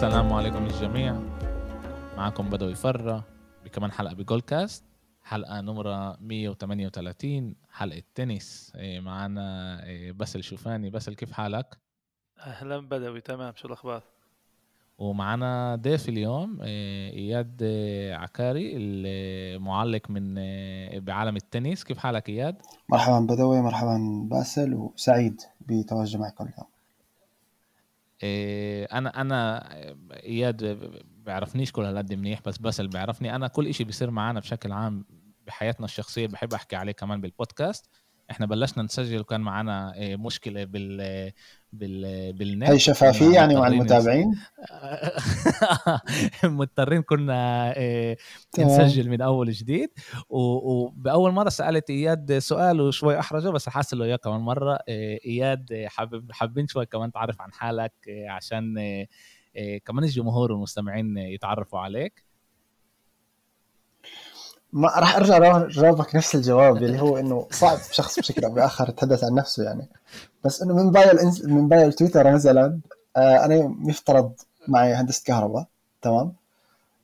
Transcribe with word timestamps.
السلام 0.00 0.32
عليكم 0.32 0.64
للجميع 0.64 1.20
معكم 2.16 2.50
بدوي 2.50 2.74
فرح 2.74 3.24
بكمان 3.64 3.92
حلقة 3.92 4.14
ب 4.14 4.40
Goalcast 4.40 4.84
حلقة 5.22 5.60
نمرة 5.60 6.16
138 6.20 7.54
حلقة 7.70 8.02
تنس 8.14 8.72
إيه، 8.76 9.00
معنا 9.00 9.84
إيه، 9.84 10.12
باسل 10.12 10.42
شوفاني 10.42 10.90
باسل 10.90 11.14
كيف 11.14 11.32
حالك؟ 11.32 11.78
أهلا 12.38 12.78
بدوي 12.78 13.20
تمام 13.20 13.52
شو 13.56 13.68
الأخبار؟ 13.68 14.02
ومعنا 14.98 15.76
ضيف 15.76 16.08
اليوم 16.08 16.62
إيه، 16.62 17.12
إياد 17.12 17.62
عكاري 18.12 18.72
المعلق 18.76 20.10
من 20.10 20.34
بعالم 21.00 21.36
التنس 21.36 21.84
كيف 21.84 21.98
حالك 21.98 22.28
إياد؟ 22.28 22.56
مرحبا 22.88 23.20
بدوي 23.20 23.60
مرحبا 23.60 24.26
باسل 24.30 24.74
وسعيد 24.74 25.40
بتواجدي 25.60 26.18
معكم 26.18 26.44
اليوم 26.44 26.79
أنا 28.22 29.20
أنا 29.20 29.68
إياد 30.12 30.64
بيعرفنيش 31.04 31.72
كل 31.72 31.82
هالقد 31.84 32.14
منيح 32.14 32.40
بس 32.46 32.58
بس 32.58 32.80
اللي 32.80 32.90
بيعرفني. 32.90 33.34
أنا 33.34 33.48
كل 33.48 33.66
إشي 33.66 33.84
بيصير 33.84 34.10
معنا 34.10 34.40
بشكل 34.40 34.72
عام 34.72 35.04
بحياتنا 35.46 35.84
الشخصية 35.86 36.26
بحب 36.26 36.54
أحكي 36.54 36.76
عليه 36.76 36.92
كمان 36.92 37.20
بالبودكاست. 37.20 37.90
إحنا 38.30 38.46
بلشنا 38.46 38.82
نسجل 38.82 39.20
وكان 39.20 39.40
معنا 39.40 39.94
إيه، 39.94 40.16
مشكلة 40.16 40.64
بال 40.64 41.32
بال 41.72 42.32
بالنت. 42.32 42.70
هي 42.70 42.78
شفافية 42.78 43.34
يعني 43.34 43.56
مع 43.56 43.66
المتابعين؟ 43.66 44.34
مضطرين 46.44 47.02
كنا 47.02 47.76
إيه، 47.76 48.16
نسجل 48.58 49.08
من 49.10 49.20
أول 49.20 49.50
جديد. 49.50 49.90
وباول 50.28 51.32
مرة 51.32 51.48
سألت 51.48 51.90
إياد 51.90 52.38
سؤال 52.38 52.80
وشوي 52.80 53.18
أحرجه 53.18 53.48
بس 53.48 53.68
حاسس 53.68 53.94
له 53.94 54.04
اياه 54.04 54.16
كمان 54.16 54.40
مرة. 54.40 54.78
إيه، 54.88 55.20
إياد 55.26 55.84
حابب 55.86 56.32
حابين 56.32 56.66
شوي 56.66 56.86
كمان 56.86 57.12
تعرف 57.12 57.40
عن 57.40 57.52
حالك 57.52 57.92
عشان 58.28 58.74
كمان 59.84 60.04
الجمهور 60.04 60.52
والمستمعين 60.52 61.16
يتعرفوا 61.18 61.78
عليك. 61.78 62.29
ما 64.72 64.88
راح 64.88 65.16
أرجع 65.16 65.66
جاوبك 65.68 66.16
نفس 66.16 66.34
الجواب 66.34 66.76
اللي 66.76 67.00
هو 67.00 67.16
إنه 67.18 67.48
صعب 67.50 67.78
شخص 67.92 68.18
بشكل 68.18 68.44
أو 68.44 68.52
بآخر 68.52 68.88
يتحدث 68.88 69.24
عن 69.24 69.34
نفسه 69.34 69.64
يعني. 69.64 69.88
بس 70.44 70.62
إنه 70.62 70.74
من 70.74 70.90
bio 70.90 71.10
الانس... 71.10 71.44
من 71.44 71.68
bio 71.68 71.88
التويتر 71.88 72.32
مثلا 72.32 72.80
آه 73.16 73.44
أنا 73.44 73.74
يفترض 73.84 74.32
معي 74.68 74.94
هندسة 74.94 75.22
كهرباء 75.26 75.66
تمام؟ 76.02 76.32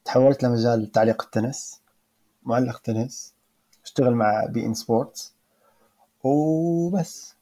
تحولت 0.05 0.43
لمجال 0.43 0.93
تعليق 0.93 1.23
التنس 1.23 1.81
معلق 2.43 2.79
تنس 2.79 3.33
أشتغل 3.85 4.15
مع 4.15 4.45
بي 4.45 4.67
إن 4.67 4.75
سبورتس 4.75 5.33
وبس. 6.25 7.37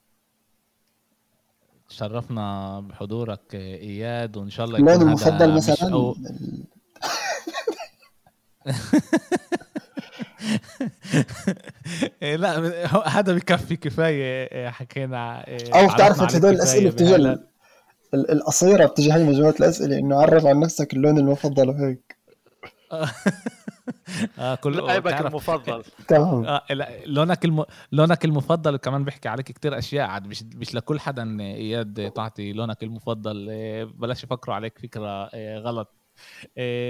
شرفنا 1.89 2.81
بحضورك 2.81 3.55
إياد 3.55 4.37
وإن 4.37 4.51
شاء 4.51 4.67
الله 4.67 4.79
يكون 4.79 4.93
المفضل 4.93 5.55
مثلا 5.55 5.93
أو... 5.93 6.17
إيه، 12.23 12.37
لا 12.37 12.59
هذا 13.09 13.35
بكفي 13.35 13.77
كفاية 13.77 14.49
إيه، 14.53 14.71
حكينا 14.71 15.49
إيه، 15.49 15.75
أو 15.75 15.95
بتعرف 15.95 16.23
هدول 16.23 16.55
الأسئلة 16.55 16.91
بتجي 16.91 17.37
القصيرة 18.15 18.87
بتجي 18.87 19.11
هاي 19.11 19.25
مجموعة 19.25 19.55
الأسئلة 19.61 19.99
إنه 19.99 20.21
عرف 20.21 20.47
عن 20.47 20.61
نفسك 20.61 20.93
اللون 20.95 21.19
المفضل 21.19 21.69
وهيك. 21.69 22.17
آه 24.39 24.55
كل 24.55 24.77
لعبك 24.77 25.21
المفضل. 25.21 25.85
تمام. 26.09 26.45
آه 26.45 26.63
لونك 27.07 27.45
الم... 27.45 27.65
لونك 27.93 28.25
المفضل 28.25 28.77
كمان 28.77 29.05
بيحكي 29.05 29.29
عليك 29.29 29.47
كتير 29.47 29.79
أشياء 29.79 30.07
عاد 30.07 30.27
مش 30.27 30.45
مش 30.55 30.75
لكل 30.75 31.01
حدا 31.01 31.41
إياد 31.41 32.13
تعطي 32.15 32.53
لونك 32.53 32.83
المفضل. 32.83 33.47
بلاش 33.87 34.25
يفكروا 34.25 34.55
عليك 34.55 34.79
فكرة 34.79 35.31
غلط. 35.59 35.95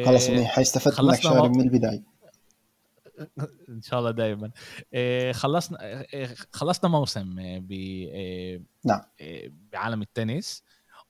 خلص 0.07 0.31
منيح 0.31 0.51
حيستفدت 0.51 1.01
منك 1.01 1.21
شغله 1.21 1.49
من 1.49 1.61
البداية. 1.61 2.14
إن 3.69 3.83
شاء 3.83 3.99
الله 4.01 4.11
دائما 4.11 4.51
إيه، 4.95 5.33
خلصنا 5.33 5.79
إيه، 6.15 6.35
خلصنا 6.53 6.91
موسم 6.91 7.35
ب 7.61 7.73
إيه، 7.73 8.63
نعم. 8.85 9.01
بعالم 9.73 10.03
التنس 10.03 10.65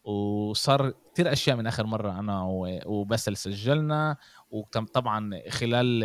وصار 0.04 0.94
كثير 1.15 1.32
أشياء 1.32 1.56
من 1.56 1.66
آخر 1.66 1.87
مرة 1.87 2.20
أنا 2.20 2.42
وبس 2.87 3.28
اللي 3.28 3.37
سجلنا 3.37 4.16
وطبعا 4.50 5.41
خلال 5.48 6.04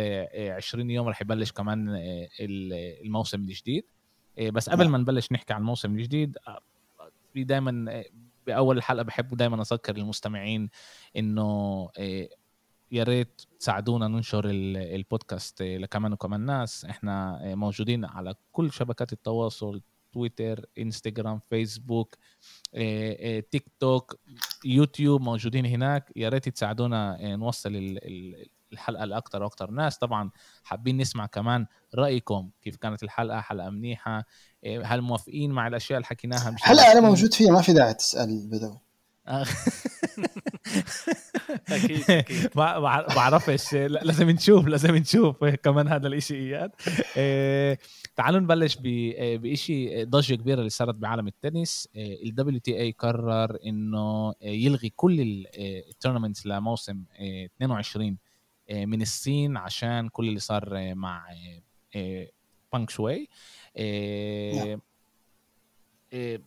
20 0.56 0.90
يوم 0.90 1.08
رح 1.08 1.22
يبلش 1.22 1.52
كمان 1.52 1.98
الموسم 3.04 3.40
الجديد. 3.40 3.84
بس 4.52 4.70
قبل 4.70 4.82
نعم. 4.82 4.92
ما 4.92 4.98
نبلش 4.98 5.32
نحكي 5.32 5.52
عن 5.52 5.60
الموسم 5.60 5.94
الجديد 5.94 6.38
في 7.32 7.44
دائما 7.44 8.04
بأول 8.46 8.76
الحلقة 8.76 9.02
بحب 9.02 9.36
دائما 9.36 9.62
أذكر 9.62 9.96
المستمعين 9.96 10.70
إنه 11.16 11.88
يا 12.92 13.04
ريت 13.04 13.42
تساعدونا 13.60 14.08
ننشر 14.08 14.42
البودكاست 14.46 15.62
لكمان 15.62 16.12
وكمان 16.12 16.40
ناس. 16.40 16.84
إحنا 16.84 17.40
موجودين 17.54 18.04
على 18.04 18.34
كل 18.52 18.72
شبكات 18.72 19.12
التواصل 19.12 19.82
تويتر 20.12 20.66
إنستغرام 20.78 21.40
فيسبوك 21.50 22.16
تيك 23.50 23.64
توك 23.80 24.20
يوتيوب 24.64 25.20
موجودين 25.20 25.66
هناك. 25.66 26.12
يا 26.16 26.28
ريت 26.28 26.48
تساعدونا 26.48 27.36
نوصل 27.36 27.98
الحلقة 28.72 29.04
لاكثر 29.04 29.42
وأكثر 29.42 29.70
ناس. 29.70 29.98
طبعا 29.98 30.30
حابين 30.64 30.96
نسمع 30.96 31.26
كمان 31.26 31.66
رأيكم 31.94 32.50
كيف 32.62 32.76
كانت 32.76 33.02
الحلقة 33.02 33.40
حلقة 33.40 33.70
منيحة 33.70 34.24
هل 34.84 35.00
موافقين 35.00 35.50
مع 35.50 35.66
الأشياء 35.66 35.96
اللي 35.96 36.06
حكيناها؟ 36.06 36.56
هلا 36.62 36.92
أنا 36.92 37.00
موجود 37.00 37.34
فيها 37.34 37.50
ما 37.50 37.62
في 37.62 37.72
داعي 37.72 37.94
تسأل 37.94 38.46
بدوي 38.46 38.78
أكيد 41.68 42.10
أكيد. 42.10 42.50
ما 42.56 42.78
بعرفش 43.16 43.74
لازم 43.74 44.30
نشوف 44.30 44.66
لازم 44.66 44.96
نشوف 44.96 45.44
كمان 45.64 45.88
هذا 45.88 46.06
الإشي 46.08 46.34
إياد. 46.34 46.70
إيه، 47.16 47.78
تعالوا 48.16 48.40
نبلش 48.40 48.78
بشيء 48.82 50.04
ضجة 50.04 50.34
كبيرة 50.34 50.58
اللي 50.58 50.70
صارت 50.70 50.94
بعالم 50.94 51.26
التنس. 51.26 51.88
ال 51.96 52.60
WTA 52.60 52.94
قرر 52.98 53.58
إنه 53.66 54.34
يلغي 54.42 54.92
كل 54.96 55.46
ال 55.58 55.65
tournaments 55.65 56.46
لموسم 56.46 57.04
22 57.56 58.16
من 58.70 59.02
الصين 59.02 59.56
عشان 59.56 60.08
كل 60.08 60.28
اللي 60.28 60.40
صار 60.40 60.94
مع 60.94 61.26
بينغ 62.72 62.90
شواي 62.90 63.28
نعم. 64.54 64.80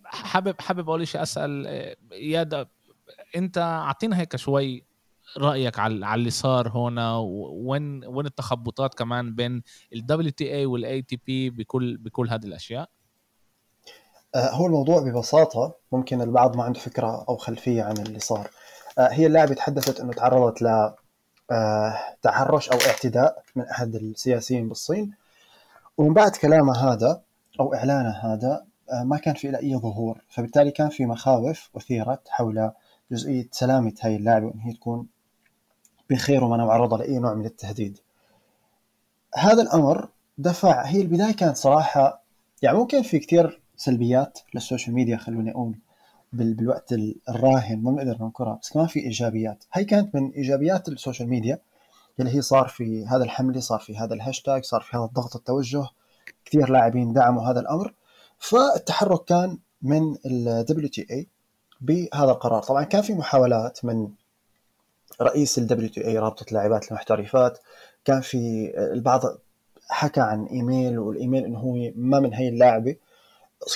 حابب 0.06 0.62
حابب 0.62 0.90
أول 0.90 1.08
شيء 1.08 1.22
أسأل 1.22 1.68
إياد 2.12 2.68
أنت 3.36 3.58
أعطينا 3.58 4.20
هيك 4.20 4.36
شوي 4.36 4.84
رأيك 5.38 5.80
على 5.80 6.16
اللي 6.16 6.30
صار 6.30 6.68
هنا 6.68 7.18
وين 7.18 8.06
وين 8.06 8.26
التخبطات 8.26 8.94
كمان 8.94 9.36
بين 9.36 9.64
ال 9.94 10.32
WTA 10.32 10.54
وال 10.56 11.02
ATP 11.02 11.50
بكل 11.50 11.98
بكل 11.98 12.30
هذه 12.30 12.46
الأشياء؟ 12.46 12.90
آه، 14.36 14.52
هو 14.52 14.66
الموضوع 14.66 15.00
ببساطة 15.00 15.76
ممكن 15.92 16.22
البعض 16.22 16.58
ما 16.58 16.64
عنده 16.64 16.80
فكرة 16.80 17.26
أو 17.30 17.38
خلفية 17.38 17.84
عن 17.84 17.98
اللي 17.98 18.20
صار. 18.20 18.50
آه، 19.00 19.08
هي 19.12 19.28
اللاعبه 19.28 19.54
تحدثت 19.54 20.00
إنه 20.00 20.14
تعرضت 20.14 20.62
ل 20.62 20.94
آه، 21.52 22.00
تحرش 22.22 22.70
أو 22.70 22.78
اعتداء 22.88 23.44
من 23.56 23.64
أحد 23.64 23.96
السياسيين 23.96 24.70
بالصين. 24.70 25.14
ومن 25.98 26.14
بعد 26.14 26.32
كلامها 26.32 26.94
هذا 26.94 27.22
أو 27.60 27.74
إعلانه 27.74 28.10
هذا 28.10 28.66
ما 29.04 29.18
كان 29.18 29.34
في 29.34 29.60
أي 29.60 29.76
ظهور. 29.78 30.22
فبالتالي 30.30 30.72
كان 30.72 30.90
في 30.90 31.06
مخاوف 31.06 31.70
اثيرت 31.78 32.22
حول 32.30 32.72
جزئية 33.12 33.48
سلامة 33.52 33.94
هاي 34.02 34.16
اللاعبه 34.16 34.46
وإن 34.46 34.60
هي 34.60 34.74
تكون 34.74 35.08
بخير 36.14 36.44
وما 36.44 36.58
معرضه 36.58 36.98
لأي 36.98 37.20
نوع 37.20 37.34
من 37.34 37.46
التهديد. 37.46 37.98
هذا 39.36 39.62
الأمر 39.62 40.10
دفع 40.38 40.86
هي 40.86 41.02
البداية 41.02 41.32
كانت 41.34 41.58
صراحة 41.58 42.24
يعني 42.62 42.78
ممكن 42.78 43.02
في 43.02 43.20
كثير 43.20 43.62
سلبيات 43.78 44.40
للسوشيال 44.54 44.96
ميديا 44.96 45.18
خلوني 45.18 45.52
أقول 45.52 45.76
بالوقت 46.34 46.94
الراهن 47.30 47.84
ما 47.84 47.92
بنقدر 47.92 48.18
ننكرها 48.24 48.60
بس 48.62 48.70
كمان 48.70 48.88
في 48.88 49.00
إيجابيات. 49.00 49.64
هي 49.74 49.86
كانت 49.86 50.16
من 50.16 50.32
إيجابيات 50.32 50.90
ال 50.90 50.95
social 50.95 51.30
media 51.30 51.60
اللي 52.20 52.36
هي 52.36 52.42
صار 52.42 52.68
في 52.68 53.06
هذا 53.06 53.24
الحملة 53.24 53.60
صار 53.60 53.80
في 53.80 53.98
هذا 53.98 54.14
الهاشتاج 54.14 54.64
صار 54.64 54.82
في 54.82 54.98
هذا 54.98 55.06
الضغط 55.06 55.36
التوجه 55.36 55.86
كثير 56.46 56.70
لاعبين 56.70 57.14
دعموا 57.14 57.44
هذا 57.44 57.60
الأمر. 57.60 57.94
فالتحرك 58.40 59.26
كان 59.26 59.58
من 59.82 60.16
ال 60.26 60.66
WTA 60.70 61.26
بهذا 61.82 62.32
القرار. 62.32 62.64
طبعا 62.64 62.84
كان 62.84 63.02
في 63.02 63.14
محاولات 63.14 63.86
من 63.86 64.10
رئيس 65.22 65.58
ال 65.58 65.92
WTA 65.92 66.08
رابطة 66.08 66.46
اللاعبات 66.48 66.88
المحترفات. 66.92 67.60
كان 68.06 68.22
في 68.22 68.72
البعض 68.78 69.22
حكى 69.90 70.22
عن 70.22 70.46
email 70.46 71.00
وال 71.00 71.13
email 71.13 71.46
إنه 71.46 71.60
هو 71.60 71.92
ما 71.96 72.20
من 72.20 72.34
هي 72.34 72.50
اللاعبة. 72.50 72.96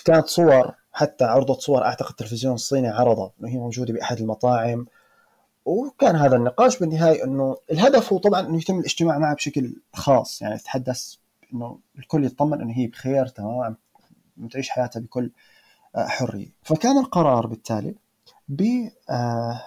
كانت 0.06 0.28
صور 0.28 0.74
حتى 0.94 1.26
عرضة 1.26 1.54
صور 1.60 1.84
أعتقد 1.86 2.10
التلفزيون 2.10 2.54
الصيني 2.54 2.88
عرضها 2.88 3.32
إنه 3.40 3.50
هي 3.50 3.58
موجودة 3.58 3.94
بأحد 3.94 4.20
المطاعم. 4.20 4.86
وكان 5.66 6.16
هذا 6.16 6.36
النقاش 6.36 6.80
بالنهاية 6.80 7.24
إنه 7.24 7.58
الهدف 7.72 8.14
هو 8.14 8.20
طبعا 8.20 8.40
إنه 8.40 8.58
يتم 8.58 8.80
الاجتماع 8.80 9.18
معها 9.18 9.34
بشكل 9.34 9.76
خاص. 9.94 10.42
يعني 10.42 10.58
تتحدث 10.58 11.16
إنه 11.54 11.80
الكل 11.98 12.26
يطمن 12.26 12.62
إنه 12.62 12.74
هي 12.78 12.88
بخير 12.88 13.28
تمام 13.28 13.78
تعيش 14.52 14.70
حياتها 14.70 15.00
بكل 15.00 15.32
حرية. 15.96 16.48
فكان 16.64 16.98
القرار 16.98 17.48
بالتالي 17.48 17.96
ب 18.50 18.90
آه، 19.10 19.62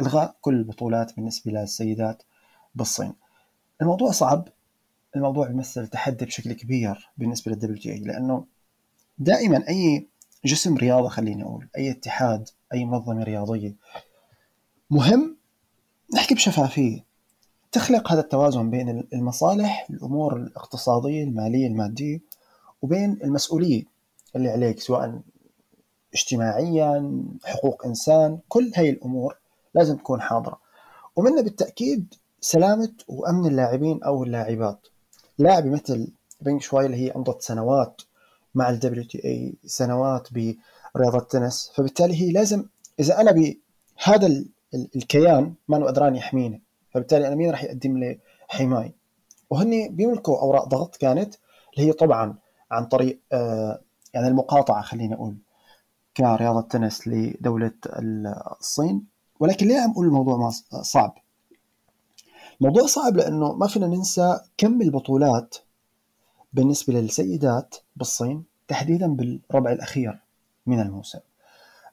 إلغاء 0.00 0.36
كل 0.40 0.54
البطولات 0.54 1.16
بالنسبة 1.16 1.52
للسيدات 1.52 2.22
بالصين. 2.74 3.12
الموضوع 3.82 4.10
صعب. 4.10 4.48
الموضوع 5.16 5.50
يمثل 5.50 5.86
تحدي 5.86 6.24
بشكل 6.24 6.52
كبير 6.52 7.10
بالنسبة 7.18 7.52
لل 7.52 7.76
WTA 7.76 7.98
لأنه 7.98 8.46
دائما 9.18 9.68
أي 9.68 10.08
جسم 10.44 10.76
رياضة 10.76 11.08
خليني 11.08 11.42
أقول 11.42 11.68
أي 11.76 11.90
اتحاد 11.90 12.48
أي 12.74 12.84
منظمة 12.84 13.22
رياضية 13.22 13.74
مهم 14.90 15.36
نحكي 16.14 16.34
بشفافية. 16.34 17.04
تخلق 17.72 18.12
هذا 18.12 18.20
التوازن 18.20 18.70
بين 18.70 19.08
المصالح 19.12 19.86
الأمور 19.90 20.36
الاقتصادية 20.36 21.24
المالية 21.24 21.66
المادية 21.66 22.20
وبين 22.82 23.18
المسؤولية 23.24 23.82
اللي 24.36 24.48
عليك 24.48 24.80
سواء 24.80 25.20
اجتماعيا 26.14 27.22
حقوق 27.44 27.86
إنسان 27.86 28.38
كل 28.48 28.72
هاي 28.76 28.90
الأمور 28.90 29.36
لازم 29.74 29.96
تكون 29.96 30.20
حاضرة. 30.20 30.60
ومنها 31.16 31.42
بالتأكيد 31.42 32.14
سلامة 32.40 32.92
وأمن 33.08 33.46
اللاعبين 33.46 34.02
أو 34.02 34.24
اللاعبات. 34.24 34.86
لاعبة 35.38 35.70
مثل 35.70 36.12
بينغ 36.40 36.60
شواي 36.60 36.86
اللي 36.86 36.96
هي 36.96 37.10
أمضت 37.10 37.42
سنوات 37.42 38.02
مع 38.54 38.74
TA 38.74 39.54
سنوات 39.64 40.28
برياضة 40.32 41.18
التنس. 41.18 41.72
فبالتالي 41.74 42.22
هي 42.22 42.32
لازم 42.32 42.64
إذا 43.00 43.20
أنا 43.20 43.30
بهذا 43.30 44.44
الكيان 44.96 45.54
مو 45.68 45.86
قدران 45.86 46.16
يحميني 46.16 46.62
فبالتالي 46.90 47.26
أنا 47.28 47.34
مين 47.34 47.50
راح 47.50 47.64
يقدم 47.64 47.98
لي 47.98 48.18
حماية؟ 48.48 48.94
وهن 49.50 49.94
بيملكوا 49.96 50.38
أوراق 50.38 50.68
ضغط 50.68 50.96
كانت 50.96 51.34
اللي 51.74 51.88
هي 51.88 51.92
طبعا 51.92 52.34
عن 52.70 52.86
طريق 52.86 53.20
آه 53.32 53.80
يعني 54.14 54.28
المقاطعة 54.28 54.82
خلينا 54.82 55.14
أقول 55.14 55.36
كرياضة 56.16 56.60
تنس 56.60 57.08
لدولة 57.08 57.72
الصين. 58.60 59.06
ولكن 59.42 59.68
ليه 59.68 59.80
عم 59.80 59.90
أقول 59.90 60.06
الموضوع 60.06 60.50
صعب؟ 60.82 61.14
الموضوع 62.60 62.86
صعب 62.86 63.16
لأنه 63.16 63.52
ما 63.52 63.66
فينا 63.66 63.86
ننسى 63.86 64.40
كم 64.56 64.82
البطولات 64.82 65.56
بالنسبة 66.52 66.94
للسيدات 66.94 67.74
بالصين 67.96 68.44
تحديدا 68.68 69.06
بالربع 69.06 69.72
الأخير 69.72 70.18
من 70.66 70.80
الموسم. 70.80 71.18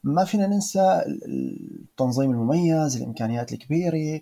ما 0.04 0.24
فينا 0.24 0.46
ننسى 0.46 1.02
التنظيم 1.06 2.30
المميز 2.30 2.96
الإمكانيات 2.96 3.52
الكبيرة 3.52 4.20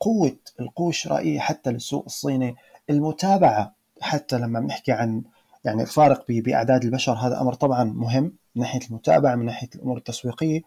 قوة 0.00 0.36
القوه 0.60 0.88
الشرائيه 0.88 1.40
حتى 1.40 1.70
للسوق 1.70 2.04
الصيني 2.04 2.56
المتابعة 2.90 3.74
حتى 4.00 4.38
لما 4.38 4.60
بنحكي 4.60 4.92
عن 4.92 5.22
يعني 5.64 5.82
الفارق 5.82 6.24
بأعداد 6.28 6.84
البشر 6.84 7.12
هذا 7.12 7.40
أمر 7.40 7.54
طبعا 7.54 7.84
مهم 7.84 8.24
من 8.54 8.62
ناحية 8.62 8.80
المتابعة 8.90 9.34
من 9.34 9.46
ناحية 9.46 9.68
الأمور 9.74 9.96
التسويقية. 9.96 10.62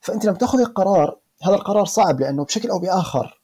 فأنت 0.00 0.24
لما 0.24 0.36
تأخذ 0.36 0.60
القرار 0.60 1.21
هذا 1.42 1.54
القرار 1.54 1.84
صعب 1.84 2.20
لأنه 2.20 2.44
بشكل 2.44 2.70
أو 2.70 2.78
بآخر 2.78 3.40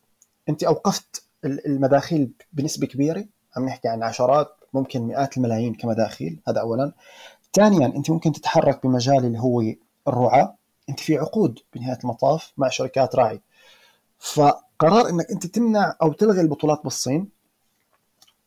أنت 0.48 0.64
أوقفت 0.64 1.22
المداخيل 1.44 2.32
بنسبة 2.52 2.86
كبيرة 2.86 3.24
عم 3.56 3.64
نحكي 3.64 3.88
عن 3.88 4.02
عشرات 4.02 4.48
ممكن 4.74 5.02
مئات 5.02 5.36
الملايين 5.36 5.74
كمداخيل 5.74 6.40
هذا 6.48 6.60
اولا. 6.60 6.92
ثانيا 7.52 7.86
أنت 7.86 8.10
ممكن 8.10 8.32
تتحرك 8.32 8.86
بمجال 8.86 9.24
اللي 9.24 9.38
هو 9.38 9.62
الرعاة. 10.08 10.54
أنت 10.88 11.00
في 11.00 11.18
عقود 11.18 11.58
بنهاية 11.74 11.98
المطاف 12.04 12.52
مع 12.56 12.68
شركات 12.68 13.16
راعي. 13.16 13.40
فقرار 14.18 15.08
إنك 15.08 15.30
أنت 15.30 15.46
تمنع 15.46 15.96
أو 16.02 16.12
تلغي 16.12 16.40
البطولات 16.40 16.80
بالصين 16.84 17.28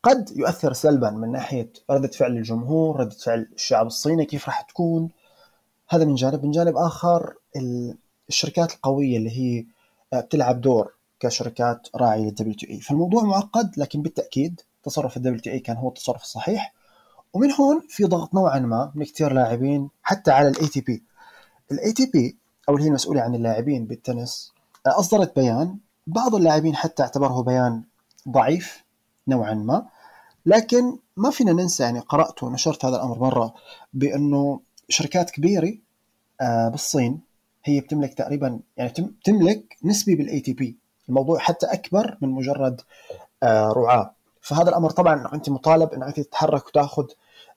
قد 0.02 0.30
يؤثر 0.36 0.72
سلبا 0.72 1.10
من 1.10 1.32
ناحية 1.32 1.72
ردة 1.90 2.08
فعل 2.08 2.36
الجمهور، 2.36 3.00
ردة 3.00 3.14
فعل 3.14 3.48
الشعب 3.54 3.86
الصيني 3.86 4.24
كيف 4.24 4.46
راح 4.46 4.60
تكون. 4.60 5.10
هذا 5.88 6.04
من 6.04 6.14
جانب، 6.14 6.44
من 6.44 6.50
جانب 6.50 6.76
آخر 6.76 7.34
الشركات 8.32 8.72
القوية 8.72 9.16
اللي 9.16 9.30
هي 9.30 9.66
آه، 10.12 10.20
بتلعب 10.20 10.60
دور 10.60 10.94
كشركات 11.20 11.88
راعية 11.96 12.24
لل 12.24 12.54
WTA، 12.54 12.80
فالموضوع 12.80 13.22
معقد 13.22 13.78
لكن 13.78 14.02
بالتأكيد 14.02 14.60
تصرف 14.82 15.16
ال 15.16 15.40
WTA 15.40 15.60
كان 15.60 15.76
هو 15.76 15.88
التصرف 15.88 16.22
الصحيح. 16.22 16.74
ومن 17.32 17.52
هون 17.52 17.82
في 17.88 18.04
ضغط 18.04 18.34
نوعا 18.34 18.58
ما 18.58 18.92
من 18.94 19.04
كثير 19.04 19.32
لاعبين 19.32 19.88
حتى 20.02 20.30
على 20.30 20.48
ال 20.48 20.66
ATP. 20.66 21.02
ال 21.72 21.92
ATP 21.92 22.36
أو 22.68 22.74
اللي 22.74 22.84
هي 22.84 22.88
المسؤوله 22.88 23.20
عن 23.20 23.34
اللاعبين 23.34 23.86
بالتنس 23.86 24.52
آه، 24.86 24.98
أصدرت 24.98 25.36
بيان. 25.36 25.78
بعض 26.06 26.34
اللاعبين 26.34 26.76
حتى 26.76 27.02
اعتبره 27.02 27.42
بيان 27.42 27.82
ضعيف 28.28 28.84
نوعا 29.28 29.54
ما. 29.54 29.86
لكن 30.46 30.98
ما 31.16 31.30
فينا 31.30 31.52
ننسى 31.52 31.82
يعني 31.82 31.98
قرأت 31.98 32.42
ونشرت 32.42 32.84
هذا 32.84 32.96
الأمر 32.96 33.18
مرة 33.18 33.54
بأنه 33.92 34.60
شركات 34.88 35.30
كبيرة 35.30 35.74
آه، 36.40 36.68
بالصين 36.68 37.31
هي 37.64 37.80
بتملك 37.80 38.14
تقريبا 38.14 38.60
يعني 38.76 38.92
تملك 39.24 39.76
نسبة 39.84 40.14
بال 40.14 40.40
ATP 40.40 40.76
الموضوع 41.08 41.38
حتى 41.38 41.66
أكبر 41.66 42.18
من 42.20 42.28
مجرد 42.28 42.80
آه، 43.42 43.72
رعاة. 43.72 44.14
فهذا 44.40 44.68
الأمر 44.68 44.90
طبعا 44.90 45.34
أنت 45.34 45.50
مطالب 45.50 45.92
أنت 45.92 46.20
تتحرك 46.20 46.66
وتأخذ 46.66 47.06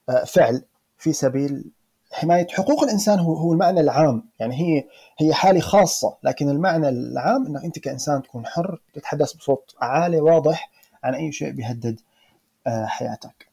آه، 0.08 0.24
فعل 0.24 0.64
في 0.98 1.12
سبيل 1.12 1.64
حماية 2.12 2.46
حقوق 2.50 2.82
الإنسان 2.82 3.18
هو 3.18 3.34
هو 3.34 3.52
المعنى 3.52 3.80
العام. 3.80 4.22
يعني 4.38 4.54
هي 4.54 4.84
هي 5.18 5.34
حالة 5.34 5.60
خاصة 5.60 6.16
لكن 6.22 6.48
المعنى 6.48 6.88
العام 6.88 7.46
أنك 7.46 7.64
أنت 7.64 7.78
كإنسان 7.78 8.22
تكون 8.22 8.46
حر 8.46 8.80
تتحدث 8.94 9.32
بصوت 9.32 9.74
عالي 9.80 10.20
واضح 10.20 10.70
عن 11.04 11.14
أي 11.14 11.32
شيء 11.32 11.50
بيهدد 11.50 12.00
آه، 12.66 12.86
حياتك. 12.86 13.45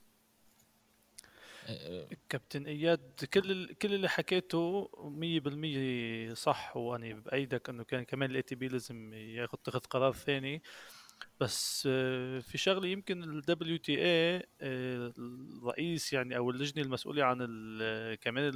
كابتن 2.29 2.65
إياد 2.65 3.25
كل 3.33 3.73
كل 3.73 3.93
اللي 3.93 4.09
حكيته 4.09 4.89
100% 5.03 6.33
صح 6.33 6.77
وأنا 6.77 7.13
بأيدك 7.13 7.69
إنه 7.69 7.83
كان 7.83 8.03
كمان 8.03 8.29
ال 8.31 8.41
ATP 8.41 8.67
لازم 8.67 9.13
ياخذ 9.13 9.57
تاخذ 9.57 9.79
قرار 9.79 10.13
ثاني. 10.13 10.61
بس 11.39 11.87
آه، 11.91 12.39
في 12.39 12.57
شغلة 12.57 12.87
يمكن 12.87 13.23
ال 13.23 13.77
WTA 13.77 14.47
الرئيس 14.61 16.13
يعني 16.13 16.37
أو 16.37 16.49
اللجنة 16.49 16.83
المسؤولة 16.83 17.23
عن 17.23 17.37
كمان 18.21 18.51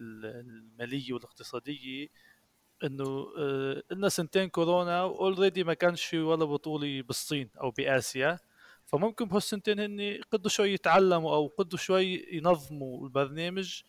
المالية 0.00 1.12
والاقتصادية 1.12 2.08
إنه 2.84 3.26
آه، 3.38 3.82
لنا 3.90 4.08
سنتين 4.08 4.48
كورونا 4.48 5.02
و 5.04 5.12
already 5.12 5.64
ما 5.64 5.74
كانش 5.74 6.14
ولا 6.14 6.44
بطولة 6.44 7.02
بالصين 7.02 7.50
أو 7.60 7.70
بآسيا. 7.70 8.38
فممكن 8.94 9.24
بهالسنتين 9.24 9.80
هن 9.80 10.20
قدوا 10.32 10.50
شوي 10.50 10.72
يتعلموا 10.72 11.34
أو 11.34 11.46
قدوا 11.58 11.78
شوي 11.78 12.26
ينظموا 12.32 13.04
البرنامج 13.04 13.82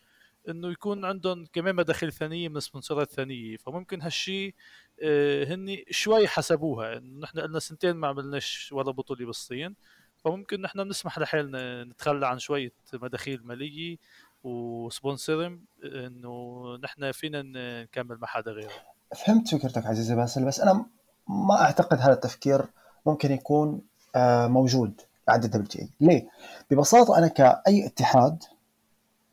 إنه 0.48 0.70
يكون 0.70 1.04
عندهم 1.04 1.46
كمان 1.52 1.74
مداخيل 1.74 2.12
ثانية 2.12 2.48
من 2.48 2.60
sponsor 2.60 3.04
ات 3.04 3.10
ثانية. 3.10 3.56
فممكن 3.56 4.02
هالشيء 4.02 4.54
آه، 5.02 5.44
هن 5.44 5.76
شوي 5.90 6.28
حسبوها. 6.28 6.96
إنه 6.96 7.20
نحن 7.20 7.38
لنا 7.38 7.58
سنتين 7.58 7.92
ما 7.92 8.08
عملناش 8.08 8.72
ولا 8.72 8.90
بطولة 8.90 9.26
بالصين. 9.26 9.76
فممكن 10.16 10.60
نحن 10.60 10.80
نسمح 10.80 11.18
لحالنا 11.18 11.84
نتخلى 11.84 12.26
عن 12.26 12.38
شوية 12.38 12.72
مداخيل 12.92 13.46
مالية 13.46 13.96
و 14.44 14.57
sponsors 14.57 15.64
إنه 15.84 16.76
نحن 16.82 17.12
فينا 17.12 17.42
نكمل 17.82 18.18
مع 18.18 18.28
حدا 18.28 18.52
غيره. 18.52 18.72
فهمت 19.16 19.54
فكرتك 19.54 19.86
عزيزي 19.86 20.14
باسل 20.16 20.44
بس 20.44 20.60
أنا 20.60 20.86
ما 21.28 21.60
أعتقد 21.60 21.98
هذا 21.98 22.12
التفكير 22.12 22.64
ممكن 23.06 23.32
يكون 23.32 23.82
موجود 24.48 25.00
عند 25.28 25.44
ال 25.44 25.66
WT 25.66 25.88
ليه؟ 26.00 26.26
ببساطة 26.70 27.18
أنا 27.18 27.26
كأي 27.28 27.86
اتحاد 27.86 28.42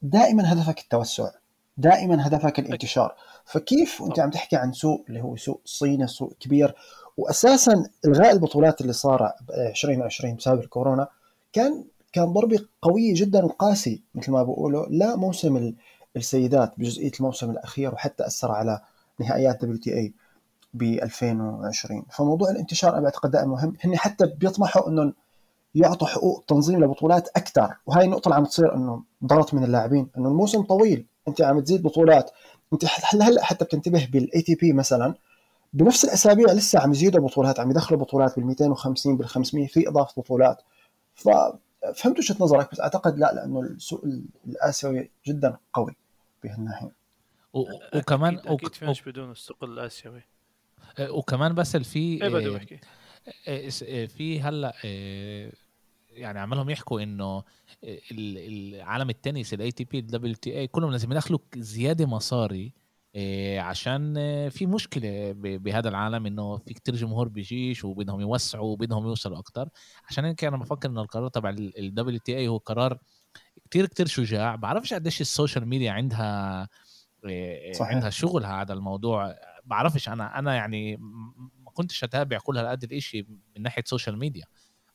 دائما 0.01 0.53
هدفك 0.53 0.79
التوسع 0.79 1.29
دائما 1.77 2.27
هدفك 2.27 2.59
الانتشار. 2.59 3.15
فكيف 3.45 4.01
وأنت 4.01 4.19
عم 4.19 4.29
تحكي 4.29 4.55
عن 4.55 4.73
سوق 4.73 5.05
اللي 5.09 5.21
هو 5.21 5.35
سوق 5.35 5.61
صيني 5.65 6.07
سوق 6.07 6.33
كبير 6.39 6.75
واساسا 7.17 7.89
الغاء 8.05 8.31
البطولات 8.31 8.81
اللي 8.81 8.93
صار 8.93 9.31
2020 9.49 10.35
بسبب 10.35 10.59
الكورونا 10.59 11.07
كان 11.53 11.83
كان 12.13 12.33
ضربة 12.33 12.59
قوية 12.81 13.13
جدا 13.15 13.45
وقاسي 13.45 14.01
مثل 14.15 14.31
ما 14.31 14.43
بقولوا 14.43 14.85
لا 14.89 15.15
موسم 15.15 15.73
السيدات 16.15 16.73
بجزئية 16.77 17.11
الموسم 17.19 17.49
الأخير 17.51 17.93
وحتى 17.93 18.27
أثر 18.27 18.51
على 18.51 18.81
نهائيات 19.19 19.61
WTA. 19.61 20.13
ب 20.73 20.83
2020 20.83 22.05
فموضوع 22.11 22.49
الانتشار 22.49 22.93
أنا 22.93 23.01
بعتقد 23.01 23.31
دائما 23.31 23.47
مهم. 23.47 23.73
هن 23.83 23.97
حتى 23.97 24.25
بيطمحوا 24.25 24.89
إنهم 24.89 25.13
يعطوا 25.75 26.07
حقوق 26.07 26.43
تنظيم 26.47 26.83
لبطولات 26.83 27.27
أكثر. 27.35 27.75
وهي 27.85 28.05
النقطة 28.05 28.27
اللي 28.27 28.35
عم 28.35 28.45
تصير 28.45 28.75
إنه 28.75 29.03
ضغط 29.25 29.53
من 29.53 29.63
اللاعبين. 29.63 30.09
إنه 30.17 30.29
الموسم 30.29 30.61
طويل. 30.61 31.05
أنت 31.27 31.41
عم 31.41 31.59
تزيد 31.59 31.83
بطولات. 31.83 32.31
أنت 32.73 32.85
هلا 33.03 33.43
حتى 33.43 33.65
بتنتبه 33.65 34.07
بال 34.11 34.41
ATP 34.41 34.73
مثلا 34.73 35.13
بنفس 35.73 36.05
الأسابيع 36.05 36.51
لسه 36.51 36.79
عم 36.79 36.91
يزيدوا 36.91 37.27
بطولات 37.27 37.59
عم 37.59 37.71
يدخلوا 37.71 37.99
بطولات 37.99 38.35
بال 38.35 38.45
250 38.45 39.17
بال 39.17 39.27
500 39.27 39.67
في 39.67 39.89
إضافة 39.89 40.21
بطولات. 40.21 40.61
ف 41.15 41.29
فهمت 41.95 42.19
وجهة 42.19 42.35
نظرك 42.39 42.71
بس 42.71 42.79
أعتقد 42.79 43.19
لا 43.19 43.33
لأنه 43.33 43.59
السوق 43.59 44.03
الآسيوي 44.47 45.11
جدا 45.27 45.57
قوي 45.73 45.95
بهالناحية. 46.43 46.91
وكمان 47.53 48.37
أكيد, 48.37 48.51
أكيد 48.51 48.75
فيناش 48.75 49.01
بدون 49.01 49.31
السوق 49.31 49.63
الآسيوي. 49.63 50.23
وكمان 50.99 51.53
بس 51.53 51.77
في 51.77 52.23
إيه 53.47 53.69
في 54.07 54.41
هلأ 54.41 54.73
يعني 56.09 56.39
عمالهم 56.39 56.69
يحكوا 56.69 57.01
إنه 57.01 57.43
عالم 58.81 59.09
التنس 59.09 59.53
ال 59.53 59.71
ATP 59.71 59.99
ال 59.99 60.35
WTA 60.35 60.67
كلهم 60.67 60.91
لازم 60.91 61.11
يدخلوا 61.11 61.39
زيادة 61.55 62.05
مصاري 62.05 62.73
إيه 63.15 63.59
عشان 63.59 64.13
في 64.49 64.65
مشكلة 64.65 65.31
بهذا 65.37 65.89
العالم 65.89 66.25
إنه 66.25 66.57
في 66.57 66.73
كتير 66.73 66.95
جمهور 66.95 67.27
بيجيش 67.27 67.85
وبدهم 67.85 68.21
يوسعوا 68.21 68.71
وبدهم 68.71 69.05
يوصلوا 69.05 69.39
أكتر. 69.39 69.69
عشان 70.09 70.25
هيك 70.25 70.43
أنا 70.43 70.57
بفكر 70.57 70.89
إنه 70.89 71.01
القرار 71.01 71.27
تبع 71.27 71.49
ال 71.49 72.19
WTA 72.19 72.47
هو 72.47 72.57
قرار 72.57 72.97
كتير 73.69 73.85
كتير 73.85 74.07
شجاع. 74.07 74.55
بعرفش 74.55 74.93
قديش 74.93 75.21
ال 75.21 75.28
social 75.28 75.67
media 75.67 75.91
عندها 75.91 76.69
إيه 77.25 77.73
صحيح. 77.73 77.93
عندها 77.93 78.09
شغل 78.09 78.45
هذا 78.45 78.73
الموضوع. 78.73 79.35
بعرفش 79.65 80.09
أنا 80.09 80.39
أنا 80.39 80.55
يعني 80.55 80.97
ما 81.63 81.71
كنتش 81.73 82.03
اتابع 82.03 82.39
كل 82.39 82.57
هالقد 82.57 82.83
الاشي 82.83 83.21
من 83.55 83.61
ناحية 83.61 83.83
social 83.85 84.17
media 84.17 84.45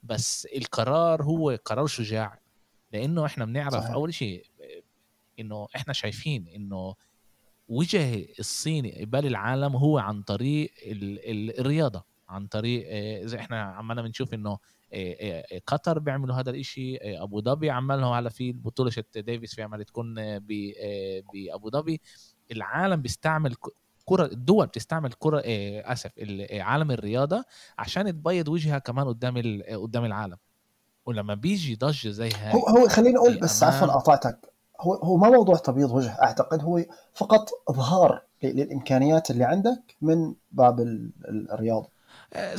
بس 0.03 0.49
القرار 0.57 1.23
هو 1.23 1.59
قرار 1.65 1.87
شجاع 1.87 2.39
لأنه 2.93 3.27
إحنا 3.27 3.45
بنعرف 3.45 3.75
صحيح. 3.75 3.91
أول 3.91 4.15
شيء 4.15 4.47
إنه 5.41 5.67
إحنا 5.77 5.93
شايفين 5.93 6.49
إنه 6.49 6.95
وجه 7.69 8.27
الصين 8.39 8.87
قبال 8.87 9.27
العالم 9.27 9.77
هو 9.77 9.99
عن 9.99 10.23
طريق 10.23 10.73
الرياضة 11.59 12.05
عن 12.29 12.47
طريق 12.47 12.87
آه، 12.89 13.25
زي 13.25 13.39
إحنا 13.39 13.63
عمالنا 13.63 14.03
بنشوف 14.03 14.35
إنه 14.35 14.51
آه، 14.51 15.43
آه، 15.53 15.61
قطر 15.67 15.99
بيعملوا 15.99 16.35
هذا 16.35 16.51
الإشي 16.51 16.97
أبو 16.97 17.41
ظبي 17.41 17.71
عملهم 17.71 18.13
على 18.13 18.31
في 18.31 18.53
بطولة 18.53 18.93
ديفيس 19.17 19.55
في 19.55 19.63
عمل 19.63 19.85
تكون 19.85 20.15
بأبو 20.39 21.71
ظبي 21.71 22.01
العالم 22.53 23.03
بيستعمل 23.03 23.55
كرة 24.09 24.25
الدول 24.25 24.67
بتستعمل 24.67 25.13
كرة 25.13 25.43
أسف 25.85 26.11
عالم 26.53 26.91
الرياضة 26.91 27.45
عشان 27.79 28.07
تبيض 28.23 28.49
وجهها 28.49 28.79
كمان 28.79 29.09
قدام 29.09 29.63
قدام 29.73 30.05
العالم. 30.05 30.37
ولما 31.07 31.35
بيجي 31.35 31.75
ضجة 31.75 32.09
زي 32.09 32.31
هاي 32.31 32.55
هو 32.55 32.67
هو 32.67 32.89
خليني 32.89 33.17
أقول 33.17 33.41
بس 33.41 33.63
عفوا 33.63 33.87
قاطعتك 33.87 34.39
هو 34.81 34.95
هو 34.95 35.17
ما 35.17 35.29
موضوع 35.31 35.57
تبييض 35.57 35.91
وجه 35.91 36.11
أعتقد 36.23 36.63
هو 36.63 36.85
فقط 37.15 37.49
إظهار 37.69 38.23
للإمكانيات 38.43 39.31
اللي 39.31 39.45
عندك 39.45 39.97
من 40.01 40.35
باب 40.53 40.81
الرياضة. 41.29 41.89
آه، 42.35 42.57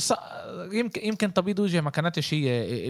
يمكن 0.72 1.06
يمكن 1.06 1.32
تبييض 1.32 1.58
وجه 1.58 1.80
ما 1.80 1.90
كانتش 1.90 2.34
هي 2.34 2.88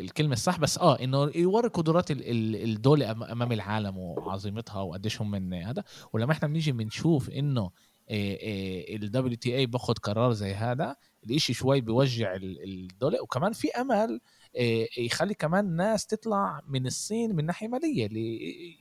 الكلمة 0.00 0.32
الصح 0.32 0.58
بس 0.58 0.78
آه 0.78 0.98
إنه 1.00 1.30
يوري 1.34 1.68
قدرات 1.68 2.06
الدولة 2.10 3.10
أمام 3.10 3.52
العالم 3.52 3.98
وعظيمتها 3.98 4.82
وقديش 4.82 5.22
هم 5.22 5.30
من 5.30 5.54
هذا. 5.54 5.84
ولما 6.12 6.32
إحنا 6.32 6.48
بنيجي 6.48 6.72
بنشوف 6.72 7.30
إنه 7.30 7.70
ال 8.10 9.36
WTA 9.36 9.66
باخذ 9.66 9.94
قرار 9.94 10.32
زي 10.32 10.54
هذا. 10.54 10.96
الإشي 11.24 11.54
شوي 11.54 11.80
بيوجع 11.80 12.36
الدولة. 12.40 13.22
وكمان 13.22 13.52
في 13.52 13.70
أمل 13.70 14.20
يخلي 14.98 15.34
كمان 15.34 15.76
ناس 15.76 16.06
تطلع 16.06 16.60
من 16.68 16.86
الصين 16.86 17.36
من 17.36 17.46
ناحية 17.46 17.68
مالية. 17.68 18.08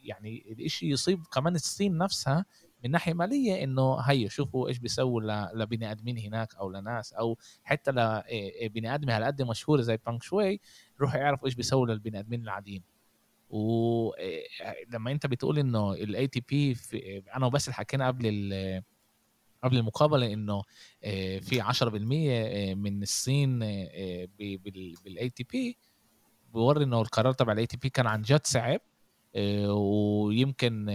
يعني 0.04 0.46
الإشي 0.52 0.90
يصيب 0.90 1.24
كمان 1.34 1.56
الصين 1.56 1.98
نفسها 1.98 2.46
من 2.84 2.92
ناحية 2.92 3.14
مالية 3.14 3.64
إنه 3.64 4.00
هي 4.00 4.30
شوفوا 4.30 4.68
إيش 4.68 4.78
بيسووا 4.80 5.22
لبني 5.54 5.92
آدمين 5.92 6.18
هناك 6.18 6.56
أو 6.56 6.70
لناس. 6.70 7.14
أو 7.14 7.38
حتى 7.64 7.92
لبني 7.92 8.96
آدم 8.96 9.10
هالقد 9.10 9.42
مشهور 9.42 9.82
زي 9.82 9.98
بينغ 10.06 10.24
شواي 10.24 10.60
روحوا 11.02 11.20
يعرفوا 11.20 11.46
إيش 11.46 11.56
بيسووا 11.56 11.88
للبني 11.88 12.20
آدمين 12.20 12.42
العاديين. 12.42 12.84
ولما 13.50 15.12
أنت 15.12 15.26
بتقول 15.26 15.60
إنه 15.60 15.94
ال 15.94 16.28
ATP 16.28 16.78
أنا 17.36 17.46
وبس 17.46 17.70
حكينا 17.70 18.08
قبل 18.08 18.84
قبل 19.64 19.78
المقابلة 19.78 20.34
إنه 20.34 20.64
في 21.42 21.62
10% 21.62 22.76
من 22.76 23.04
الصين 23.04 23.60
بال 25.06 25.30
ATP 25.30 25.78
بيوري 26.54 26.84
إنه 26.84 27.02
القرار 27.02 27.34
تبع 27.34 27.54
ال 27.54 27.66
ATP 27.66 27.90
كان 27.90 28.08
عن 28.08 28.22
جد 28.22 28.46
صعب 28.46 28.80
ويمكن 29.70 30.86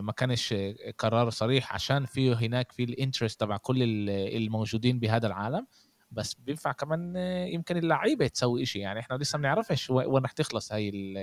ما 0.00 0.12
كانش 0.12 0.54
قرار 0.98 1.30
صريح 1.30 1.74
عشان 1.74 2.06
في 2.06 2.34
هناك 2.34 2.72
في 2.72 2.84
ال 2.84 2.90
interest 2.90 3.40
تبع 3.40 3.56
كل 3.56 3.82
الموجودين 4.10 4.98
بهذا 4.98 5.26
العالم. 5.26 5.66
بس 6.10 6.34
بينفع 6.34 6.72
كمان 6.72 7.16
يمكن 7.48 7.76
اللعيبة 7.76 8.26
تسوي 8.26 8.66
شيء 8.66 8.82
يعني 8.82 9.00
إحنا 9.00 9.16
لسه 9.16 9.36
ما 9.38 9.42
بنعرفش 9.42 9.90
وين 9.90 10.24
رح 10.24 10.32
تخلص 10.32 10.72
هاي 10.72 10.88
ال 10.88 11.18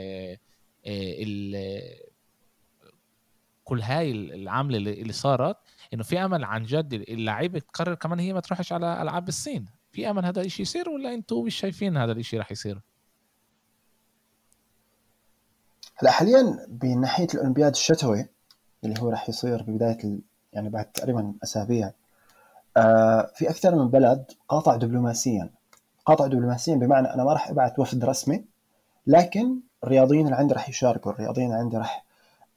ال 0.87 1.55
كل 3.71 3.81
هاي 3.81 4.11
العملة 4.11 4.77
اللي 4.77 5.13
صارت 5.13 5.57
إنه 5.93 6.03
في 6.03 6.25
أمل 6.25 6.43
عن 6.43 6.63
جد 6.63 6.93
اللعيبة 6.93 7.59
تقرر 7.59 7.95
كمان 7.95 8.19
هي 8.19 8.33
ما 8.33 8.39
تروحش 8.39 8.73
على 8.73 9.01
ألعاب 9.01 9.27
الصين. 9.27 9.65
في 9.91 10.09
أمل 10.09 10.25
هذا 10.25 10.41
الشيء 10.41 10.61
يصير 10.61 10.89
ولا 10.89 11.13
أنتم 11.13 11.43
مش 11.43 11.55
شايفين 11.55 11.97
هذا 11.97 12.11
الشيء 12.11 12.39
راح 12.39 12.51
يصير؟ 12.51 12.81
هلا 15.97 16.11
حاليا 16.11 16.65
بناحية 16.69 17.27
الأولمبياد 17.33 17.71
الشتوي 17.71 18.25
اللي 18.83 18.95
هو 19.01 19.09
راح 19.09 19.29
يصير 19.29 19.63
ببداية 19.63 20.19
يعني 20.53 20.69
بعد 20.69 20.85
تقريبا 20.85 21.33
أسابيع 21.43 21.91
آه 22.77 23.31
في 23.35 23.49
أكثر 23.49 23.75
من 23.75 23.87
بلد 23.89 24.31
قاطع 24.49 24.75
دبلوماسيا. 24.75 25.49
قاطع 26.05 26.27
دبلوماسيا 26.27 26.75
بمعنى 26.75 27.13
أنا 27.13 27.23
ما 27.23 27.33
راح 27.33 27.49
أبعث 27.49 27.79
وفد 27.79 28.05
رسمي 28.05 28.45
لكن 29.07 29.59
الرياضيين 29.83 30.25
اللي 30.25 30.37
عندي 30.37 30.53
راح 30.53 30.69
يشاركوا 30.69 31.11
الرياضيين 31.11 31.47
اللي 31.47 31.59
عندي 31.59 31.77
راح 31.77 32.05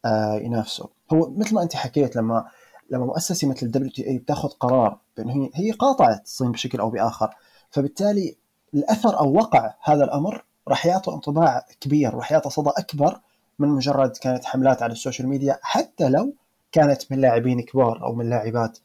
آه 0.04 0.35
ينافسوا. 0.35 0.93
هو 1.12 1.30
مثل 1.30 1.54
ما 1.54 1.62
أنت 1.62 1.76
حكيت 1.76 2.16
لما 2.16 2.44
لما 2.90 3.06
مؤسسة 3.06 3.49
مثل 3.49 3.66
ال 3.66 3.90
WTA 3.90 4.18
بتاخذ 4.18 4.49
قرار 4.49 4.99
بانه 5.16 5.32
هي 5.32 5.50
هي 5.54 5.70
قاطعت 5.70 6.23
الصين 6.25 6.52
بشكل 6.52 6.80
أو 6.80 6.90
بآخر 6.90 7.30
فبالتالي 7.70 8.37
الأثر 8.75 9.18
أو 9.18 9.32
وقع 9.32 9.75
هذا 9.82 10.04
الأمر 10.04 10.44
راح 10.68 10.87
يعطي 10.87 11.11
انطباع 11.11 11.66
كبير 11.80 12.14
راح 12.14 12.32
يعطي 12.32 12.50
صدى 12.50 12.70
أكبر 12.70 13.20
من 13.58 13.68
مجرد 13.68 14.16
كانت 14.16 14.44
حملات 14.44 14.82
على 14.82 14.92
ال 14.92 14.98
social 14.98 15.28
media 15.28 15.58
حتى 15.62 16.08
لو 16.08 16.34
كانت 16.73 17.12
من 17.12 17.20
لاعبين 17.20 17.61
كبار 17.61 18.02
أو 18.02 18.14
من 18.14 18.30
لاعبات 18.30 18.78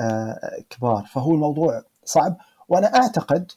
آه، 0.00 0.62
كبار. 0.70 1.06
فهو 1.12 1.34
الموضوع 1.34 1.82
صعب 2.04 2.36
وأنا 2.68 2.86
أعتقد 2.86 3.52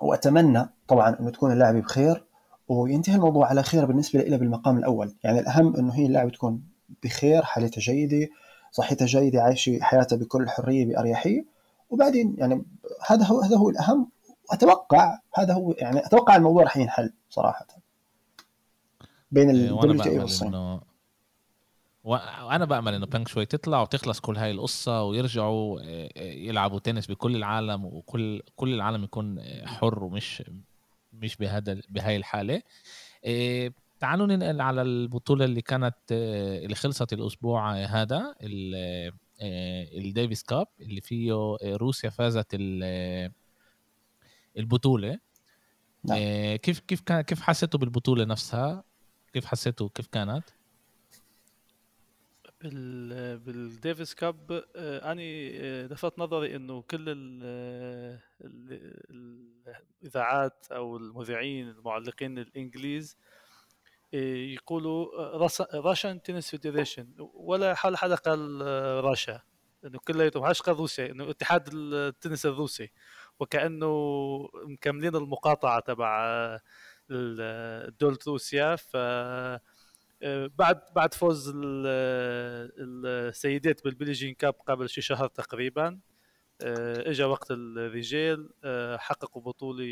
وأتمنى 0.00 0.68
طبعا 0.88 1.16
انه 1.20 1.30
تكون 1.30 1.52
اللاعبه 1.52 1.80
بخير 1.80 2.24
وينتهي 2.68 3.14
الموضوع 3.14 3.46
على 3.46 3.62
خير 3.62 3.84
بالنسبة 3.84 4.20
لي 4.20 4.38
بالمقام 4.38 4.78
الأول. 4.78 5.14
يعني 5.24 5.40
الأهم 5.40 5.76
أنه 5.76 5.94
هي 5.94 6.06
اللاعبه 6.06 6.30
تكون 6.30 6.62
بخير 7.02 7.42
حالتها 7.42 7.80
جيدة 7.80 8.28
صحتها 8.72 9.06
جيدة 9.06 9.42
عايشة 9.42 9.78
حياتها 9.82 10.16
بكل 10.16 10.48
حرية 10.48 10.86
بأريحية. 10.86 11.44
وبعدين 11.90 12.34
يعني 12.38 12.64
هذا 13.06 13.24
هو 13.24 13.40
هذا 13.40 13.56
هو 13.56 13.70
الأهم. 13.70 14.10
وأتوقع 14.50 15.18
هذا 15.34 15.54
هو 15.54 15.72
يعني 15.72 16.06
أتوقع 16.06 16.36
الموضوع 16.36 16.62
راح 16.62 16.76
ينحل 16.76 17.12
صراحة 17.30 17.66
بين 19.30 19.50
ال 19.50 20.02
WTA 20.02 20.18
والصين. 20.18 20.80
وأنا 22.04 22.64
بأمل 22.64 22.94
إنه 22.94 23.06
بينغ 23.06 23.28
شواي 23.28 23.46
تطلع 23.46 23.82
وتخلص 23.82 24.20
كل 24.20 24.36
هاي 24.36 24.50
القصة 24.50 25.02
ويرجعوا 25.02 25.80
آه، 25.82 26.22
يلعبوا 26.22 26.78
تنس 26.78 27.06
بكل 27.06 27.36
العالم 27.36 27.84
وكل 27.84 28.42
كل 28.56 28.74
العالم 28.74 29.04
يكون 29.04 29.42
حر 29.64 30.04
ومش 30.04 30.42
مش 31.12 31.36
بهذا 31.36 31.80
بهاي 31.88 32.16
الحالة. 32.16 32.62
تعالوا 34.00 34.26
ننقل 34.26 34.60
على 34.60 34.82
البطولة 34.82 35.44
اللي 35.44 35.62
كانت 35.62 35.96
آه، 36.12 36.58
اللي 36.58 36.74
خلصت 36.74 37.12
الأسبوع 37.12 37.72
هذا 37.72 38.34
آه، 38.40 39.12
ال 39.98 40.05
Davis 40.05 40.42
Cup 40.42 40.66
اللي 40.80 41.00
فيه 41.00 41.32
آه، 41.32 41.58
روسيا 41.64 42.10
فازت 42.10 42.56
البطولة 44.56 45.18
نعم. 46.04 46.18
كيف 46.56 46.78
كيف 46.78 47.00
كان 47.00 47.20
كيف 47.20 47.40
حسيتوا 47.40 47.80
بالبطولة 47.80 48.24
نفسها؟ 48.24 48.84
كيف 49.32 49.44
حسيتوا 49.44 49.88
كيف 49.94 50.06
كانت؟ 50.06 50.44
بال 52.62 53.38
بال 53.38 53.60
Davis 53.60 54.14
Cup 54.14 54.64
أني 54.76 55.52
لفت 55.86 56.18
نظري 56.18 56.56
إنه 56.56 56.82
كل 56.82 57.04
الإذاعات 60.02 60.66
أو 60.72 60.96
المذيعين 60.96 61.68
المعلقين 61.68 62.38
الإنجليز 62.38 63.16
يقولوا 64.14 65.06
Russian 65.74 66.22
Tennis 66.22 66.50
Federation 66.50 67.14
ولا 67.34 67.74
حال 67.74 67.96
حدا 67.96 68.14
قال 68.14 68.60
راشا 69.04 69.40
انه 69.84 69.98
كلياتهم 69.98 70.44
قال 70.44 70.76
روسيا 70.76 71.10
إنه 71.10 71.30
اتحاد 71.30 71.68
التنس 71.72 72.46
الروسي. 72.46 72.90
وكأنه 73.40 73.88
مكملين 74.54 75.16
المقاطعة 75.16 75.80
تبع 75.80 76.58
دولة 78.00 78.18
روسيا. 78.26 78.76
ف 78.76 78.96
بعد 80.58 80.80
بعد 80.96 81.14
فوز 81.14 81.52
السيدات 81.56 83.84
بال 83.84 83.92
Billie 83.92 84.17
Jean 84.17 84.34
Cup 84.34 84.54
قبل 84.66 84.88
شي 84.88 85.00
شهر 85.00 85.26
تقريبا. 85.26 86.00
اجى 86.60 87.24
وقت 87.24 87.50
الرجال 87.50 88.50
حققوا 88.98 89.42
بطولة. 89.42 89.84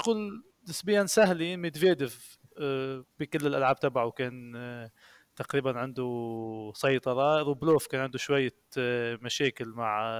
أقول 0.00 0.44
نسبيا 0.68 1.06
سهلة 1.06 1.56
ميدفيديف 1.56 2.38
آه، 2.58 3.04
بكل 3.20 3.46
الألعاب 3.46 3.80
تبعه 3.80 4.10
كان 4.10 4.56
آه، 4.56 4.90
تقريبا 5.36 5.78
عنده 5.78 6.72
سيطرة. 6.74 7.42
روبلوف 7.42 7.86
كان 7.86 8.00
عنده 8.00 8.18
شوية 8.18 8.54
آه، 8.78 9.18
مشاكل 9.22 9.68
مع 9.68 10.16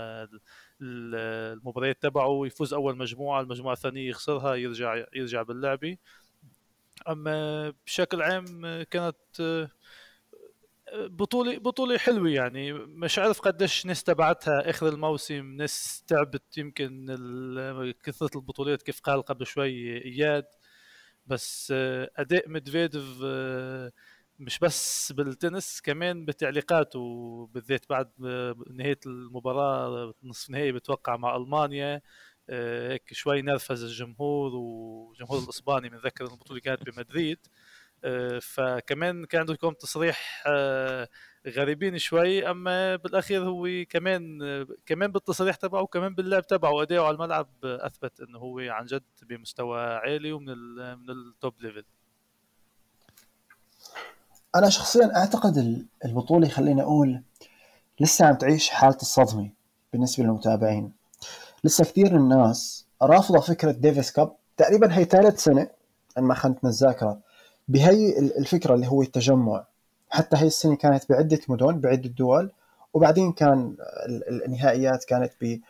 المباريات 0.83 2.03
تبعه. 2.03 2.47
يفوز 2.47 2.75
أول 2.75 2.97
مجموعة 2.97 3.41
المجموعة 3.41 3.73
الثانية 3.73 4.09
يخسرها 4.09 4.55
يرجع 4.55 5.05
يرجع 5.15 5.43
باللعبة. 5.43 5.97
أما 7.09 7.71
بشكل 7.87 8.23
عام 8.23 8.83
كانت 8.83 9.69
بطولة 11.11 11.59
بطولة 11.59 11.99
حلوة 11.99 12.31
يعني. 12.31 12.73
مش 12.73 13.19
عارف 13.19 13.41
قديش 13.41 13.87
ناس 13.87 14.05
تبعتها 14.05 14.71
آخر 14.71 14.88
الموسم 14.88 15.57
ناس 15.57 16.05
تعبت 16.07 16.59
يمكن 16.59 17.07
كثرة 18.03 18.31
البطولات 18.37 18.83
كيف 18.83 19.00
قال 19.00 19.23
قبل 19.23 19.47
شوي 19.47 20.05
إياد. 20.05 20.45
بس 21.26 21.73
آه، 21.76 22.11
أداء 22.17 22.49
ميدفيديف 22.49 23.05
آه، 23.25 23.93
مش 24.38 24.59
بس 24.59 25.12
بالتنس 25.12 25.81
كمان 25.81 26.25
بتعليقاته 26.25 27.00
بالذات 27.55 27.88
بعد 27.91 28.11
نهاية 28.71 28.99
المباراة 29.07 30.15
نصف 30.23 30.50
نهائي 30.50 30.73
بتوقع 30.73 31.17
مع 31.17 31.37
ألمانيا. 31.37 32.03
هيك 32.50 33.12
شوي 33.12 33.43
نرفز 33.43 33.85
الجمهور 33.85 34.55
والجمهور 34.55 35.38
الإسباني 35.45 35.88
بنذكر 35.88 36.25
البطولة 36.25 36.61
كانت 36.61 36.83
بمدريد. 36.91 37.38
آه، 37.47 37.50
فكمان 38.41 39.25
كان 39.25 39.41
عنده 39.41 39.53
لكم 39.53 39.73
تصريح 39.73 40.45
آه، 40.47 41.09
غريبين 41.47 41.99
شوي 41.99 42.51
أما 42.51 42.97
بالأخير 42.97 43.45
هو 43.45 43.69
كمان 43.91 44.39
كمان 44.87 45.13
بالتصريح 45.13 45.57
تبعه 45.57 45.83
وكمان 45.83 46.15
باللعب 46.15 46.47
تبعه 46.47 46.71
وادائه 46.71 47.01
على 47.01 47.15
الملعب 47.15 47.49
أثبت 47.65 48.21
إنه 48.21 48.39
هو 48.39 48.59
عن 48.59 48.87
جد 48.87 49.03
بمستوى 49.23 49.81
عالي 49.81 50.33
ومن 50.33 50.55
من 50.77 51.11
ال 51.11 51.22
top 51.22 51.55
level 51.61 51.85
أنا 54.55 54.69
شخصيا 54.69 55.17
أعتقد 55.17 55.87
البطولة 56.05 56.49
خليني 56.49 56.83
أقول 56.83 57.23
لسه 58.01 58.27
عم 58.27 58.35
تعيش 58.35 58.71
حالة 58.71 58.97
الصدمة 58.97 59.51
بالنسبة 59.93 60.25
للمتابعين. 60.25 60.93
لسه 61.65 61.85
كثير 61.85 62.17
الناس 62.17 62.87
رافضة 63.03 63.41
فكرة 63.41 63.71
Davis 63.71 64.12
Cup 64.12 64.37
تقريبا 64.57 64.97
هي 64.97 65.05
ثالث 65.05 65.43
سنة 65.43 65.71
ان 66.19 66.25
ما 66.25 66.35
خانتنا 66.35 66.71
الذاكره 66.71 67.21
بهي 67.69 68.19
الفكرة 68.19 68.75
اللي 68.75 68.87
هو 68.87 69.03
التجمع. 69.03 69.67
حتى 70.11 70.37
هي 70.37 70.47
السنة 70.47 70.77
كانت 70.77 71.09
بعدة 71.11 71.41
مدن 71.49 71.81
بعدة 71.81 72.09
دول 72.09 72.51
وبعدين 72.95 73.33
كان 73.33 73.77
النهائيات 74.47 75.05
كانت 75.05 75.61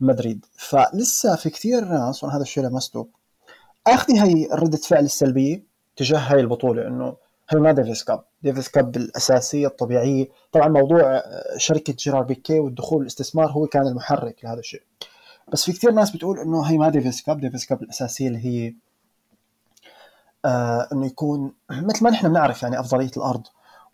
بمدريد. 0.00 0.46
فلسه 0.52 1.36
في 1.36 1.50
كثير 1.50 1.84
ناس 1.84 2.24
وأنا 2.24 2.36
هذا 2.36 2.42
الشيء 2.42 2.64
لمسته 2.64 3.08
أخذ 3.86 4.20
هي 4.20 4.48
ردة 4.52 4.76
فعل 4.76 5.04
السلبية 5.04 5.62
تجاه 5.96 6.18
هاي 6.18 6.40
البطولة 6.40 6.86
إنه 6.86 7.16
هي 7.50 7.58
ما 7.58 7.72
Davis 7.72 8.04
Cup. 8.04 8.24
Davis 8.42 8.68
Cup 8.68 8.96
الأساسية 8.96 9.66
الطبيعية. 9.66 10.28
طبعا 10.52 10.68
موضوع 10.68 11.22
شركة 11.56 11.92
جيرار 11.92 12.22
بيكي 12.22 12.58
والدخول 12.58 13.02
الاستثمار 13.02 13.50
هو 13.50 13.66
كان 13.66 13.86
المحرك 13.86 14.44
لهذا 14.44 14.60
الشيء. 14.60 14.82
بس 15.52 15.64
في 15.64 15.72
كثير 15.72 15.90
ناس 15.90 16.10
بتقول 16.10 16.38
إنه 16.40 16.62
هي 16.62 16.78
ما 16.78 16.88
Davis 16.88 17.22
Cup 17.22 17.40
Davis 17.40 17.66
Cup 17.66 17.82
الأساسية 17.82 18.28
اللي 18.28 18.44
هي 18.44 18.74
آه 20.44 20.88
إنه 20.92 21.06
يكون 21.06 21.52
مثل 21.88 22.04
ما 22.04 22.10
نحن 22.10 22.28
بنعرف 22.28 22.62
يعني 22.62 22.80
أفضلية 22.80 23.10
الأرض 23.16 23.46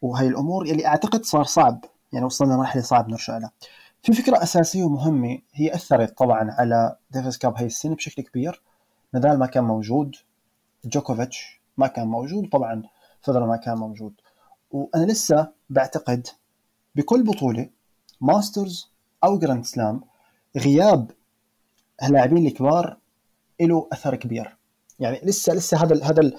وهي 0.02 0.28
الأمور 0.28 0.64
اللي 0.64 0.86
أعتقد 0.86 1.24
صار 1.24 1.44
صعب 1.44 1.84
يعني 2.12 2.26
وصلنا 2.26 2.54
لمرحلة 2.54 2.82
صعب 2.82 3.08
نرجع 3.08 3.38
لها. 3.38 3.50
في 4.02 4.12
فكرة 4.12 4.42
أساسية 4.42 4.84
ومهمة 4.84 5.38
هي 5.52 5.74
أثرت 5.74 6.18
طبعا 6.18 6.50
على 6.50 6.96
Davis 7.10 7.38
Cup 7.38 7.56
هاي 7.56 7.66
السنة 7.66 7.94
بشكل 7.94 8.22
كبير. 8.22 8.62
نادال 9.12 9.38
ما 9.38 9.46
كان 9.46 9.64
موجود 9.64 10.16
جوكوفيتش 10.84 11.60
ما 11.76 11.86
كان 11.86 12.06
موجود 12.06 12.48
طبعا 12.52 12.82
فيدرر 13.22 13.46
ما 13.46 13.56
كان 13.56 13.78
موجود. 13.78 14.12
وأنا 14.70 15.04
لسه 15.04 15.48
بعتقد 15.70 16.26
بكل 16.94 17.22
بطولة 17.22 17.68
Masters 18.20 18.90
أو 19.24 19.38
Grand 19.38 19.64
Slam 19.64 20.00
غياب 20.56 21.10
اللاعبين 22.02 22.46
الكبار 22.46 22.96
له 23.60 23.88
أثر 23.92 24.14
كبير. 24.14 24.56
يعني 25.00 25.20
لسه 25.22 25.54
لسه 25.54 25.82
هذا 25.82 26.04
هذا 26.04 26.32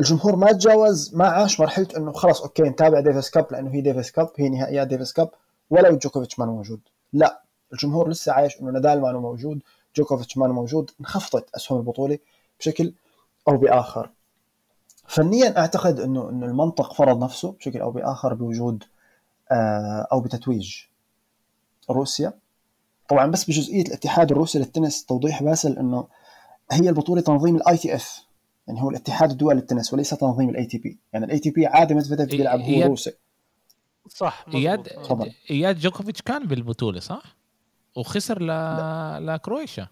الجمهور 0.00 0.36
ما 0.36 0.52
تجاوز 0.52 1.14
ما 1.14 1.28
عاش 1.28 1.60
مرحلة 1.60 1.88
إنه 1.96 2.12
خلاص 2.12 2.42
okay 2.42 2.62
نتابع 2.62 3.00
Davis 3.00 3.30
Cup 3.30 3.46
لأنه 3.52 3.74
هي 3.74 3.80
Davis 3.80 4.10
Cup 4.10 4.30
هي 4.36 4.48
نهائيات 4.48 4.88
Davis 4.88 5.12
Cup 5.12 5.30
ولو 5.70 5.96
جوكوفيتش 5.96 6.38
ما 6.38 6.46
موجود. 6.46 6.80
لا 7.12 7.42
الجمهور 7.72 8.08
لسه 8.08 8.32
عايش 8.32 8.60
إنه 8.60 8.70
نادال 8.70 9.00
ما 9.00 9.12
موجود 9.12 9.62
جوكوفيتش 9.96 10.36
ما 10.36 10.46
موجود 10.46 10.90
انخفضت 11.00 11.54
أسهم 11.54 11.78
البطولة 11.78 12.18
بشكل 12.58 12.94
أو 13.48 13.56
بآخر. 13.56 14.10
فنيا 15.06 15.58
أعتقد 15.58 16.00
انه 16.00 16.30
إنه 16.30 16.46
المنطق 16.46 16.94
فرض 16.94 17.24
نفسه 17.24 17.52
بشكل 17.52 17.80
أو 17.80 17.90
بآخر 17.90 18.34
بوجود 18.34 18.84
آه، 19.50 20.08
أو 20.12 20.20
بتتويج 20.20 20.76
روسيا. 21.90 22.32
طبعا 23.08 23.26
بس 23.30 23.44
بجزئية 23.44 23.82
الاتحاد 23.82 24.30
الروسي 24.30 24.58
للتنس 24.58 25.04
توضيح 25.04 25.42
باسل 25.42 25.78
إنه 25.78 26.06
هي 26.72 26.88
البطولة 26.88 27.20
تنظيم 27.20 27.56
ال 27.56 27.76
ITF 27.76 28.22
يعني 28.68 28.82
هو 28.82 28.90
الاتحاد 28.90 29.30
الدولي 29.30 29.54
للتنس 29.60 29.92
وليس 29.92 30.10
تنظيم 30.10 30.48
ال 30.48 30.66
ATP 30.66 30.98
يعني 31.12 31.24
ال 31.24 31.38
ATP 31.38 31.66
عادة 31.66 31.94
ميدفيديف 31.94 32.30
بيلعب 32.30 32.60
هو 32.60 32.82
روسي. 32.82 33.12
صح 34.08 34.46
إياد 34.54 34.88
إياد 35.50 35.78
جوكوفيتش 35.78 36.22
كان 36.22 36.46
بالبطولة 36.46 37.00
صح؟ 37.00 37.36
وخسر 37.96 38.42
ل... 38.42 38.46
ل 39.26 39.34
Croatia 39.34 39.88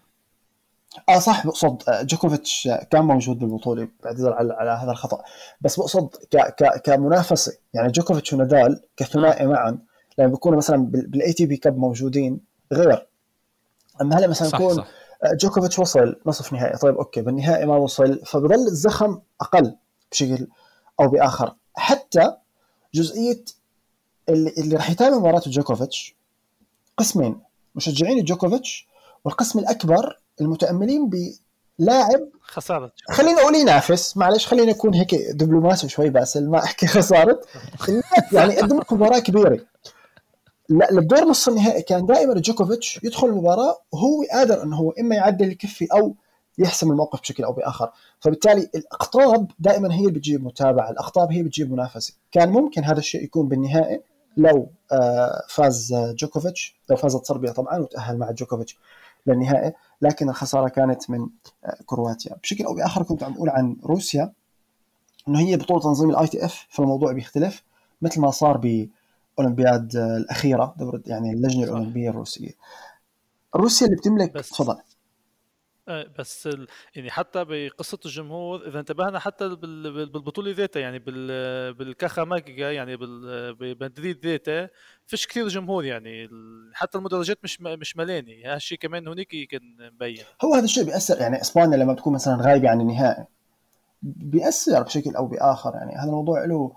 آه 1.09 1.19
صح 1.19 1.47
بقصد 1.47 1.89
آه، 1.89 2.01
جوكوفيتش 2.01 2.69
كان 2.91 3.05
موجود 3.05 3.39
بالبطولة 3.39 3.87
بعتذر 4.03 4.33
على, 4.33 4.53
على 4.53 4.71
هذا 4.71 4.91
الخطأ. 4.91 5.23
بس 5.61 5.79
بقصد 5.79 6.07
ك... 6.07 6.37
ك... 6.37 6.81
كمنافسة. 6.81 7.53
يعني 7.73 7.91
جوكوفيتش 7.91 8.33
ونادال 8.33 8.81
كثنائي 8.97 9.47
معا 9.47 9.79
لما 10.17 10.27
بيكونوا 10.27 10.57
مثلا 10.57 10.85
بال 10.85 11.33
ATP 11.33 11.57
Cup 11.57 11.77
موجودين 11.77 12.39
غير. 12.73 13.07
أما 14.01 14.17
هلا 14.17 14.27
مثلا 14.27 14.47
يكون 14.47 14.83
جوكوفيتش 15.25 15.79
وصل 15.79 16.15
نصف 16.25 16.53
نهائي. 16.53 16.77
طيب 16.77 16.95
okay 16.97 17.21
بالنهائي 17.21 17.65
ما 17.65 17.75
وصل 17.75 18.19
فبظل 18.25 18.67
الزخم 18.67 19.19
أقل 19.41 19.75
بشكل 20.11 20.47
أو 20.99 21.07
بآخر. 21.07 21.55
حتى 21.75 22.31
جزئية 22.93 23.43
اللي, 24.29 24.53
اللي 24.57 24.75
راح 24.75 24.89
يتابع 24.89 25.17
مباراة 25.17 25.41
جوكوفيتش 25.47 26.15
قسمين 26.97 27.41
مشجعين 27.75 28.23
جوكوفيتش 28.23 28.87
والقسم 29.25 29.59
الأكبر 29.59 30.19
المتأملين 30.41 31.09
بلاعب 31.09 32.27
خسارته. 32.41 32.91
خلينا 33.09 33.41
أقول 33.41 33.55
ينافس. 33.55 34.17
معلش 34.17 34.47
خلينا 34.47 34.71
نكون 34.71 34.93
هيك 34.93 35.15
دبلوماسي 35.15 35.89
شوي 35.89 36.09
باسل 36.09 36.49
ما 36.49 36.63
احكي 36.63 36.87
خساره 36.97 37.41
يعني 38.31 38.57
قدم 38.57 38.81
مباراة 38.91 39.19
كبيرة. 39.19 39.59
لا 40.71 40.87
للدور 40.91 41.25
نص 41.25 41.47
النهائي 41.47 41.81
كان 41.81 42.05
دائما 42.05 42.33
جوكوفيتش 42.33 42.99
يدخل 43.03 43.27
المباراة 43.27 43.77
وهو 43.91 44.23
قادر 44.31 44.63
إنه 44.63 44.75
هو 44.75 44.91
إما 44.91 45.15
يعدل 45.15 45.47
الكفي 45.47 45.85
أو 45.85 46.15
يحسم 46.57 46.91
الموقف 46.91 47.21
بشكل 47.21 47.43
أو 47.43 47.53
بآخر. 47.53 47.91
فبالتالي 48.19 48.69
الأقطاب 48.75 49.51
دائما 49.59 49.93
هي 49.93 49.99
اللي 49.99 50.11
بتجيب 50.11 50.43
متابعة 50.43 50.89
الأقطاب 50.89 51.31
هي 51.31 51.43
بتجيب 51.43 51.71
منافسة. 51.71 52.13
كان 52.31 52.49
ممكن 52.49 52.83
هذا 52.83 52.99
الشيء 52.99 53.23
يكون 53.23 53.47
بالنهائي 53.47 54.01
لو 54.37 54.69
آه، 54.91 55.43
فاز 55.49 55.93
جوكوفيتش 55.93 56.75
لو 56.89 56.95
فازت 56.95 57.25
صربيا 57.25 57.51
طبعا 57.51 57.77
وتأهل 57.77 58.17
مع 58.17 58.31
جوكوفيتش 58.31 58.77
للنهائي. 59.27 59.73
لكن 60.01 60.29
الخسارة 60.29 60.67
كانت 60.67 61.09
من 61.09 61.29
آه، 61.65 61.77
كرواتيا. 61.85 62.35
بشكل 62.43 62.63
أو 62.65 62.73
بآخر 62.73 63.03
كنت 63.03 63.23
عم 63.23 63.33
أقول 63.33 63.49
عن 63.49 63.77
روسيا 63.85 64.33
إنه 65.27 65.39
هي 65.39 65.57
بطولة 65.57 65.81
تنظيم 65.81 66.09
ال 66.09 66.27
ITF 66.27 66.67
فالموضوع 66.69 67.11
بيختلف. 67.11 67.63
مثل 68.01 68.21
ما 68.21 68.31
صار 68.31 68.57
باولمبياد 69.41 69.95
الأخيرة 69.95 70.75
دورة 70.77 71.01
يعني 71.05 71.33
اللجنة 71.33 71.63
الأولمبية 71.63 72.09
الروسية. 72.09 72.51
روسيا 73.55 73.87
اللي 73.87 73.97
بتملك 73.97 74.33
تفضل. 74.33 74.77
آه، 75.87 76.05
بس 76.19 76.47
ال... 76.47 76.67
يعني 76.95 77.11
حتى 77.11 77.45
بقصة 77.47 77.99
الجمهور 78.05 78.67
إذا 78.67 78.79
انتبهنا 78.79 79.19
حتى 79.19 79.49
بالبطولة 79.49 80.51
ذاتها 80.51 80.79
يعني 80.79 80.99
بال... 80.99 81.73
بال 81.73 81.90
Caja 81.90 82.23
Mágica 82.23 82.71
يعني 82.71 82.95
بال... 82.97 83.55
بمدريد 83.55 84.25
ذاتها 84.25 84.69
فيش 85.05 85.27
كثير 85.27 85.47
جمهور 85.47 85.85
يعني. 85.85 86.29
حتى 86.73 86.97
المدرجات 86.97 87.39
مش 87.43 87.61
مش 87.61 87.97
ملانه 87.97 88.33
هالشيء 88.45 88.77
كمان 88.77 89.07
هونيك 89.07 89.49
كان 89.49 89.61
مبين. 89.93 90.23
هو 90.43 90.53
هذا 90.53 90.63
الشيء 90.63 90.83
بيأثر 90.83 91.21
يعني 91.21 91.41
إسبانيا 91.41 91.77
لما 91.77 91.93
بتكون 91.93 92.13
مثلا 92.13 92.35
غايبة 92.41 92.69
عن 92.69 92.81
النهائي 92.81 93.25
بيأثر 94.01 94.83
بشكل 94.83 95.15
أو 95.15 95.27
بآخر. 95.27 95.73
يعني 95.75 95.95
هذا 95.95 96.09
الموضوع 96.09 96.45
له 96.45 96.75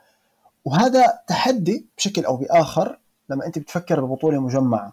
وهذا 0.64 1.18
تحدي 1.27 1.87
بشكل 1.96 2.24
أو 2.24 2.37
بآخر 2.37 2.98
لما 3.29 3.46
أنت 3.46 3.59
بتفكر 3.59 4.05
ببطولة 4.05 4.40
مجمعة. 4.40 4.92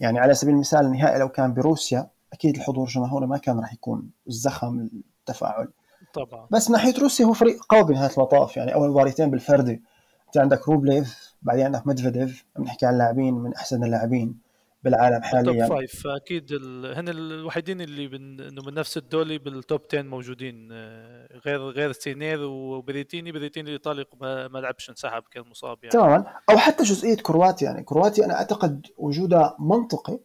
يعني 0.00 0.18
على 0.18 0.34
سبيل 0.34 0.54
المثال 0.54 0.86
النهائي 0.86 1.18
لو 1.18 1.28
كان 1.28 1.54
بروسيا 1.54 2.08
أكيد 2.32 2.56
الحضور 2.56 2.84
الجماهيري 2.86 3.26
ما 3.26 3.38
كان 3.38 3.60
راح 3.60 3.72
يكون 3.72 4.10
الزخم 4.28 4.88
التفاعل. 5.20 5.68
طبعا. 6.14 6.46
بس 6.50 6.70
ناحية 6.70 6.98
روسيا 6.98 7.26
هو 7.26 7.32
فريق 7.32 7.64
قوي 7.68 7.84
بنهاية 7.84 8.10
المطاف. 8.10 8.56
يعني 8.56 8.74
أول 8.74 8.90
مباريتين 8.90 9.30
بالفردي 9.30 9.82
أنت 10.26 10.38
عندك 10.38 10.68
روبليف 10.68 11.34
بعدين 11.42 11.64
عندك 11.64 11.86
ميدفيديف 11.86 12.44
بنحكي 12.56 12.86
عن 12.86 12.98
لاعبين 12.98 13.34
من 13.34 13.54
أحسن 13.54 13.84
اللاعبين. 13.84 14.45
بالعالم 14.86 15.22
حاليا. 15.22 15.66
توب 15.66 15.76
فايف 15.76 16.02
فأكيد 16.02 16.52
ال... 16.52 16.94
هن 16.96 17.08
الوحيدين 17.08 17.80
اللي 17.80 18.06
بن... 18.06 18.40
إنه 18.40 18.62
من 18.62 18.74
نفس 18.74 18.96
الدولي 18.96 19.38
بال 19.38 19.55
top 19.55 19.80
10 19.92 20.02
موجودين. 20.02 20.68
آه، 20.72 21.28
غير 21.46 21.60
غير 21.60 21.92
سينير 21.92 22.42
وبيريتيني 22.42 23.32
بيريتيني 23.32 23.68
الإيطالي 23.68 24.04
ما, 24.20 24.48
ما 24.48 24.58
لعبش 24.58 24.90
انسحب 24.90 25.22
كان 25.30 25.44
مصاب 25.50 25.78
يعني. 25.82 25.92
تماما. 25.92 26.24
أو 26.50 26.58
حتى 26.58 26.84
جزئية 26.84 27.16
كرواتيا. 27.16 27.66
يعني 27.66 27.82
كرواتيا 27.82 28.24
أنا 28.24 28.34
أعتقد 28.34 28.86
وجودها 28.96 29.56
منطقي 29.58 30.18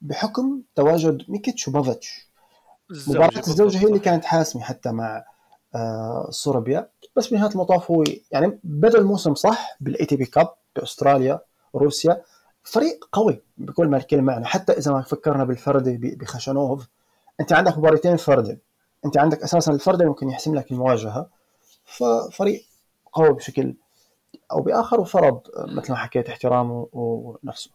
بحكم 0.00 0.62
تواجد 0.74 1.22
ميكيتش 1.28 1.68
وبافيتش 1.68 2.28
مباراة 3.08 3.38
الزوجي 3.38 3.78
هي 3.78 3.86
اللي 3.86 3.98
كانت 3.98 4.24
حاسمة 4.24 4.62
حتى 4.62 4.92
مع 4.92 5.24
آه 5.74 6.26
صربيا 6.30 6.90
بس 7.16 7.28
بنهاية 7.28 7.50
المطاف 7.50 7.90
هو 7.90 8.04
يعني 8.30 8.60
بدأ 8.64 8.98
الموسم 8.98 9.34
صح 9.34 9.76
بال 9.80 10.06
ATP 10.06 10.24
Cup 10.24 10.48
بأستراليا 10.76 11.40
روسيا. 11.74 12.22
فريق 12.72 13.08
قوي 13.12 13.42
بكل 13.58 13.88
ما 13.88 13.96
الكلمة 13.96 14.32
يعني. 14.32 14.46
حتى 14.46 14.72
إذا 14.72 14.92
ما 14.92 15.02
فكرنا 15.02 15.44
بالفردي 15.44 16.16
بخشنوف 16.16 16.88
أنت 17.40 17.52
عندك 17.52 17.78
مباراتين 17.78 18.16
فردي 18.16 18.58
أنت 19.04 19.18
عندك 19.18 19.42
أساسا 19.42 19.72
الفردي 19.72 20.04
ممكن 20.04 20.30
يحسم 20.30 20.54
لك 20.54 20.72
المواجهة. 20.72 21.30
ففريق 21.84 22.64
قوي 23.12 23.32
بشكل 23.32 23.74
أو 24.52 24.60
بآخر 24.60 25.00
وفرض 25.00 25.40
مثل 25.68 25.92
ما 25.92 25.96
حكيت 25.96 26.28
احترامه 26.28 26.88
ونفسه. 26.92 27.70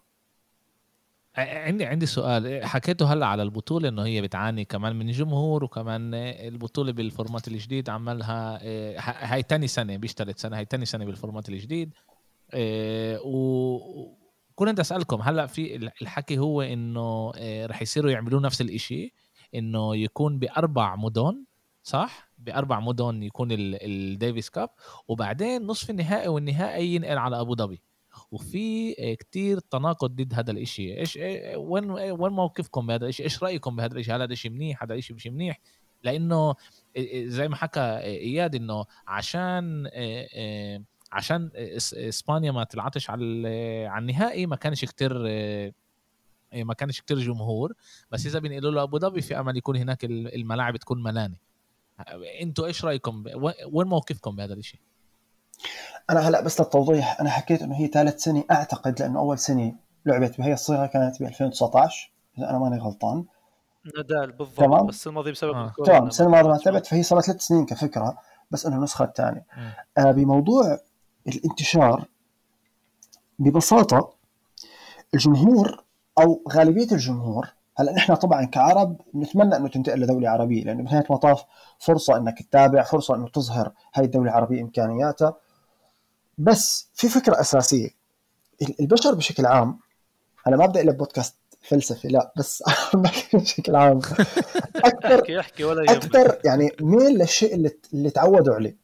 عندي 1.35 1.85
عندي 1.85 2.05
سؤال. 2.05 2.65
حكيته 2.65 3.13
هلا 3.13 3.25
على 3.25 3.43
البطولة 3.43 3.89
إنه 3.89 4.05
هي 4.05 4.21
بتعاني 4.21 4.65
كمان 4.65 4.95
من 4.95 5.11
جمهور 5.11 5.63
وكمان 5.63 6.13
البطولة 6.13 6.91
بالفورمات 6.91 7.47
الجديد 7.47 7.89
عملها 7.89 8.59
هاي 9.33 9.43
تاني 9.43 9.67
سنة 9.67 9.97
بيشترط 9.97 10.37
سنة. 10.37 10.57
هاي 10.57 10.65
تاني 10.65 10.85
سنة 10.85 11.05
بال 11.05 11.16
format 11.16 11.49
الجديد. 11.49 11.93
و 13.25 14.22
كنت 14.55 14.79
أسألكم 14.79 15.21
هلا 15.21 15.45
في 15.47 15.75
الحكي 15.75 16.37
هو 16.37 16.61
إنه 16.61 17.31
رح 17.65 17.81
يصيروا 17.81 18.11
يعملوا 18.11 18.41
نفس 18.41 18.61
الإشي؟ 18.61 19.13
إنه 19.55 19.95
يكون 19.95 20.39
بأربع 20.39 20.95
مدن 20.95 21.43
صح؟ 21.83 22.31
بأربع 22.37 22.79
مدن 22.79 23.23
يكون 23.23 23.47
الديفيس 23.51 24.49
كاب 24.49 24.69
وبعدين 25.07 25.61
نصف 25.67 25.89
النهائي 25.89 26.27
والنهائي 26.27 26.95
ينقل 26.95 27.17
على 27.17 27.41
أبو 27.41 27.55
ظبي. 27.55 27.81
وفي 28.31 28.93
كتير 29.15 29.59
تناقض 29.59 30.11
ضد 30.11 30.33
هذا 30.33 30.51
الإشي. 30.51 30.99
إيش 30.99 31.19
وين 31.55 31.91
وين 31.91 32.33
موقفكم 32.33 32.87
بهذا 32.87 33.03
الإشي؟ 33.03 33.23
إيش 33.23 33.43
رأيكم 33.43 33.75
بهذا 33.75 33.93
الإشي؟ 33.93 34.11
هذا 34.11 34.23
الاشي 34.23 34.49
منيح؟ 34.49 34.83
هذا 34.83 34.93
الاشي 34.93 35.13
مش 35.13 35.27
منيح؟ 35.27 35.59
لأنه 36.03 36.55
زي 37.15 37.47
ما 37.47 37.55
حكى 37.55 37.79
إياد 38.01 38.55
إنه 38.55 38.85
عشان 39.07 39.89
عشان 41.13 41.49
إسبانيا 41.93 42.51
ما 42.51 42.63
تلعطش 42.63 43.09
على 43.09 43.47
على 43.87 44.01
النهائي 44.01 44.45
ما 44.45 44.55
كانش 44.55 44.85
كتير 44.85 45.13
ما 46.53 46.73
كانش 46.73 47.01
كتير 47.01 47.19
جمهور. 47.19 47.73
بس 48.11 48.25
إذا 48.25 48.39
بينقلوا 48.39 48.71
له 48.71 48.83
أبو 48.83 48.99
ظبي 48.99 49.21
في 49.21 49.39
أمل 49.39 49.57
يكون 49.57 49.77
هناك 49.77 50.03
الملاعب 50.05 50.77
تكون 50.77 51.03
ملانة. 51.03 51.35
أنتوا 52.41 52.65
إيش 52.65 52.85
رأيكم؟ 52.85 53.23
وين 53.71 53.87
موقفكم 53.87 54.35
بهذا 54.35 54.53
الشيء 54.53 54.79
أنا 56.09 56.19
هلا 56.19 56.41
بس 56.41 56.61
للتوضيح 56.61 57.19
أنا 57.21 57.29
حكيت 57.29 57.61
إنه 57.61 57.75
هي 57.75 57.87
ثالث 57.87 58.23
سنة. 58.23 58.43
أعتقد 58.51 58.99
لأنه 58.99 59.19
أول 59.19 59.39
سنة 59.39 59.75
لعبت 60.05 60.37
بهي 60.37 60.53
الصيغة 60.53 60.85
كانت 60.85 61.23
ب 61.23 61.25
2019 61.25 62.11
إذا 62.37 62.49
أنا 62.49 62.59
ماني 62.59 62.77
غلطان. 62.77 63.25
نادال 63.97 64.31
بالضبط 64.31 64.57
تمام؟ 64.57 64.87
بس 64.87 65.07
الماضي 65.07 65.31
بسبب 65.31 65.53
آه. 65.53 65.73
تمام 65.85 66.07
السنة 66.07 66.27
الماضية 66.27 66.49
ما 66.49 66.59
لعبت 66.65 66.85
فهي 66.85 67.03
صارت 67.03 67.25
ثلاث 67.25 67.41
سنين 67.41 67.65
كفكرة 67.65 68.17
بس 68.51 68.65
إنه 68.65 68.75
النسخه 68.75 69.05
الثانية. 69.05 69.45
آه 69.97 70.11
بموضوع 70.11 70.79
الانتشار 71.27 72.07
ببساطة 73.39 74.13
الجمهور 75.13 75.83
أو 76.19 76.43
غالبية 76.51 76.91
الجمهور 76.91 77.49
هلا 77.77 77.93
نحن 77.93 78.15
طبعا 78.15 78.45
كعرب 78.45 79.01
نتمنى 79.15 79.55
إنه 79.55 79.67
تنتقل 79.67 79.99
لدولة 79.99 80.29
عربية 80.29 80.63
لأنه 80.63 80.83
بنهايه 80.83 81.05
المطاف 81.09 81.43
فرصة 81.79 82.17
إنك 82.17 82.41
تتابع 82.41 82.83
فرصة 82.83 83.15
إنه 83.15 83.27
تظهر 83.27 83.71
هاي 83.93 84.05
الدولة 84.05 84.29
العربية 84.29 84.61
إمكانياتها. 84.61 85.35
بس 86.37 86.89
في 86.93 87.09
فكرة 87.09 87.41
أساسية 87.41 87.89
البشر 88.79 89.15
بشكل 89.15 89.45
عام 89.45 89.79
أنا 90.47 90.57
ما 90.57 90.65
بدي 90.65 90.79
أقلب 90.79 90.97
بودكاست 90.97 91.35
فلسفي 91.61 92.07
لا 92.07 92.33
بس 92.37 92.63
بشكل 93.33 93.75
عام 93.75 93.97
أكثر 94.75 95.23
أكثر 95.89 96.39
يعني 96.45 96.71
ميل 96.81 97.17
للشيء 97.17 97.55
اللي 97.55 97.71
اللي 97.93 98.09
تعودوا 98.09 98.55
عليه؟ 98.55 98.77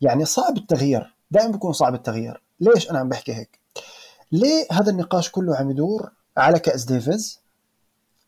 يعني 0.00 0.24
صعب 0.24 0.56
التغيير. 0.56 1.11
دائما 1.32 1.52
بيكون 1.52 1.72
صعب 1.72 1.94
التغيير. 1.94 2.42
ليش 2.60 2.90
أنا 2.90 2.98
عم 2.98 3.08
بحكي 3.08 3.34
هيك؟ 3.34 3.60
ليه 4.32 4.66
هذا 4.72 4.90
النقاش 4.90 5.30
كله 5.30 5.56
عم 5.56 5.70
يدور 5.70 6.10
على 6.36 6.58
كأس 6.58 6.84
ديفيز؟ 6.84 7.40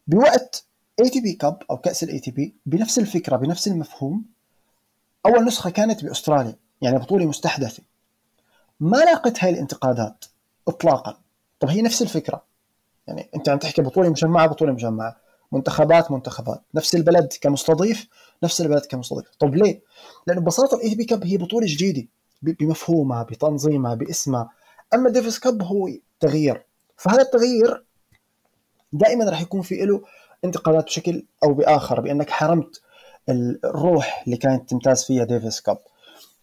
بوقت 0.07 0.65
ATP 1.01 1.33
Cup 1.33 1.63
أو 1.71 1.77
كأس 1.77 2.03
ال 2.03 2.19
ATP 2.19 2.55
بنفس 2.67 2.99
الفكرة 2.99 3.37
بنفس 3.37 3.69
المفهوم 3.69 4.25
أول 5.27 5.45
نسخة 5.45 5.71
كانت 5.71 6.05
بأستراليا 6.05 6.57
يعني 6.83 6.99
بطولة 6.99 7.27
مستحدثة. 7.27 7.83
ما 8.81 8.97
لاقت 8.97 9.45
هاي 9.45 9.51
الانتقادات 9.51 10.25
اطلاقا. 10.69 11.19
طب 11.61 11.69
هي 11.69 11.83
نفس 11.83 12.03
الفكرة. 12.03 12.45
يعني 13.07 13.31
أنت 13.35 13.49
عم 13.49 13.59
تحكي 13.59 13.83
بطولة 13.83 14.09
مجمعة 14.09 14.47
بطولة 14.47 14.73
مجمعة. 14.73 15.17
منتخبات 15.53 16.11
منتخبات. 16.11 16.63
نفس 16.75 16.95
البلد 16.95 17.33
كمستضيف 17.41 18.09
نفس 18.43 18.61
البلد 18.61 18.87
كمستضيف. 18.87 19.27
طب 19.39 19.55
ليه؟ 19.55 19.83
لأنه 20.27 20.41
ببساطة 20.41 20.75
ال 20.75 20.89
ATP 20.89 21.05
Cup 21.05 21.25
هي 21.25 21.37
بطولة 21.37 21.67
جديدة. 21.69 22.09
بمفهومها 22.53 23.23
بتنظيمها 23.23 23.95
باسمها. 23.95 24.51
أما 24.95 25.11
ديفيس 25.11 25.39
كاب 25.39 25.63
هو 25.63 25.89
تغيير. 26.21 26.63
فهذا 26.97 27.23
التغيير 27.23 27.85
دائما 28.93 29.25
راح 29.31 29.41
يكون 29.41 29.63
في 29.63 29.75
له 29.75 30.03
انتقادات 30.45 30.85
بشكل 30.85 31.27
أو 31.45 31.55
بآخر 31.55 32.01
بأنك 32.01 32.31
حرمت 32.31 32.81
الروح 33.29 34.23
اللي 34.27 34.37
كانت 34.37 34.71
تمتاز 34.71 35.05
فيها 35.05 35.25
ديفيس 35.25 35.61
كاب. 35.61 35.79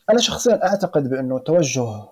أنا 0.09 0.19
شخصيا 0.19 0.67
أعتقد 0.67 1.09
بأنه 1.09 1.39
توجه 1.39 2.05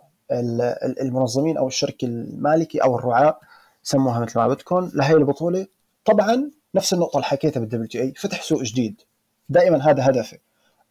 المنظمين 1.02 1.58
أو 1.58 1.67
الشركة 1.67 2.06
المالكي 2.06 2.78
أو 2.84 2.95
الرعاة 2.95 3.39
سموها 3.84 4.19
مثل 4.19 4.39
ما 4.39 4.47
بدكم 4.47 4.91
لهي 4.93 5.13
البطولة. 5.13 5.67
طبعا 6.06 6.52
نفس 6.75 6.93
النقطة 6.93 7.15
اللي 7.17 7.25
حكيتها 7.25 7.60
بال 7.60 7.88
WTA 7.88 8.13
فتح 8.17 8.43
سوق 8.43 8.62
جديد. 8.62 9.02
دائما 9.49 9.89
هذا 9.89 10.10
هدفي. 10.10 10.38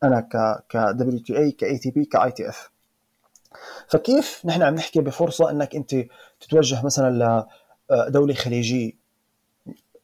أنا 0.03 0.21
ك 0.21 0.65
ك 0.69 0.77
WTA 0.77 1.19
ك 1.19 1.79
ATP 1.79 2.05
ك 2.05 2.33
ITF 2.33 2.71
فكيف 3.89 4.43
نحن 4.45 4.63
عم 4.63 4.75
نحكي 4.75 5.01
بفرصة 5.01 5.51
إنك 5.51 5.77
أنت 5.77 5.95
تتوجه 6.41 6.85
مثلا 6.85 7.47
لدوله 8.09 8.35
خليجية؟ 8.35 8.93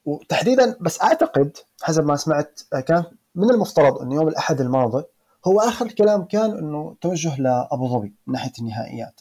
وتحديدا 0.04 0.76
بس 0.80 1.02
أعتقد 1.02 1.56
حسب 1.82 2.04
ما 2.04 2.16
سمعت 2.16 2.60
كان 2.86 3.04
من 3.34 3.50
المفترض 3.50 3.98
إنه 4.02 4.14
يوم 4.14 4.28
الأحد 4.28 4.60
الماضي 4.60 5.04
هو 5.46 5.60
آخر 5.60 5.92
كلام 5.92 6.24
كان 6.24 6.58
إنه 6.58 6.96
توجه 7.00 7.40
لأبو 7.40 7.88
ظبي 7.88 8.14
من 8.26 8.34
ناحية 8.34 8.52
النهائيات. 8.58 9.20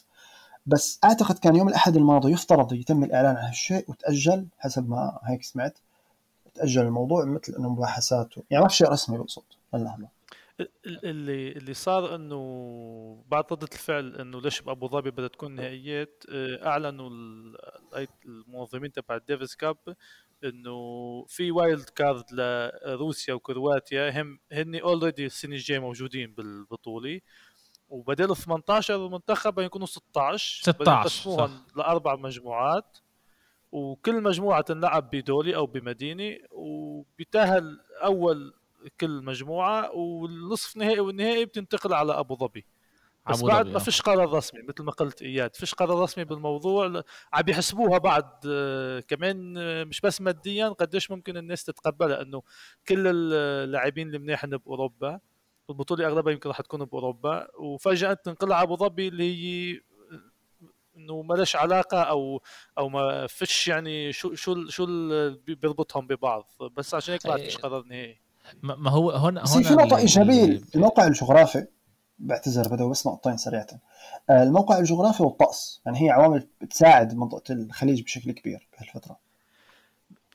بس 0.66 0.98
أعتقد 1.04 1.38
كان 1.38 1.56
يوم 1.56 1.68
الأحد 1.68 1.96
الماضي 1.96 2.32
يفترض 2.32 2.72
يتم 2.72 3.04
الإعلان 3.04 3.36
عن 3.36 3.44
هالشيء 3.44 3.84
وتأجل 3.90 4.46
حسب 4.58 4.88
ما 4.88 5.18
هيك 5.24 5.42
سمعت 5.42 5.78
تأجل 6.54 6.82
الموضوع 6.82 7.24
مثل 7.24 7.54
إنه 7.58 7.68
مباحثات 7.68 8.28
يعني 8.50 8.62
ما 8.62 8.68
في 8.68 8.76
شيء 8.76 8.88
رسمي 8.88 9.18
بقصد 9.18 9.42
اللهم 9.74 10.08
اللي 10.86 11.52
اللي 11.52 11.74
صار 11.74 12.14
إنه 12.14 13.24
بعد 13.28 13.44
ردة 13.52 13.68
الفعل 13.72 14.16
إنه 14.16 14.40
ليش 14.40 14.60
بابو 14.60 14.88
ظبي 14.88 15.10
بدها 15.10 15.28
تكون 15.28 15.54
نهائيات 15.54 16.24
آه، 16.30 16.66
أعلنوا 16.66 17.10
المنظمين 18.26 18.92
تبع 18.92 19.16
الديفيس 19.16 19.56
كاب 19.56 19.76
إنه 20.44 20.76
في 21.28 21.50
wild 21.50 21.88
card 21.88 22.24
لروسيا 22.32 23.34
وكرواتيا 23.34 24.22
هم 24.22 24.38
هن 24.52 24.74
already 24.74 25.26
السنة 25.26 25.54
الجاية 25.54 25.78
موجودين 25.78 26.34
بالبطوله 26.34 27.20
وبدل 27.88 28.36
18 28.36 29.08
منتخب 29.08 29.58
يكونوا 29.58 29.86
16 29.86 30.72
16 30.72 31.50
لأربع 31.76 32.16
مجموعات 32.16 32.98
وكل 33.72 34.22
مجموعة 34.22 34.60
تنلعب 34.60 35.10
بدولة 35.10 35.56
أو 35.56 35.66
بمدينة 35.66 36.38
وبيتاهل 36.50 37.80
أول 38.04 38.54
كل 39.00 39.24
مجموعة 39.24 39.90
والنصف 39.92 40.76
نهائي 40.76 41.00
والنهائي 41.00 41.44
بتنتقل 41.44 41.94
على 41.94 42.12
أبو 42.12 42.36
ظبي. 42.36 42.66
بس 43.30 43.42
بعد 43.42 43.66
ما 43.66 43.78
فيش 43.78 44.02
قرار 44.02 44.32
رسمي 44.32 44.62
مثل 44.62 44.82
ما 44.82 44.92
قلت 44.92 45.22
إياد 45.22 45.56
فيش 45.56 45.74
قرار 45.74 46.02
رسمي 46.02 46.24
بالموضوع 46.24 47.02
عم 47.32 47.42
بيحسبوها 47.42 47.98
بعد 47.98 48.30
آه، 48.48 49.00
كمان 49.00 49.54
آه، 49.58 49.84
مش 49.84 50.00
بس 50.00 50.20
ماديا 50.20 50.68
قديش 50.68 51.10
ممكن 51.10 51.36
الناس 51.36 51.64
تتقبلها 51.64 52.22
انه 52.22 52.42
كل 52.88 53.06
اللاعبين 53.06 54.14
المنيح 54.14 54.46
بأوروبا 54.46 55.20
البطوله 55.70 56.06
اغلبها 56.06 56.32
يمكن 56.32 56.48
راح 56.48 56.60
تكون 56.60 56.84
بأوروبا 56.84 57.48
وفجأة 57.58 58.12
تنقل 58.12 58.52
على 58.52 58.62
أبو 58.62 58.76
ظبي 58.76 59.08
اللي 59.08 59.24
هي 59.24 59.80
إنه 60.96 61.22
ما 61.22 61.34
لهش 61.34 61.56
علاقة 61.56 62.02
أو 62.02 62.42
أو 62.78 62.88
ما 62.88 63.26
فيش 63.26 63.68
يعني 63.68 64.12
شو 64.12 64.34
شو 64.34 64.68
شو 64.68 64.86
بيربطهم 65.46 66.06
ببعض. 66.06 66.50
بس 66.76 66.94
عشان 66.94 67.12
هيك 67.12 67.26
بعد 67.26 67.40
فيش 67.40 67.56
قرار 67.56 67.84
نهائي. 67.84 68.23
ما 68.62 68.90
هو 68.90 69.10
هون 69.10 69.38
هون 69.38 69.62
في 69.62 69.74
نقطه 69.74 69.96
ايجابيه 69.96 70.60
الموقع 70.74 71.06
الجغرافي 71.06 71.66
بعتذر 72.18 72.68
بدو 72.68 72.90
بس 72.90 73.06
نقطتين 73.06 73.36
سريعه 73.36 73.66
آه، 74.30 74.42
الموقع 74.42 74.78
الجغرافي 74.78 75.22
والطقس 75.22 75.82
يعني 75.86 76.02
هي 76.02 76.10
عوامل 76.10 76.48
بتساعد 76.60 77.14
منطقة 77.14 77.54
الخليج 77.54 78.02
بشكل 78.02 78.32
كبير 78.32 78.68
بهالفترة. 78.72 79.18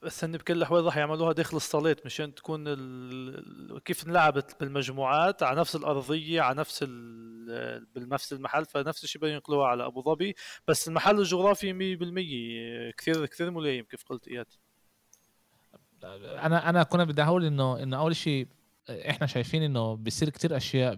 بس 0.03 0.23
هن 0.23 0.31
بكل 0.31 0.53
الاحوال 0.53 0.85
راح 0.85 0.97
يعملوها 0.97 1.33
داخل 1.33 1.57
الصالات 1.57 2.05
مشان 2.05 2.35
تكون 2.35 2.63
ال... 2.67 3.83
كيف 3.85 4.07
انلعبت 4.07 4.55
بالمجموعات 4.59 5.43
على 5.43 5.59
نفس 5.59 5.75
الأرضية 5.75 6.41
على 6.41 6.59
نفس 6.59 6.85
ال... 6.87 7.85
بنفس 7.95 8.33
المحل 8.33 8.65
فنفس 8.65 9.03
الشيء 9.03 9.21
بدهم 9.21 9.33
ينقلوها 9.33 9.67
على 9.67 9.85
أبو 9.85 10.01
ظبي. 10.01 10.35
بس 10.67 10.87
المحل 10.87 11.19
الجغرافي 11.19 11.97
100% 12.93 12.95
كثير 12.97 13.25
كثير 13.25 13.51
ملائم 13.51 13.83
كيف 13.83 14.03
قلت 14.03 14.27
إياد. 14.27 14.47
أنا 16.03 16.69
أنا 16.69 16.83
كنا 16.83 17.03
بدي 17.03 17.23
أقول 17.23 17.45
إنه 17.45 17.83
إنه 17.83 17.97
أول 17.97 18.15
شيء 18.15 18.47
إحنا 18.89 19.27
شايفين 19.27 19.63
إنه 19.63 19.95
بيصير 19.95 20.29
كتير 20.29 20.57
أشياء 20.57 20.95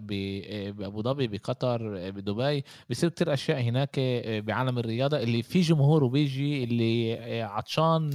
بأبو 0.70 1.02
ظبي 1.02 1.28
بقطر 1.28 2.10
بدبي 2.10 2.64
بيصير 2.88 3.08
كتير 3.08 3.32
أشياء 3.32 3.60
هناك 3.60 4.00
بعالم 4.46 4.78
الرياضة 4.78 5.16
اللي 5.22 5.42
في 5.42 5.60
جمهور 5.60 6.04
وبيجي 6.04 6.64
اللي 6.64 7.42
عطشان 7.42 8.10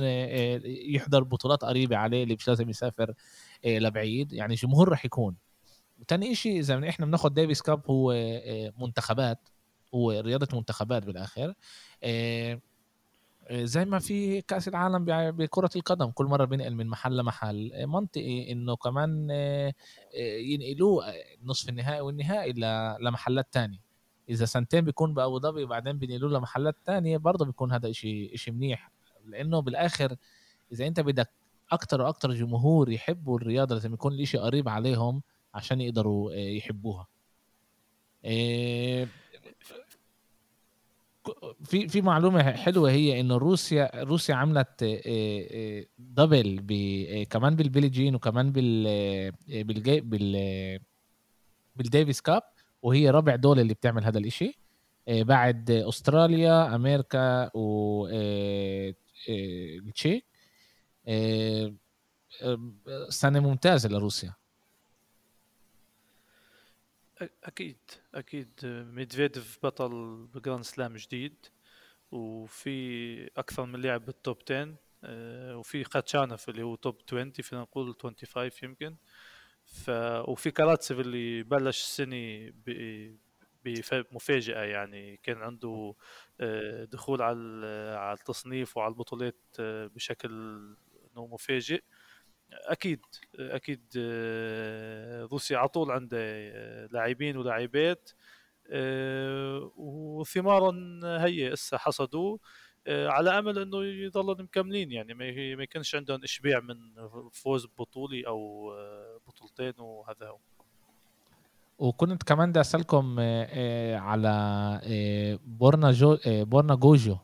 يحضر 0.65 1.23
بطولات 1.23 1.65
قريبة 1.65 1.97
عليه 1.97 2.23
اللي 2.23 2.35
مش 2.35 2.47
لازم 2.47 2.69
يسافر 2.69 3.13
لبعيد. 3.65 4.33
يعني 4.33 4.55
جمهور 4.55 4.89
رح 4.89 5.05
يكون. 5.05 5.35
وتاني 5.99 6.35
شيء 6.35 6.59
إذا 6.59 6.89
إحنا 6.89 7.05
بناخذ 7.05 7.29
ديفيس 7.29 7.61
كاب 7.61 7.81
هو 7.89 8.13
منتخبات 8.79 9.49
هو 9.95 10.11
رياضة 10.11 10.57
منتخبات 10.57 11.05
بالآخر. 11.05 11.53
زي 13.51 13.85
ما 13.85 13.99
في 13.99 14.41
كأس 14.41 14.67
العالم 14.67 15.05
بكرة 15.31 15.69
القدم 15.75 16.11
كل 16.11 16.25
مرة 16.25 16.45
بينقل 16.45 16.75
من 16.75 16.87
محل 16.87 17.17
لمحل. 17.17 17.87
منطقي 17.87 18.51
إنه 18.51 18.75
كمان 18.75 19.29
ينقلوه 20.39 21.05
نصف 21.43 21.69
النهائي 21.69 22.01
والنهائي 22.01 22.53
لمحلات 22.99 23.47
تانية. 23.51 23.79
إذا 24.29 24.45
سنتين 24.45 24.81
بيكون 24.81 25.13
بأبو 25.13 25.39
ظبي 25.39 25.63
وبعدين 25.63 25.97
بينقلوه 25.97 26.31
لمحلات 26.31 26.75
تانية 26.85 27.17
برضه 27.17 27.45
بيكون 27.45 27.71
هذا 27.71 27.91
شيء 27.91 28.35
شيء 28.35 28.53
منيح. 28.53 28.91
لأنه 29.25 29.59
بالآخر 29.59 30.15
إذا 30.71 30.87
أنت 30.87 30.99
بدك 30.99 31.29
أكتر 31.71 32.01
وأكتر 32.01 32.33
جمهور 32.33 32.89
يحبوا 32.89 33.37
الرياضة 33.37 33.75
لازم 33.75 33.93
يكون 33.93 34.13
الإشي 34.13 34.37
قريب 34.37 34.69
عليهم 34.69 35.21
عشان 35.53 35.81
يقدروا 35.81 36.33
يحبوها. 36.33 37.07
في 41.63 41.87
في 41.87 42.01
معلومة 42.01 42.51
حلوة 42.51 42.91
هي 42.91 43.19
إنه 43.19 43.37
روسيا 43.37 44.03
روسيا 44.03 44.35
عملت 44.35 44.83
double 45.97 47.25
كمان 47.29 47.55
بال 47.55 47.65
Billie 47.65 47.95
Jean 47.95 48.15
وكمان 48.15 48.51
بال 48.51 48.83
بال 49.47 50.01
بال 50.01 50.79
بالديفيس 51.75 52.21
كاب 52.21 52.41
وهي 52.81 53.09
رابع 53.09 53.35
دوله 53.35 53.61
اللي 53.61 53.73
بتعمل 53.73 54.03
هذا 54.03 54.19
الإشي. 54.19 54.59
بعد 55.07 55.71
أستراليا 55.71 56.75
أمريكا 56.75 57.51
و 57.57 58.07
تشيك 59.95 60.25
سنة 63.09 63.39
ممتازة 63.39 63.89
لروسيا. 63.89 64.33
أكيد 67.43 67.77
أكيد. 68.15 68.49
ميدفيديف 68.93 69.59
بطل 69.63 70.25
ب 70.33 70.38
Grand 70.38 70.63
Slam 70.63 70.95
جديد 70.95 71.35
وفي 72.11 73.27
أكثر 73.37 73.65
من 73.65 73.81
لاعب 73.81 74.05
بال 74.05 74.18
top 74.18 74.37
10 74.51 74.75
آه، 75.03 75.57
وفي 75.57 75.83
خاتشانف 75.83 76.49
اللي 76.49 76.63
هو 76.63 76.75
top 76.75 76.97
20 77.07 77.31
فينا 77.31 77.61
نقول 77.61 77.95
25 78.01 78.51
يمكن. 78.63 78.95
ف 79.65 79.89
وفي 80.27 80.51
كاراتسيف 80.51 80.99
اللي 80.99 81.43
بلش 81.43 81.81
السنة 81.81 82.51
بمفاجاه 83.65 84.63
يعني. 84.63 85.17
كان 85.17 85.37
عنده 85.41 85.95
آه، 86.41 86.85
دخول 86.85 87.21
على 87.21 87.65
على 87.97 88.17
التصنيف 88.19 88.77
وعلى 88.77 88.91
البطولات 88.91 89.35
آه، 89.59 89.87
بشكل 89.87 90.29
إنه 91.13 91.27
مفاجئ. 91.27 91.81
أكيد 92.51 92.99
أكيد 93.39 93.81
آه، 93.97 95.25
روسيا 95.25 95.57
على 95.57 95.67
طول 95.67 95.91
عندها 95.91 96.19
آه، 96.21 96.87
لاعبين 96.91 97.37
ولاعبات 97.37 98.11
آه، 98.69 99.71
وثمارا 99.77 100.71
هي 101.03 101.53
هسه 101.53 101.77
حصدوا 101.77 102.37
على 102.89 103.39
أمل 103.39 103.59
إنه 103.59 103.83
يضلوا 103.83 104.35
مكملين. 104.35 104.91
يعني 104.91 105.13
ما 105.13 105.63
يكونش 105.63 105.95
عندهم 105.95 106.23
إشباع 106.23 106.59
من 106.59 106.75
فوز 107.31 107.65
ببطوله 107.65 108.23
أو 108.27 108.71
بطولتين 109.27 109.73
وهذا 109.77 110.27
هو. 110.27 110.37
وكنت 111.79 112.23
كمان 112.23 112.49
بدي 112.49 112.61
أسألكم 112.61 113.19
على 113.93 115.39
بورنا 115.45 115.91
جو 115.91 116.17
بورنا 116.25 116.75
جوجو 116.75 117.17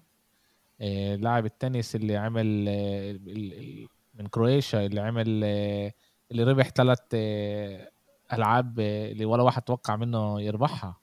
لاعب 1.19 1.45
التنس 1.45 1.95
اللي 1.95 2.17
عمل 2.17 2.69
من 4.13 4.27
كرواتيا 4.27 4.85
اللي 4.85 5.01
عمل 5.01 5.43
اللي 6.31 6.43
ربح 6.43 6.69
ثلاث 6.69 6.99
ألعاب 8.33 8.79
اللي 8.79 9.25
ولا 9.25 9.43
واحد 9.43 9.61
توقع 9.61 9.95
منه 9.95 10.41
يربحها. 10.41 10.97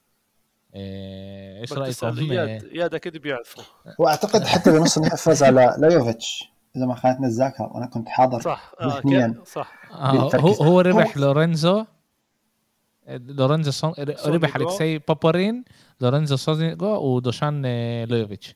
إيش 0.75 1.73
رايكم؟ 1.73 2.33
ياد 2.71 2.95
أكيد 2.95 3.17
بيعرفوا 3.17 3.63
وأعتقد 3.99 4.43
حتى 4.43 4.71
بنص 4.71 4.97
النهائي 4.97 5.17
فاز 5.17 5.43
على 5.43 5.75
لايوفيتش 5.77 6.51
إذا 6.75 6.85
ما 6.85 6.95
خانتني 6.95 7.25
الذاكره 7.25 7.73
وأنا 7.73 7.85
كنت 7.85 8.09
حاضر 8.09 8.41
صح 8.41 8.73
ذهنيا 8.83 9.41
صح. 9.45 9.91
آه 9.91 10.35
هو 10.35 10.51
هو 10.51 10.81
ربح 10.81 11.17
لورينزو. 11.17 11.85
لورينزو. 13.09 13.93
ربح 14.25 14.55
الكسي 14.55 14.97
بابورين 14.97 15.65
لورينزو 16.01 16.35
سونيجو 16.35 16.87
ودوشان 16.87 17.61
لايوفيتش 18.05 18.55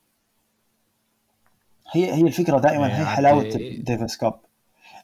هي 1.91 2.13
هي 2.13 2.21
الفكرة 2.21 2.59
دائما 2.59 2.99
هي 2.99 3.05
حلاوة 3.05 3.43
ديفيس 3.79 4.17
كاب 4.17 4.33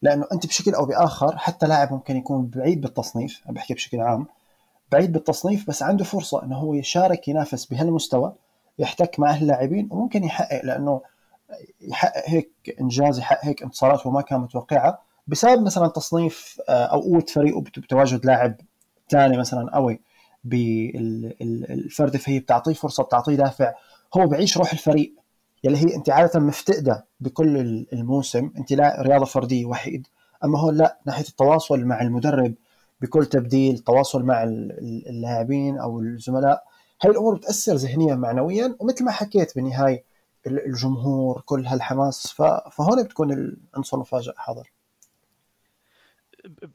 لأنه 0.01 0.25
أنت 0.31 0.47
بشكل 0.47 0.73
أو 0.73 0.85
بآخر 0.85 1.37
حتى 1.37 1.67
لاعب 1.67 1.93
ممكن 1.93 2.17
يكون 2.17 2.47
بعيد 2.47 2.81
بالتصنيف 2.81 3.41
عم 3.47 3.53
بحكي 3.53 3.73
بشكل 3.73 3.99
عام 3.99 4.25
بعيد 4.91 5.11
بالتصنيف 5.11 5.67
بس 5.67 5.83
عنده 5.83 6.03
فرصة 6.03 6.43
إنه 6.43 6.57
هو 6.57 6.73
يشارك 6.73 7.27
ينافس 7.27 7.65
بهالمستوى 7.65 8.33
يحتك 8.79 9.19
مع 9.19 9.35
اللاعبين 9.35 9.89
وممكن 9.91 10.23
يحقق 10.23 10.65
لأنه 10.65 11.01
يحقق 11.81 12.29
هيك 12.29 12.75
إنجاز 12.81 13.19
يحقق 13.19 13.45
هيك 13.45 13.63
انتصارات 13.63 14.05
وما 14.05 14.21
كان 14.21 14.39
متوقعها 14.39 14.99
بسبب 15.27 15.61
مثلا 15.65 15.87
تصنيف 15.87 16.61
آه، 16.69 16.85
أو 16.85 17.01
قوة 17.01 17.25
فريقه 17.33 17.61
بتواجد 17.61 18.25
لاعب 18.25 18.55
ثاني 19.09 19.37
مثلا 19.37 19.75
قوي 19.75 19.99
بالفرد 20.43 22.17
فهي 22.17 22.39
بتعطيه 22.39 22.73
فرصة 22.73 23.03
بتعطيه 23.03 23.35
دافع 23.35 23.73
هو 24.17 24.27
بعيش 24.27 24.57
روح 24.57 24.71
الفريق. 24.71 25.13
يلي 25.63 25.77
هي 25.77 25.95
أنت 25.95 26.09
عادة 26.09 26.39
مفتقدة 26.39 27.05
بكل 27.19 27.57
الموسم 27.93 28.51
أنت 28.57 28.73
لا 28.73 29.01
رياضة 29.01 29.25
فردية 29.25 29.65
وحيد. 29.65 30.07
أما 30.43 30.59
هون 30.59 30.77
لا 30.77 30.99
ناحية 31.05 31.27
التواصل 31.27 31.85
مع 31.85 32.01
المدرب 32.01 32.55
بكل 33.01 33.25
تبديل 33.25 33.79
تواصل 33.79 34.23
مع 34.23 34.43
اللاعبين 34.43 35.77
أو 35.77 35.99
الزملاء 35.99 36.63
هاي 37.01 37.11
الأمور 37.11 37.35
بتأثر 37.35 37.73
ذهنيا 37.73 38.15
معنويا 38.15 38.75
ومثل 38.79 39.05
ما 39.05 39.11
حكيت 39.11 39.55
بالنهاية 39.55 40.03
الجمهور 40.47 41.41
كل 41.45 41.65
هالحماس. 41.65 42.27
فهون 42.71 43.03
بتكون 43.03 43.31
العنصر 43.31 43.97
المفاجئ 43.97 44.33
حاضر. 44.35 44.71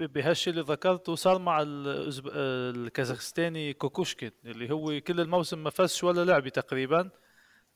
بهالشيء 0.01 0.53
اللي 0.53 0.65
ذكرته 0.65 1.15
صار 1.15 1.39
مع 1.39 1.65
الكازاخستاني 1.67 3.73
كوكوشكين 3.73 4.31
اللي 4.45 4.71
هو 4.71 5.01
كل 5.01 5.21
الموسم 5.21 5.63
ما 5.63 5.71
فازش 5.71 6.05
ولا 6.05 6.25
لعبة 6.25 6.51
تقريبا. 6.51 7.11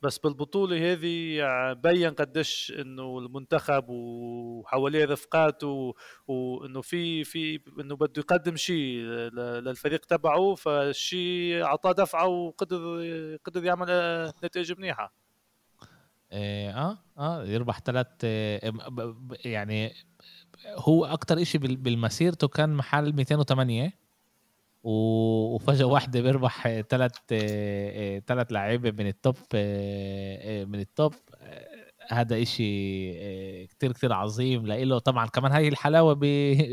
بس 0.03 0.19
بالبطولة 0.19 0.93
هذه 0.93 1.37
يعني 1.37 1.75
بين 1.75 2.11
قديش 2.11 2.73
إنه 2.79 3.19
المنتخب 3.19 3.85
وحواليه 3.89 5.05
رفقاته 5.05 5.95
وإنه 6.29 6.81
في 6.81 7.25
في 7.25 7.61
إنه 7.81 7.97
بده 7.97 8.13
يقدم 8.19 8.57
شيء 8.57 8.97
للفريق 9.35 10.05
تبعه 10.05 10.55
فالشيء 10.55 11.63
اعطاه 11.63 11.93
دفعة 11.93 12.27
وقدر 12.27 12.79
قدر 13.45 13.65
يعمل 13.65 13.87
نتائج 14.45 14.73
منيحة. 14.73 15.13
إيه، 16.33 16.71
آه 16.71 16.99
آه 17.19 17.45
يربح 17.45 17.81
ثلاث 17.81 18.07
آه، 18.25 18.75
يعني 19.45 19.93
هو 20.67 21.05
أكثر 21.05 21.45
شيء 21.45 21.61
بالمسيرته 21.61 22.49
كان 22.49 22.75
محل 22.75 23.13
208 23.13 23.93
وفجاه 24.83 25.87
واحدة 25.87 26.21
بيربح 26.21 26.81
ثلاث 26.81 27.13
ثلاث 28.27 28.53
لعيبه 28.53 28.91
من 28.91 29.07
ال 29.07 29.14
top 29.14 29.37
من 30.69 30.81
ال 30.81 30.88
top. 30.88 31.15
هذا 32.09 32.43
إشي 32.43 33.67
كتير 33.67 33.93
كتير 33.93 34.13
عظيم 34.13 34.67
لإله. 34.67 34.99
طبعا 34.99 35.27
كمان 35.27 35.53
هاي 35.53 35.69
الحلاوة 35.69 36.21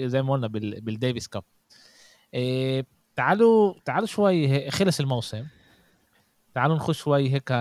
زي 0.06 0.22
ما 0.22 0.34
قلنا 0.34 0.48
بالديفيس 0.48 1.28
كاب. 1.28 1.44
تعالوا 3.16 3.74
تعالوا 3.86 4.08
شوي 4.08 4.70
خلص 4.72 5.00
الموسم. 5.00 5.46
تعالوا 6.54 6.76
نخش 6.76 6.98
شوي 6.98 7.30
هيك 7.34 7.52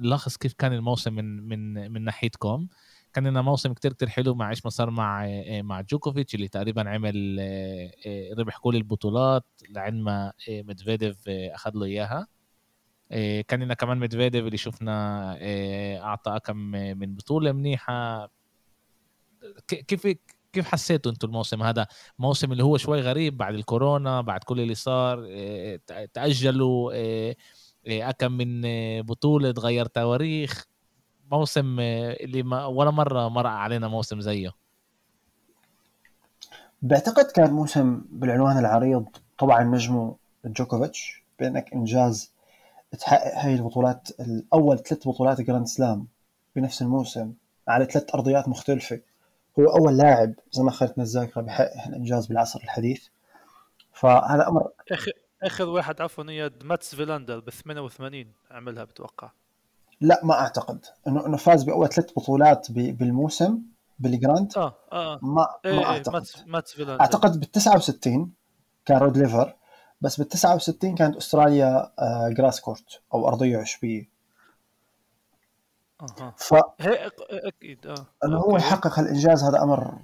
نلخص 0.00 0.36
كيف 0.36 0.52
كان 0.52 0.72
الموسم 0.72 1.14
من 1.14 1.48
من 1.48 1.92
من 1.92 2.04
ناحيتكم. 2.04 2.68
كان 3.12 3.26
لنا 3.26 3.42
موسم 3.42 3.72
كتير 3.72 3.92
كتير 3.92 4.08
حلو 4.08 4.34
مع 4.34 4.50
إيش 4.50 4.64
ما 4.64 4.70
صار 4.70 4.90
مع 4.90 5.26
آه، 5.26 5.62
مع 5.62 5.80
جوكوفيتش 5.80 6.34
اللي 6.34 6.48
تقريبا 6.48 6.90
عمل 6.90 7.36
آه، 7.40 7.90
آه، 8.06 8.34
ربح 8.38 8.58
كل 8.58 8.76
البطولات 8.76 9.44
لعند 9.68 10.02
ما 10.02 10.32
ميدفيديف 10.48 11.16
أخذ 11.28 11.70
له 11.74 11.86
إياها. 11.86 12.26
كان 13.48 13.62
لنا 13.62 13.74
كمان 13.74 13.98
ميدفيديف 13.98 14.46
اللي 14.46 14.56
شفنا 14.56 15.38
اعطى 16.02 16.40
كم 16.44 16.56
من 16.98 17.14
بطولة 17.14 17.52
منيحة. 17.52 18.30
كيف 19.68 20.06
كيف 20.52 20.68
حسيتوا 20.68 21.12
أنتم 21.12 21.28
الموسم 21.28 21.62
هذا؟ 21.62 21.86
موسم 22.18 22.52
اللي 22.52 22.64
هو 22.64 22.76
شوي 22.76 23.00
غريب 23.00 23.36
بعد 23.36 23.54
الكورونا 23.54 24.20
بعد 24.20 24.44
كل 24.44 24.60
اللي 24.60 24.74
صار 24.74 25.26
تأجلوا 26.14 26.92
أكم 27.86 28.32
من 28.32 28.62
بطولة 29.02 29.52
تغير 29.52 29.86
تواريخ. 29.86 30.66
موسم 31.30 31.80
اللي 31.80 32.42
ما 32.42 32.66
ولا 32.66 32.90
مرة 32.90 33.28
مر 33.28 33.46
علينا 33.46 33.88
موسم 33.88 34.20
زيه. 34.20 34.52
بعتقد 36.82 37.24
كان 37.24 37.50
موسم 37.50 38.04
بالعنوان 38.10 38.58
العريض 38.58 39.06
طبعا 39.38 39.64
نجمه 39.64 40.16
جوكوفيتش 40.44 41.22
بانك 41.38 41.72
إنجاز 41.72 42.32
تحقق 42.98 43.34
هاي 43.34 43.54
البطولات 43.54 44.08
الأول 44.20 44.78
ثلاث 44.78 45.08
بطولات 45.08 45.40
Grand 45.40 45.66
Slam 45.66 46.06
بنفس 46.56 46.82
الموسم 46.82 47.32
على 47.68 47.84
ثلاث 47.84 48.14
أرضيات 48.14 48.48
مختلفة. 48.48 49.00
هو 49.58 49.64
أول 49.64 49.96
لاعب 49.96 50.34
زي 50.52 50.62
ما 50.62 50.68
اخذتنا 50.68 51.04
الذاكره 51.04 51.42
بحقق 51.42 51.86
الانجاز 51.86 52.26
بالعصر 52.26 52.60
الحديث. 52.64 53.06
فهذا 53.92 54.48
أمر 54.48 54.70
اخر 54.92 55.12
اخر 55.42 55.68
واحد 55.68 56.00
عفوا 56.00 56.24
هي 56.28 56.50
ماتس 56.62 56.94
فيلاندر 56.94 57.40
ب 57.40 57.50
88 57.50 58.32
عملها 58.50 58.84
بتوقع. 58.84 59.30
لا 60.00 60.20
ما 60.24 60.34
أعتقد. 60.34 60.84
انه 61.08 61.26
إنه 61.26 61.36
فاز 61.36 61.62
بأول 61.62 61.88
ثلاث 61.88 62.12
بطولات 62.16 62.72
بالموسم 62.72 63.58
بال 63.98 64.12
Grand. 64.12 64.52
آه 64.56 64.74
آه. 64.92 65.18
ما 65.22 65.46
إيه 65.64 65.72
ما 65.72 65.78
إيه 65.78 65.86
أعتقد. 65.86 66.24
فيلاندر 66.66 67.00
أعتقد 67.00 67.40
بال 67.40 67.50
69 67.50 68.32
كان 68.86 68.98
رود 68.98 69.16
ليفر 69.18 69.56
بس 70.00 70.16
بال 70.16 70.28
69 70.28 70.94
كانت 70.94 71.16
أستراليا 71.16 71.92
آه، 71.98 72.28
grass 72.28 72.60
court 72.60 73.00
أو 73.14 73.28
أرضية 73.28 73.58
عشبية. 73.58 74.10
أها. 76.02 76.34
هي 76.80 77.10
أكيد 77.30 77.86
آه. 77.86 78.06
هو 78.24 78.50
okay. 78.50 78.56
يحقق 78.56 78.98
هالانجاز 78.98 79.44
هذا 79.44 79.62
أمر 79.62 79.94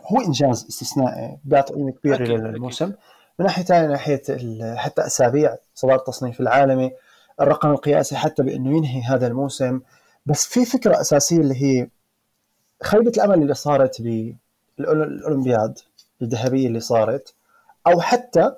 هو 0.00 0.20
إنجاز 0.20 0.66
استثنائي 0.66 1.38
بيعطي 1.44 1.74
قيمة 1.74 1.90
كبيرة 1.92 2.24
للموسم. 2.24 2.92
من 3.38 3.46
ناحية 3.46 3.62
ثانية 3.62 3.88
ناحية 3.88 4.22
حتى 4.76 5.06
أسابيع 5.06 5.56
صدار 5.74 5.96
التصنيف 5.96 6.40
العالمي 6.40 6.92
الرقم 7.40 7.70
القياسي 7.70 8.16
حتى 8.16 8.42
بأنه 8.42 8.76
ينهي 8.76 9.02
هذا 9.02 9.26
الموسم. 9.26 9.80
بس 10.26 10.46
في 10.46 10.64
فكرة 10.64 11.00
أساسية 11.00 11.36
اللي 11.36 11.62
هي 11.62 11.88
خيبة 12.82 13.12
الأمل 13.16 13.42
اللي 13.42 13.54
صارت 13.54 14.02
بالأولمبياد 14.78 15.78
الذهبية 16.22 16.66
اللي 16.66 16.80
صارت 16.80 17.34
أو 17.86 18.00
حتى 18.00 18.52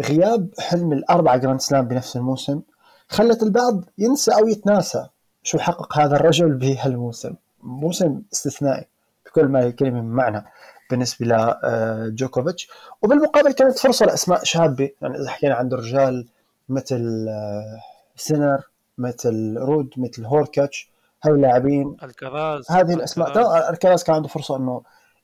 غياب 0.00 0.48
حلم 0.58 0.92
الاربعه 0.92 1.36
جراند 1.36 1.60
سلام 1.60 1.88
بنفس 1.88 2.16
الموسم 2.16 2.60
خلت 3.08 3.42
البعض 3.42 3.84
ينسى 3.98 4.30
أو 4.30 4.48
يتناسى 4.48 5.06
شو 5.42 5.58
حقق 5.58 5.98
هذا 5.98 6.16
الرجل 6.16 6.52
بهالموسم. 6.52 7.34
موسم 7.62 8.22
استثنائي 8.32 8.86
بكل 9.26 9.44
ما 9.44 9.66
الكلمة 9.66 10.00
من 10.00 10.10
معنى 10.10 10.44
بالنسبة 10.90 11.26
لجوكوفيتش 11.26 12.68
وبالمقابل 13.02 13.52
كانت 13.52 13.78
فرصة 13.78 14.06
لأسماء 14.06 14.44
شابة 14.44 14.90
يعني 15.02 15.16
إذا 15.16 15.30
حكينا 15.30 15.54
عن 15.54 15.68
رجال 15.68 16.26
مثل 16.68 17.26
آه، 17.28 17.80
سينر 18.16 18.62
مثل 18.98 19.56
رود 19.58 19.94
مثل 19.96 20.24
هوركاتش 20.24 20.90
هاي 21.24 21.32
اللاعبين. 21.32 21.96
ألكاراز 22.02 22.70
هذه 22.70 22.94
الأسماء 22.94 23.28
ألكاراز. 23.70 24.02
كان 24.02 24.16
عنده 24.16 24.28
فرصة 24.28 24.56
إنه 24.56 24.82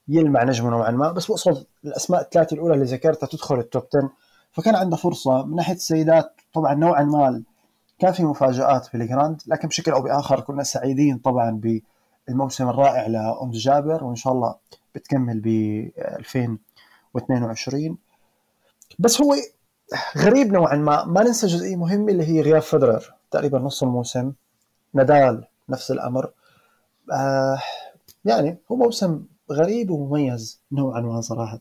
يلمع 0.09 0.45
نجمه 0.45 0.71
نوعا 0.71 0.91
ما 0.91 1.13
بس 1.13 1.27
بقصد 1.27 1.67
الأسماء 1.85 2.21
الثلاثه 2.21 2.55
الأولى 2.55 2.75
اللي 2.75 2.85
ذكرتها 2.85 3.27
تدخل 3.27 3.59
ال 3.59 3.65
top 3.65 3.83
10 3.97 4.13
فكان 4.53 4.75
عنده 4.75 4.97
فرصة 4.97 5.45
من 5.45 5.57
ناحية 5.57 5.75
السيدات 5.75 6.41
طبعا 6.53 6.75
نوعا 6.75 7.03
ما 7.03 7.43
كان 7.99 8.13
في 8.13 8.25
مفاجآت 8.25 8.87
في 8.87 8.97
الجراند 8.97 9.43
لكن 9.47 9.69
بشكل 9.69 9.93
أو 9.93 10.03
بآخر 10.03 10.41
كنا 10.41 10.63
سعيدين 10.63 11.19
طبعا 11.19 11.61
بالموسم 12.29 12.69
الرائع 12.69 13.07
لام 13.07 13.51
جابر 13.51 14.05
وإن 14.05 14.17
شاء 14.17 14.33
الله 14.33 14.55
بتكمل 14.95 15.41
ب 15.41 15.47
2022 15.99 17.99
بس 18.99 19.21
هو 19.21 19.35
غريب 20.19 20.53
نوعا 20.53 20.77
ما. 20.77 21.05
ما 21.05 21.23
ننسى 21.23 21.47
جزئيه 21.47 21.77
مهمه 21.77 22.13
اللي 22.13 22.25
هي 22.25 22.41
غياب 22.41 22.63
فederer 22.63 23.05
تقريبا 23.31 23.59
نص 23.59 23.83
الموسم. 23.83 24.33
نادال 24.95 25.45
نفس 25.69 25.91
الأمر. 25.91 26.33
آه 27.13 27.59
يعني 28.25 28.59
هو 28.73 28.77
موسم 28.77 29.25
غريب 29.53 29.91
ومميز 29.91 30.61
نوعا 30.73 31.01
ما 31.01 31.21
صراحة. 31.21 31.61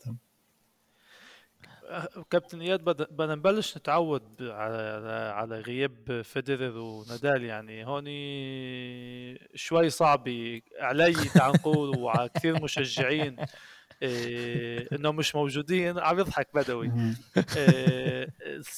كابتن 2.30 2.62
إياد 2.62 2.84
بد- 2.84 3.08
بدنا 3.12 3.36
نبلش 3.36 3.78
نتعود 3.78 4.24
على 4.42 5.32
على 5.36 5.60
غياب 5.60 6.22
فيدرر 6.22 6.78
ونادال. 6.78 7.44
يعني 7.44 7.86
هون 7.86 8.04
شوي 9.56 9.90
صعبة 9.90 10.62
علي 10.80 11.14
تعال 11.14 11.54
نقول 11.54 12.00
وعلى 12.00 12.30
كثير 12.30 12.64
مشجعين. 12.64 13.36
إيه 14.02 14.88
إنهم 14.94 15.16
مش 15.16 15.36
موجودين. 15.36 16.00
عم 16.00 16.20
يضحك 16.20 16.48
بدوي. 16.54 16.92
إيه، 17.58 18.34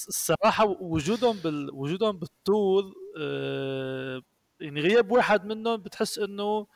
الصراحة 0.08 0.66
وجودهم 0.66 1.38
بال... 1.38 1.70
وجودهم 1.74 2.18
بالطور 2.18 2.84
إيه، 3.18 4.22
يعني 4.60 4.82
غياب 4.82 5.12
واحد 5.12 5.46
منهم 5.46 5.78
بتحس 5.78 6.20
إنه 6.20 6.68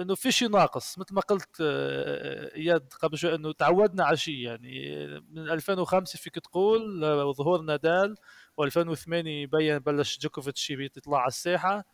إنه 0.00 0.14
في 0.14 0.32
شيء 0.32 0.48
ناقص. 0.48 0.98
مثل 0.98 1.14
ما 1.14 1.20
قلت 1.20 1.60
آه، 1.60 2.56
إياد 2.56 2.92
قبل 3.02 3.18
شوي 3.18 3.34
إنه 3.34 3.52
تعودنا 3.52 4.04
على 4.04 4.16
شيء 4.16 4.34
يعني 4.34 5.06
من 5.30 5.50
2005 5.50 6.18
فيك 6.18 6.34
تقول 6.34 7.00
ظهور 7.34 7.60
نادال 7.60 8.16
و2008 8.60 9.08
وين 9.52 9.78
بلش 9.78 10.18
جوكوفيتش 10.18 10.70
يطلع 10.70 11.18
على 11.18 11.28
الساحة 11.28 11.84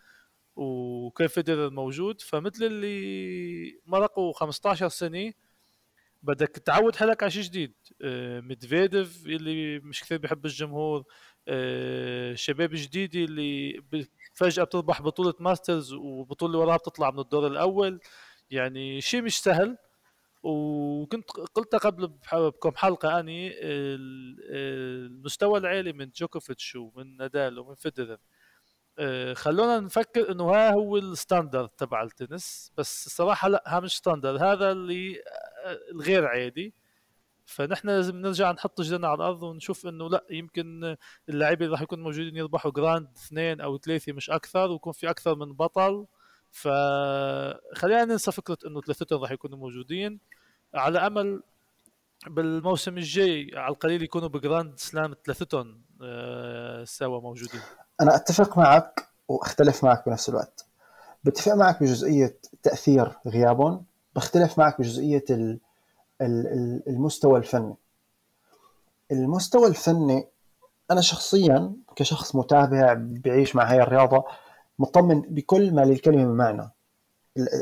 وكان 0.56 1.28
فيدرر 1.28 1.70
موجود 1.70 2.20
فمثل 2.20 2.64
اللي 2.64 3.80
مرقوا 3.86 4.32
15 4.32 4.88
سنة 4.88 5.32
بدك 6.26 6.48
تعود 6.48 6.96
حالك 6.96 7.22
على 7.22 7.30
شيء 7.32 7.42
جديد. 7.42 7.74
آه، 8.02 8.40
ميدفيديف 8.40 9.26
اللي 9.26 9.78
مش 9.78 10.00
كثير 10.02 10.18
بحب 10.18 10.46
الجمهور 10.46 11.04
آه، 11.48 12.34
شباب 12.34 12.70
جديدة 12.72 13.20
اللي 13.24 13.80
فجأة 14.34 14.64
بتربح 14.64 15.02
بطولة 15.02 15.34
Masters 15.40 15.92
وبطولة 15.92 16.52
اللي 16.52 16.64
وراها 16.64 16.76
بتطلع 16.76 17.10
من 17.10 17.18
الدور 17.18 17.46
الأول. 17.46 18.00
يعني 18.50 19.00
شيء 19.00 19.22
مش 19.22 19.40
سهل. 19.42 19.76
وكنت 20.42 21.30
قلتها 21.30 21.78
قبل 21.78 22.06
بكم 22.32 22.72
حلقة 22.76 23.20
أني 23.20 23.48
ال- 23.60 24.36
المستوى 25.06 25.58
العالي 25.58 25.92
من 25.92 26.10
جوكوفيتش 26.16 26.76
ومن 26.76 27.16
نادال 27.16 27.58
ومن 27.58 27.74
فيدرر. 27.74 28.18
آه، 28.98 29.34
خلونا 29.34 29.80
نفكر 29.80 30.32
إنه 30.32 30.44
ها 30.54 30.72
هو 30.72 30.96
ال 30.98 31.06
standard 31.06 31.68
تبع 31.68 32.02
التنس. 32.02 32.72
بس 32.78 33.06
الصراحة 33.06 33.48
لا 33.48 33.64
ها 33.66 33.80
مش 33.80 33.96
standard. 33.96 34.42
هذا 34.42 34.72
اللي 34.72 35.22
الغير 35.92 36.26
عادي. 36.26 36.74
فنحن 37.46 37.88
لازم 37.88 38.16
نرجع 38.16 38.52
نحط 38.52 38.80
إجرنا 38.80 39.08
على 39.08 39.16
الأرض 39.16 39.42
ونشوف 39.42 39.86
إنه 39.86 40.10
لا 40.10 40.24
يمكن 40.30 40.96
اللاعبين 41.28 41.62
اللي 41.64 41.72
راح 41.72 41.82
يكونوا 41.82 42.04
موجودين 42.04 42.36
يربحوا 42.36 42.70
Grand 42.70 43.08
اثنين 43.16 43.60
أو 43.60 43.78
ثلاثة 43.78 44.12
مش 44.12 44.30
أكثر 44.30 44.70
ويكون 44.70 44.92
في 44.92 45.10
أكثر 45.10 45.34
من 45.34 45.52
بطل. 45.52 46.06
فخلينا 46.50 48.04
ننسى 48.04 48.32
فكرة 48.32 48.58
إنه 48.66 48.80
ثلاثتهم 48.80 49.22
راح 49.22 49.30
يكونوا 49.30 49.58
موجودين. 49.58 50.20
على 50.74 50.98
أمل 50.98 51.42
بالموسم 52.26 52.98
الجاي 52.98 53.50
على 53.54 53.72
القليل 53.72 54.02
يكونوا 54.02 54.28
بجراند 54.28 54.78
سلام 54.78 55.14
ثلاثتهم 55.24 55.82
آه، 56.02 56.84
سوا 56.84 57.20
موجودين. 57.20 57.60
أنا 58.00 58.16
أتفق 58.16 58.58
معك 58.58 59.08
وأختلف 59.28 59.84
معك 59.84 60.08
بنفس 60.08 60.28
الوقت. 60.28 60.66
بتفق 61.24 61.52
معك 61.52 61.80
بجزئية 61.80 62.38
تأثير 62.62 63.12
غيابهم؟ 63.26 63.84
بختلف 64.16 64.58
معك 64.58 64.78
بجزئية 64.80 65.24
ال- 65.30 65.60
ال- 66.20 66.46
ال- 66.46 66.82
المستوى 66.88 67.38
الفني. 67.38 67.74
المستوى 69.12 69.66
الفني 69.68 70.26
أنا 70.90 71.00
شخصيا 71.00 71.72
كشخص 71.96 72.36
متابع 72.36 72.94
بعيش 72.98 73.56
مع 73.56 73.72
هاي 73.72 73.82
الرياضة 73.82 74.24
مطمن 74.78 75.20
بكل 75.20 75.74
ما 75.74 75.80
للكلمة 75.82 76.24
من 76.24 76.36
معنى 76.36 76.70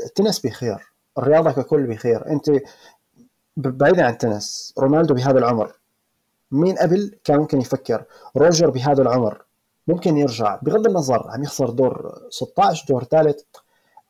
التنس 0.05 0.39
بخير 0.39 0.91
الرياضة 1.17 1.51
ككل 1.51 1.87
بخير 1.87 2.27
أنت 2.27 2.51
بعيدا 3.57 4.05
عن 4.05 4.13
التنس 4.13 4.73
رونالدو 4.79 5.13
بهذا 5.13 5.39
العمر 5.39 5.71
مين 6.51 6.75
قبل 6.77 7.19
كان 7.23 7.37
ممكن 7.39 7.61
يفكر؟ 7.61 8.05
روجر 8.37 8.69
بهذا 8.69 9.01
العمر 9.01 9.45
ممكن 9.87 10.17
يرجع. 10.17 10.55
بغض 10.61 10.87
النظر 10.87 11.27
عم 11.31 11.43
يخسر 11.43 11.69
دور 11.69 12.21
16 12.29 12.85
دور 12.89 13.03
ثالث 13.03 13.41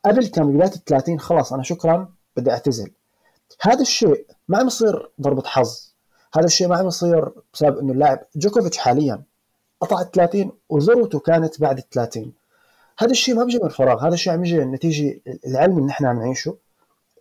قبل 0.05 0.27
كان 0.27 0.51
ببدايه 0.51 0.71
ال 0.75 0.83
30 0.85 1.19
خلاص 1.19 1.53
أنا 1.53 1.63
شكرا 1.63 2.13
بدي 2.37 2.51
اعتزل. 2.51 2.91
هذا 3.61 3.81
الشيء 3.81 4.25
ما 4.47 4.57
عم 4.57 4.67
يصير 4.67 5.09
ضربة 5.21 5.43
حظ. 5.45 5.93
هذا 6.35 6.45
الشيء 6.45 6.67
ما 6.67 6.77
عم 6.77 6.87
يصير 6.87 7.29
بسبب 7.53 7.77
إنه 7.77 7.93
اللاعب 7.93 8.19
جوكوفيتش 8.35 8.77
حاليا 8.77 9.21
قطع 9.81 10.01
ال 10.01 10.11
30 10.11 10.51
وذروته 10.69 11.19
كانت 11.19 11.61
بعد 11.61 11.77
ال 11.77 11.89
30 11.89 12.33
هذا 12.99 13.11
الشيء 13.11 13.35
ما 13.35 13.43
بيجي 13.43 13.59
من 13.63 13.69
فراغ. 13.69 14.07
هذا 14.07 14.13
الشيء 14.13 14.33
عم 14.33 14.45
يجي 14.45 14.57
نتيجة 14.65 15.19
العلم 15.47 15.77
اللي 15.77 15.87
نحن 15.87 16.05
عم 16.05 16.19
نعيشه 16.19 16.57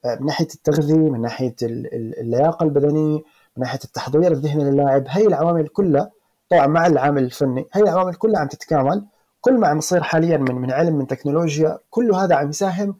آه، 0.04 0.14
من 0.20 0.26
ناحية 0.26 0.48
التغذية 0.54 0.94
من 1.10 1.20
ناحية 1.20 1.54
ال- 1.62 1.94
ال- 1.94 2.18
اللياقة 2.20 2.64
البدنية 2.64 3.16
من 3.56 3.62
ناحية 3.62 3.78
التحضير 3.84 4.32
الذهني 4.32 4.64
للاعب. 4.64 5.04
هي 5.08 5.26
العوامل 5.26 5.68
كلها 5.68 6.10
طبعا 6.50 6.66
مع 6.66 6.86
العامل 6.86 7.22
الفني 7.24 7.66
هي 7.72 7.82
العوامل 7.82 8.14
كلها 8.14 8.40
عم 8.40 8.48
تتكامل. 8.48 9.04
كل 9.40 9.58
ما 9.58 9.68
عم 9.68 9.78
يصير 9.78 10.02
حاليا 10.02 10.36
من 10.36 10.54
من 10.54 10.70
علم 10.72 10.94
من 10.96 11.06
تكنولوجيا 11.06 11.78
كله 11.90 12.24
هذا 12.24 12.34
عم 12.34 12.48
يساهم 12.50 12.96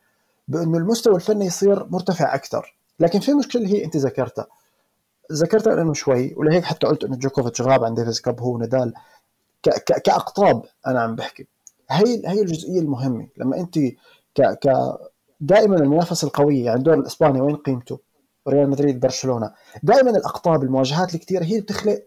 بانه 0.49 0.79
المستوى 0.79 1.15
الفني 1.15 1.47
يصير 1.47 1.87
مرتفع 1.91 2.35
أكثر. 2.35 2.77
لكن 3.01 3.21
في 3.21 3.35
مشكلة 3.35 3.63
اللي 3.63 3.79
هي 3.79 3.85
أنت 3.85 3.97
ذكرتها. 3.97 4.47
ذكرتها 5.33 5.83
انه 5.83 5.93
شوي 5.93 6.35
ولهيك 6.37 6.65
حتى 6.65 6.87
قلت 6.87 7.05
أنه 7.05 7.17
جوكوفيتش 7.17 7.61
غاب 7.61 7.85
عن 7.85 7.95
Davis 7.95 8.21
Cup 8.21 8.41
هو 8.41 8.55
ونادال 8.55 8.93
ك 9.63 9.69
ك 9.69 10.03
كأقطاب 10.03 10.63
أنا 10.87 11.01
عم 11.01 11.15
بحكي. 11.15 11.47
هي 11.91 12.23
هي 12.27 12.41
الجزئية 12.41 12.81
المهمة. 12.81 13.29
لما 13.37 13.57
أنت 13.61 13.79
ك 14.35 14.43
ك 14.43 14.97
دائما 15.41 15.77
المنافسه 15.77 16.27
القوية 16.27 16.65
يعني 16.65 16.79
الدور 16.79 16.95
الإسباني 16.95 17.41
وين 17.41 17.57
قيمته؟ 17.57 17.99
ريال 18.49 18.71
مدريد 18.71 19.01
برشلونة. 19.01 19.53
دائما 19.83 20.11
الأقطاب 20.11 20.63
المواجهات 20.63 21.15
الكثيره 21.15 21.45
هي 21.45 21.51
اللي 21.51 21.61
بتخلق 21.61 22.03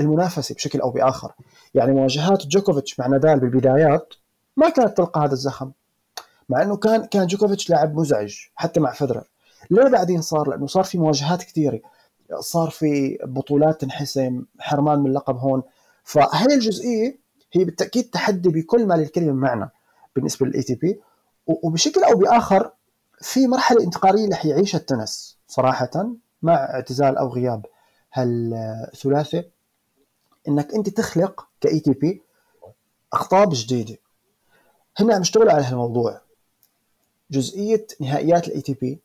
المنافسة 0.00 0.54
بشكل 0.54 0.80
أو 0.80 0.90
بآخر. 0.90 1.32
يعني 1.74 1.92
مواجهات 1.92 2.46
جوكوفيتش 2.46 3.00
مع 3.00 3.06
نادال 3.06 3.40
بالبدايات 3.40 4.14
ما 4.56 4.68
كانت 4.68 4.96
تلقى 4.96 5.20
هذا 5.20 5.32
الزخم. 5.32 5.70
مع 6.52 6.62
إنه 6.62 6.76
كان 6.76 7.04
كان 7.04 7.26
جوكوفيتش 7.26 7.70
لاعب 7.70 7.94
مزعج 7.94 8.34
حتى 8.54 8.80
مع 8.80 8.92
فيدرر 8.92 9.24
ليه 9.70 9.88
بعدين 9.88 10.22
صار؟ 10.22 10.50
لأنه 10.50 10.66
صار 10.66 10.84
في 10.84 10.98
مواجهات 10.98 11.42
كثيره 11.42 11.80
صار 12.40 12.70
في 12.70 13.18
بطولات 13.24 13.80
تنحسم 13.80 14.44
حرمان 14.58 14.98
من 14.98 15.06
اللقب 15.06 15.36
هون. 15.36 15.62
فهي 16.04 16.54
الجزئية 16.54 17.18
هي 17.52 17.64
بالتأكيد 17.64 18.10
تحدي 18.10 18.48
بكل 18.48 18.86
ما 18.86 18.94
للكلمة 18.94 19.32
معنى 19.32 19.70
بالنسبة 20.16 20.46
لل 20.46 20.62
ATP 20.62 21.00
وبشكل 21.46 22.04
أو 22.04 22.18
بآخر 22.18 22.70
في 23.20 23.46
مرحلة 23.46 23.82
انتقاليه 23.84 24.28
رح 24.28 24.46
يعيشها 24.46 24.78
التنس 24.78 25.38
صراحة 25.48 25.90
مع 26.42 26.54
اعتزال 26.54 27.18
أو 27.18 27.28
غياب 27.28 27.66
هالثلاثي. 28.12 29.44
إنك 30.48 30.74
أنت 30.74 30.88
تخلق 30.88 31.46
ك 31.60 31.80
ATP 31.80 32.22
أقطاب 33.12 33.48
جديدة. 33.52 33.96
هنا 34.98 35.14
عم 35.14 35.20
يشتغلوا 35.20 35.52
على 35.52 35.64
هالموضوع. 35.64 36.20
جزئية 37.32 37.86
نهائيات 38.00 38.48
ال 38.48 38.60
ATP 38.60 39.00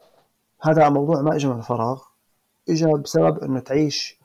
هذا 0.62 0.90
موضوع 0.90 1.22
ما 1.22 1.36
اجى 1.36 1.48
من 1.48 1.58
الفراغ 1.58 2.02
اجى 2.70 2.86
بسبب 2.86 3.40
إنه 3.40 3.60
تعيش 3.60 4.20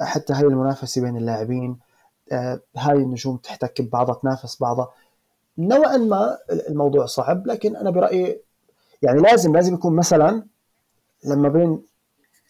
حتى 0.00 0.32
هاي 0.32 0.42
المنافسة 0.42 1.02
بين 1.02 1.16
اللاعبين. 1.16 1.78
آه، 2.32 2.60
هاي 2.76 2.96
النجوم 2.96 3.36
تحتك 3.36 3.82
ببعضها 3.82 4.14
تنافس 4.14 4.60
بعضها. 4.60 4.90
نوعا 5.58 5.96
ما 5.96 6.38
الموضوع 6.50 7.06
صعب 7.06 7.46
لكن 7.46 7.76
أنا 7.76 7.90
برأيي 7.90 8.40
يعني 9.02 9.20
لازم 9.20 9.56
لازم 9.56 9.74
يكون 9.74 9.96
مثلا 9.96 10.44
لما 11.24 11.48
بين 11.48 11.82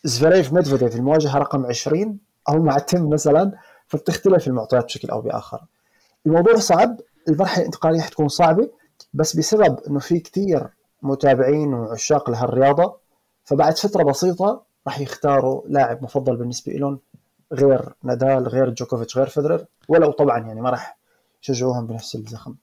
زفريف 0.05 0.53
ميدفيديف 0.53 0.97
المواجهة 0.97 1.39
رقم 1.39 1.67
20 1.67 2.19
أو 2.49 2.63
مع 2.63 2.79
تيم 2.79 3.11
مثلا 3.11 3.53
فبتختلف 3.87 4.47
المعطيات 4.47 4.85
بشكل 4.85 5.11
أو 5.11 5.21
بآخر. 5.21 5.61
الموضوع 6.27 6.57
صعب 6.57 7.01
المرحله 7.29 7.61
الانتقالية 7.61 8.01
حتكون 8.01 8.29
صعبة 8.29 8.71
بس 9.15 9.37
بسبب 9.37 9.79
إنه 9.89 9.99
في 9.99 10.21
كثير 10.21 10.69
متابعين 11.03 11.75
وعشاق 11.75 12.31
لهالرياضه 12.31 12.97
فبعد 13.45 13.79
فترة 13.79 14.03
بسيطة 14.03 14.65
راح 14.87 15.01
يختاروا 15.01 15.63
لاعب 15.69 16.03
مفضل 16.03 16.37
بالنسبة 16.37 16.73
لهم 16.73 17.01
غير 17.53 17.93
نادال 18.03 18.49
غير 18.49 18.71
جوكوفيتش 18.71 19.19
غير 19.19 19.27
فيدرر 19.27 19.65
ولو 19.89 20.11
طبعا 20.11 20.39
يعني 20.39 20.61
ما 20.61 20.71
راح 20.71 20.99
يشجعوهم 21.43 21.87
بنفس 21.87 22.15
الزخم. 22.15 22.57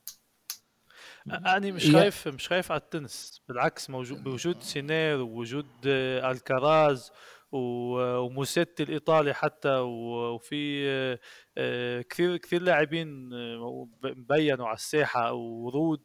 أنا 1.28 1.72
مش 1.72 1.92
خايف 1.92 2.28
مش 2.28 2.48
خايف 2.48 2.72
على 2.72 2.82
التنس 2.82 3.42
بالعكس 3.48 3.90
موجود 3.90 4.24
بوجود 4.24 4.62
سينر 4.62 5.22
ووجود 5.22 5.66
ألكاراز 5.86 7.12
وموسيتي 7.52 8.84
الإيطالي 8.84 9.34
حتى 9.34 9.78
وفي 9.78 10.88
آه، 11.58 12.02
كثير 12.02 12.38
كثير 12.38 12.62
لاعبين 12.62 13.30
بينوا 14.04 14.68
على 14.68 14.76
الساحة 14.76 15.34
ورود 15.34 16.02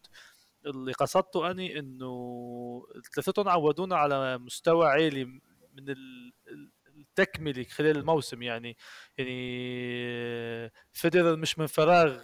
اللي 0.66 0.92
قصدته 0.92 1.50
أني 1.50 1.78
إنه 1.78 2.86
ثلاثتهم 3.14 3.48
عودونا 3.48 3.96
على 3.96 4.38
مستوى 4.38 4.86
عالي 4.86 5.24
من 5.24 5.94
التكملة 6.96 7.64
خلال 7.64 7.96
الموسم. 7.96 8.42
يعني 8.42 8.76
يعني 9.18 10.72
فيدرر 10.92 11.36
مش 11.36 11.58
من 11.58 11.66
فراغ 11.66 12.18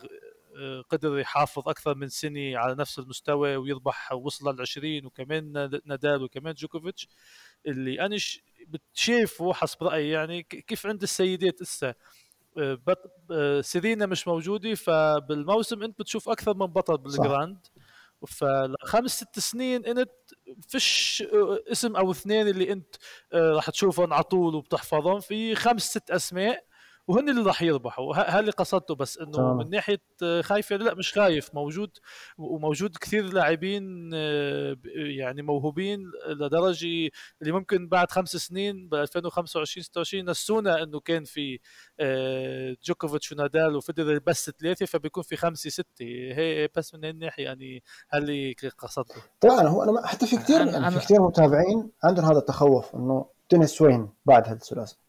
قدر 0.88 1.18
يحافظ 1.18 1.68
أكثر 1.68 1.94
من 1.94 2.08
سنة 2.08 2.58
على 2.58 2.74
نفس 2.74 2.98
المستوى 2.98 3.56
ويربح 3.56 4.12
وصل 4.12 4.54
لل 4.54 4.60
20 4.60 5.06
وكمان 5.06 5.52
نادال 5.84 6.22
وكمان 6.22 6.54
جوكوفيتش. 6.54 7.08
اللي 7.66 8.00
أنا 8.00 8.16
شايفه 8.92 9.52
حسب 9.52 9.82
رأيي 9.84 10.10
يعني 10.10 10.42
كيف 10.42 10.86
عند 10.86 11.02
السيدات 11.02 11.62
هسه 11.62 11.94
آه، 12.58 12.78
آه، 13.30 13.60
سيرينا 13.60 14.06
مش 14.06 14.28
موجودة 14.28 14.74
فبالموسم 14.74 15.82
أنت 15.82 15.98
بتشوف 15.98 16.28
أكثر 16.28 16.54
من 16.56 16.66
بطل 16.66 16.98
بال 16.98 17.15
Grand. 17.15 17.66
فخمس 18.26 19.16
ست 19.16 19.38
سنين 19.38 19.86
إنت 19.86 20.10
آه، 21.32 21.58
اسم 21.72 21.96
أو 21.96 22.10
اثنين 22.10 22.48
اللي 22.48 22.72
إنت 22.72 22.96
راح 23.34 23.70
تشوفهم 23.70 24.12
على 24.12 24.22
طول 24.22 24.54
وبتحفظهم. 24.54 25.20
في 25.20 25.54
خمس 25.54 25.82
ست 25.82 26.10
أسماء 26.10 26.64
وهن 27.08 27.28
اللي 27.28 27.42
راح 27.42 27.62
يربحوا. 27.62 28.16
هذا 28.16 28.40
اللي 28.40 28.50
قصدته 28.50 28.94
بس 28.94 29.18
إنه 29.18 29.38
آه. 29.38 29.54
من 29.54 29.70
ناحية 29.70 30.00
خايف 30.40 30.72
لا 30.72 30.94
مش 30.94 31.12
خايف 31.12 31.54
موجود 31.54 31.90
وموجود 32.38 32.96
كثير 32.96 33.24
لاعبين 33.24 34.10
آه، 34.14 34.76
يعني 34.94 35.42
موهوبين 35.42 35.98
لدرجة 36.28 37.10
اللي 37.42 37.52
ممكن 37.52 37.88
بعد 37.88 38.10
خمس 38.10 38.36
سنين 38.36 38.88
ب 38.88 38.94
2025 38.94 39.82
26 39.82 40.30
نسونا 40.30 40.82
إنه 40.82 41.00
كان 41.00 41.24
في 41.24 41.58
آه، 42.00 42.76
جوكوفيتش 42.84 43.32
ونادال 43.32 43.76
وفيدرر 43.76 44.20
بس 44.26 44.50
ثلاثة 44.50 44.86
فبيكون 44.86 45.22
في 45.22 45.36
خمسة 45.36 45.70
ستة. 45.70 46.04
هي 46.32 46.68
بس 46.76 46.94
من 46.94 47.04
الناحية 47.04 47.44
يعني 47.44 47.82
هل 48.10 48.22
اللي 48.22 48.54
قصدته. 48.78 49.22
طبعا 49.40 49.62
هو 49.62 49.82
أنا 49.82 50.06
حتى 50.06 50.26
في 50.26 50.36
كثير 50.36 50.66
يعني 50.66 50.90
في 50.90 50.98
كثير 50.98 51.22
متابعين 51.22 51.90
عندهم 52.04 52.24
هذا 52.24 52.38
التخوف 52.38 52.94
إنه 52.94 53.26
تنس 53.48 53.82
وين 53.82 54.08
بعد 54.24 54.46
هذا 54.46 54.56
الثلاثي. 54.56 55.05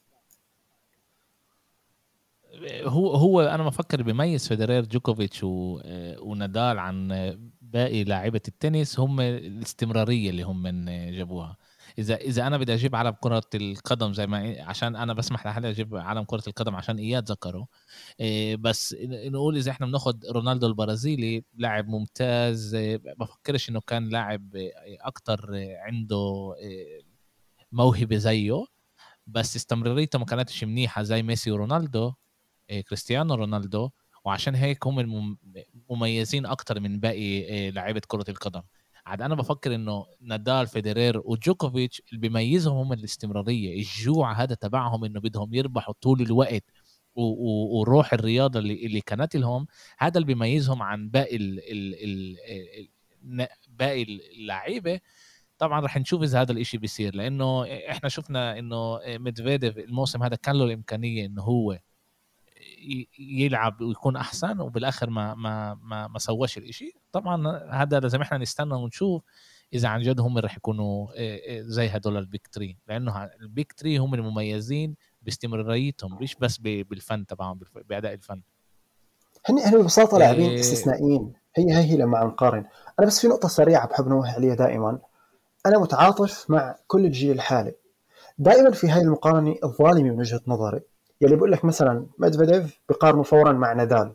هو 2.83 3.11
هو 3.15 3.41
أنا 3.41 3.63
بفكر 3.63 4.03
بيميز 4.03 4.47
فيدرير 4.47 4.85
جوكوفيتش 4.85 5.39
ونادال 5.43 6.79
عن 6.79 7.07
باقي 7.61 8.03
لاعيبة 8.03 8.41
التنس 8.47 8.99
هم 8.99 9.21
الاستمرارية 9.21 10.29
اللي 10.29 10.43
هم 10.43 10.85
جابوها. 10.89 11.57
إذا 11.99 12.15
إذا 12.15 12.47
أنا 12.47 12.57
بدي 12.57 12.73
أجيب 12.73 12.95
علم 12.95 13.15
كرة 13.21 13.43
القدم 13.55 14.13
زي 14.13 14.27
ما 14.27 14.55
عشان 14.61 14.95
أنا 14.95 15.13
بسمح 15.13 15.47
لحالي 15.47 15.69
أجيب 15.69 15.95
علم 15.95 16.23
كرة 16.23 16.43
القدم 16.47 16.75
عشان 16.75 16.97
إياد 16.97 17.31
ذكره 17.31 17.67
إيه، 18.19 18.55
بس 18.55 18.95
نقول 19.03 19.57
إذا 19.57 19.71
إحنا 19.71 19.85
بناخذ 19.85 20.15
رونالدو 20.31 20.67
البرازيلي 20.67 21.43
لاعب 21.57 21.87
ممتاز 21.87 22.75
بفكرش 23.19 23.69
إنه 23.69 23.81
كان 23.81 24.09
لاعب 24.09 24.49
أكتر 25.01 25.49
عنده 25.79 26.55
موهبة 27.71 28.17
زيه 28.17 28.65
بس 29.27 29.55
استمراريته 29.55 30.19
ما 30.19 30.25
كانتش 30.25 30.63
منيحة 30.63 31.03
زي 31.03 31.23
ميسي 31.23 31.51
ورونالدو. 31.51 32.13
كريستيانو 32.87 33.35
رونالدو 33.35 33.89
وعشان 34.25 34.55
هيك 34.55 34.87
هم 34.87 35.37
مميزين 35.89 36.45
أكتر 36.45 36.79
من 36.79 36.99
باقي 36.99 37.17
إيه، 37.19 37.69
لعيبة 37.71 38.01
كرة 38.07 38.25
القدم. 38.29 38.61
عاد 39.05 39.21
أنا 39.21 39.35
بفكر 39.35 39.75
إنه 39.75 40.05
نادال 40.21 40.67
فيدرير 40.67 41.21
وجوكوفيتش 41.25 42.01
اللي 42.09 42.19
بيميزهم 42.19 42.77
هم 42.77 42.93
الاستمرارية. 42.93 43.75
الجوع 43.79 44.33
هذا 44.33 44.55
تبعهم 44.55 45.05
إنه 45.05 45.19
بدهم 45.19 45.53
يربحوا 45.53 45.93
طول 46.01 46.21
الوقت 46.21 46.63
وروح 47.15 48.13
الرياضة 48.13 48.59
اللي 48.59 48.85
اللي 48.85 49.01
كانت 49.01 49.35
لهم 49.35 49.67
هذا 49.99 50.17
اللي 50.17 50.25
بيميزهم 50.27 50.81
عن 50.81 51.09
باقي 51.09 51.35
ال 51.35 51.59
ال 51.59 52.37
ال 53.23 53.47
باقي 53.69 54.03
اللعيبة. 54.03 54.99
طبعا 55.57 55.79
رح 55.79 55.97
نشوف 55.97 56.23
إذا 56.23 56.41
هذا 56.41 56.51
الإشي 56.51 56.77
بيصير 56.77 57.15
لأنه 57.15 57.65
إحنا 57.65 58.09
شفنا 58.09 58.59
إنه 58.59 58.99
ميدفيديف 59.07 59.77
الموسم 59.77 60.23
هذا 60.23 60.35
كان 60.35 60.55
له 60.55 60.65
الإمكانية 60.65 61.25
إنه 61.25 61.41
هو 61.41 61.79
يلعب 63.19 63.81
ويكون 63.81 64.15
أحسن 64.15 64.59
وبالآخر 64.59 65.09
ما 65.09 65.35
ما 65.35 65.73
ما, 65.73 66.07
ما 66.07 66.19
سواش 66.19 66.57
الإشي. 66.57 66.93
طبعا 67.11 67.57
هذا 67.71 67.99
لازم 67.99 68.21
إحنا 68.21 68.37
نستنى 68.37 68.73
ونشوف 68.73 69.23
إذا 69.73 69.87
عن 69.87 70.01
جد 70.01 70.19
هم 70.19 70.37
رح 70.37 70.57
يكونوا 70.57 71.07
زي 71.61 71.87
هدول 71.87 72.17
ال 72.17 72.25
Big 72.25 72.47
Three. 72.47 72.77
لأنه 72.87 73.23
ال 73.41 73.49
Big 73.49 73.73
Three 73.73 73.97
هم 73.97 74.13
المميزين 74.13 74.95
باستمراريتهم 75.21 76.17
مش 76.21 76.35
بس 76.35 76.57
بالفن 76.57 77.25
تبعهم 77.25 77.59
بأداء 77.89 78.13
الفن. 78.13 78.41
هن 79.45 79.59
هن 79.59 79.81
ببساطة 79.81 80.17
لاعبين 80.17 80.49
إيه. 80.49 80.59
استثنائيين. 80.59 81.33
هي 81.55 81.71
هي 81.71 81.91
هي 81.91 81.97
لما 81.97 82.23
نقارن. 82.23 82.65
أنا 82.99 83.07
بس 83.07 83.19
في 83.19 83.27
نقطة 83.27 83.47
سريعة 83.47 83.87
بحب 83.87 84.07
نوه 84.07 84.33
عليها 84.33 84.55
دائما. 84.55 84.99
أنا 85.65 85.79
متعاطف 85.79 86.49
مع 86.49 86.75
كل 86.87 87.05
الجيل 87.05 87.31
الحالي. 87.31 87.73
دائما 88.37 88.71
في 88.71 88.89
هاي 88.89 89.01
المقارنة 89.01 89.55
الظالمة 89.63 90.09
من 90.09 90.19
وجهة 90.19 90.41
نظري. 90.47 90.81
يلي 91.21 91.35
بيقول 91.35 91.51
لك 91.51 91.65
مثلا 91.65 92.05
ميدفيديف 92.19 92.79
بقارنه 92.89 93.23
فورا 93.23 93.51
مع 93.51 93.73
نادال. 93.73 94.13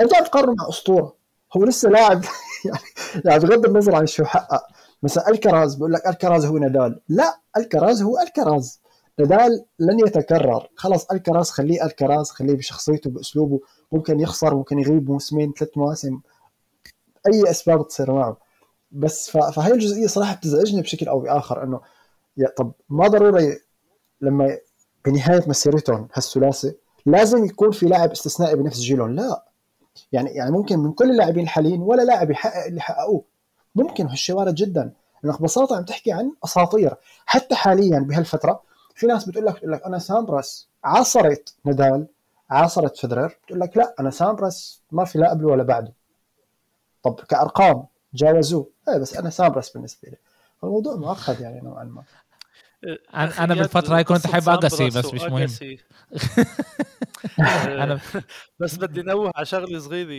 أنت 0.00 0.14
عم 0.14 0.24
تقارنه 0.24 0.54
مع 0.58 0.68
أسطورة. 0.68 1.16
هو 1.56 1.64
لسه 1.64 1.88
لاعب. 1.88 2.22
يعني 2.64 2.78
يعني 3.24 3.40
بغض 3.40 3.66
النظر 3.66 3.94
عن 3.94 4.06
شو 4.06 4.24
حقق. 4.24 4.62
مثلا 5.02 5.28
ألكراز 5.28 5.74
بيقول 5.74 5.92
لك 5.92 6.06
ألكراز 6.06 6.44
هو 6.46 6.58
نادال. 6.58 7.00
لا 7.08 7.40
ألكراز 7.56 8.02
هو 8.02 8.18
ألكراز. 8.18 8.80
نادال 9.18 9.64
لن 9.78 9.98
يتكرر. 9.98 10.68
خلص 10.76 11.06
ألكراز 11.12 11.50
خليه 11.50 11.84
ألكراز 11.84 12.30
خليه 12.30 12.54
بشخصيته 12.56 13.10
بأسلوبه. 13.10 13.60
ممكن 13.92 14.20
يخسر 14.20 14.54
ممكن 14.54 14.78
يغيب 14.78 15.10
موسمين 15.10 15.52
ثلاث 15.58 15.70
مواسم. 15.76 16.20
أي 17.26 17.50
أسباب 17.50 17.88
تصير 17.88 18.12
معه. 18.12 18.36
بس 18.92 19.30
فهي 19.30 19.72
الجزئية 19.72 20.06
صراحة 20.06 20.34
بتزعجني 20.34 20.82
بشكل 20.82 21.08
أو 21.08 21.20
بآخر 21.20 21.62
إنه 21.62 21.80
يا 22.36 22.48
طب 22.56 22.72
ما 22.88 23.08
ضروري 23.08 23.58
لما 24.20 24.58
بنهايه 25.06 25.44
مسيرتهم 25.46 26.08
هالثلاثي 26.14 26.74
لازم 27.06 27.44
يكون 27.44 27.70
في 27.70 27.86
لاعب 27.86 28.10
استثنائي 28.10 28.56
بنفس 28.56 28.78
جيلهم 28.80 29.10
لا. 29.14 29.44
يعني 30.12 30.30
يعني 30.30 30.50
ممكن 30.50 30.78
من 30.78 30.92
كل 30.92 31.10
اللاعبين 31.10 31.44
الحاليين 31.44 31.82
ولا 31.82 32.02
لاعب 32.02 32.30
يحقق 32.30 32.66
اللي 32.66 32.80
حققوه. 32.80 33.24
ممكن 33.74 34.06
هالشيء 34.06 34.36
وارد 34.36 34.54
جدا. 34.54 34.92
لأنك 35.22 35.40
ببساطة 35.40 35.76
عم 35.76 35.84
تحكي 35.84 36.12
عن 36.12 36.32
أساطير. 36.44 36.94
حتى 37.26 37.54
حاليا 37.54 37.98
بهالفترة 37.98 38.62
في 38.94 39.06
ناس 39.06 39.28
بتقول 39.28 39.46
لك 39.46 39.54
بتقول 39.54 39.72
لك 39.72 39.82
أنا 39.82 39.98
سامبراس 39.98 40.68
عاصرت 40.84 41.54
نادال 41.64 42.06
عاصرت 42.50 42.96
فيدرر. 42.96 43.38
بتقول 43.44 43.60
لك 43.60 43.76
لا 43.76 43.94
أنا 44.00 44.10
سامبراس 44.10 44.82
ما 44.92 45.04
في 45.04 45.18
لا 45.18 45.30
قبله 45.30 45.48
ولا 45.48 45.62
بعده. 45.62 45.92
طب 47.02 47.14
كأرقام 47.14 47.84
جاوزوه. 48.14 48.66
إيه 48.88 48.98
بس 48.98 49.16
أنا 49.16 49.30
سامبراس 49.30 49.70
بالنسبة 49.70 50.08
لي. 50.08 50.16
الموضوع 50.64 50.96
معقد 50.96 51.40
يعني 51.40 51.60
نوعا 51.60 51.84
ما. 51.84 52.02
أنا 53.14 53.44
أنا 53.44 53.54
بالفترة 53.54 53.96
هاي 53.96 54.04
كنت 54.04 54.24
أحب 54.26 54.48
اجاسي 54.48 54.86
بس 54.86 55.14
مش 55.14 55.20
مهم. 55.22 55.48
أنا 57.82 58.00
بس 58.60 58.76
بدي 58.76 59.02
نوه 59.02 59.32
على 59.36 59.46
شغلة 59.46 59.78
صغيرة 59.78 60.10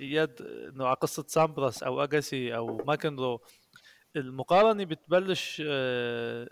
إياد 0.00 0.42
إنه 0.42 0.86
على 0.86 0.96
قصة 0.96 1.24
سامبراس 1.28 1.82
أو 1.82 2.04
اجاسي 2.04 2.56
أو 2.56 2.82
ماكنرو. 2.86 3.40
المقارنة 4.16 4.84
بتبلش 4.84 5.62
آه، 5.66 6.48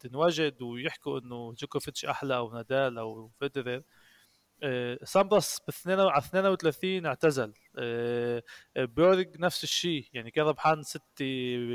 تنوجد 0.00 0.62
ويحكوا 0.62 1.18
إنه 1.20 1.52
جوكوفيتش 1.58 2.04
أحلى 2.04 2.36
أو 2.36 2.54
نادال 2.54 2.98
أو 2.98 3.30
فيدرر. 3.40 3.82
سامبراس 5.04 5.60
ب 5.60 5.68
32 5.68 7.06
اعتزل. 7.06 7.52
آه، 7.78 8.42
بيورج 8.76 9.40
نفس 9.40 9.64
الشيء 9.64 10.06
يعني 10.12 10.30
كان 10.30 10.44
ربحان 10.46 10.82
ستة 10.82 11.24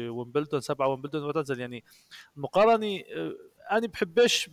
ويمبلدون 0.10 0.62
سبعة 0.62 0.88
ويمبلدون 0.88 1.24
واعتزل 1.24 1.60
يعني 1.60 1.84
المقارنة 2.38 3.02
أنا 3.72 3.88
بحبش 3.88 4.50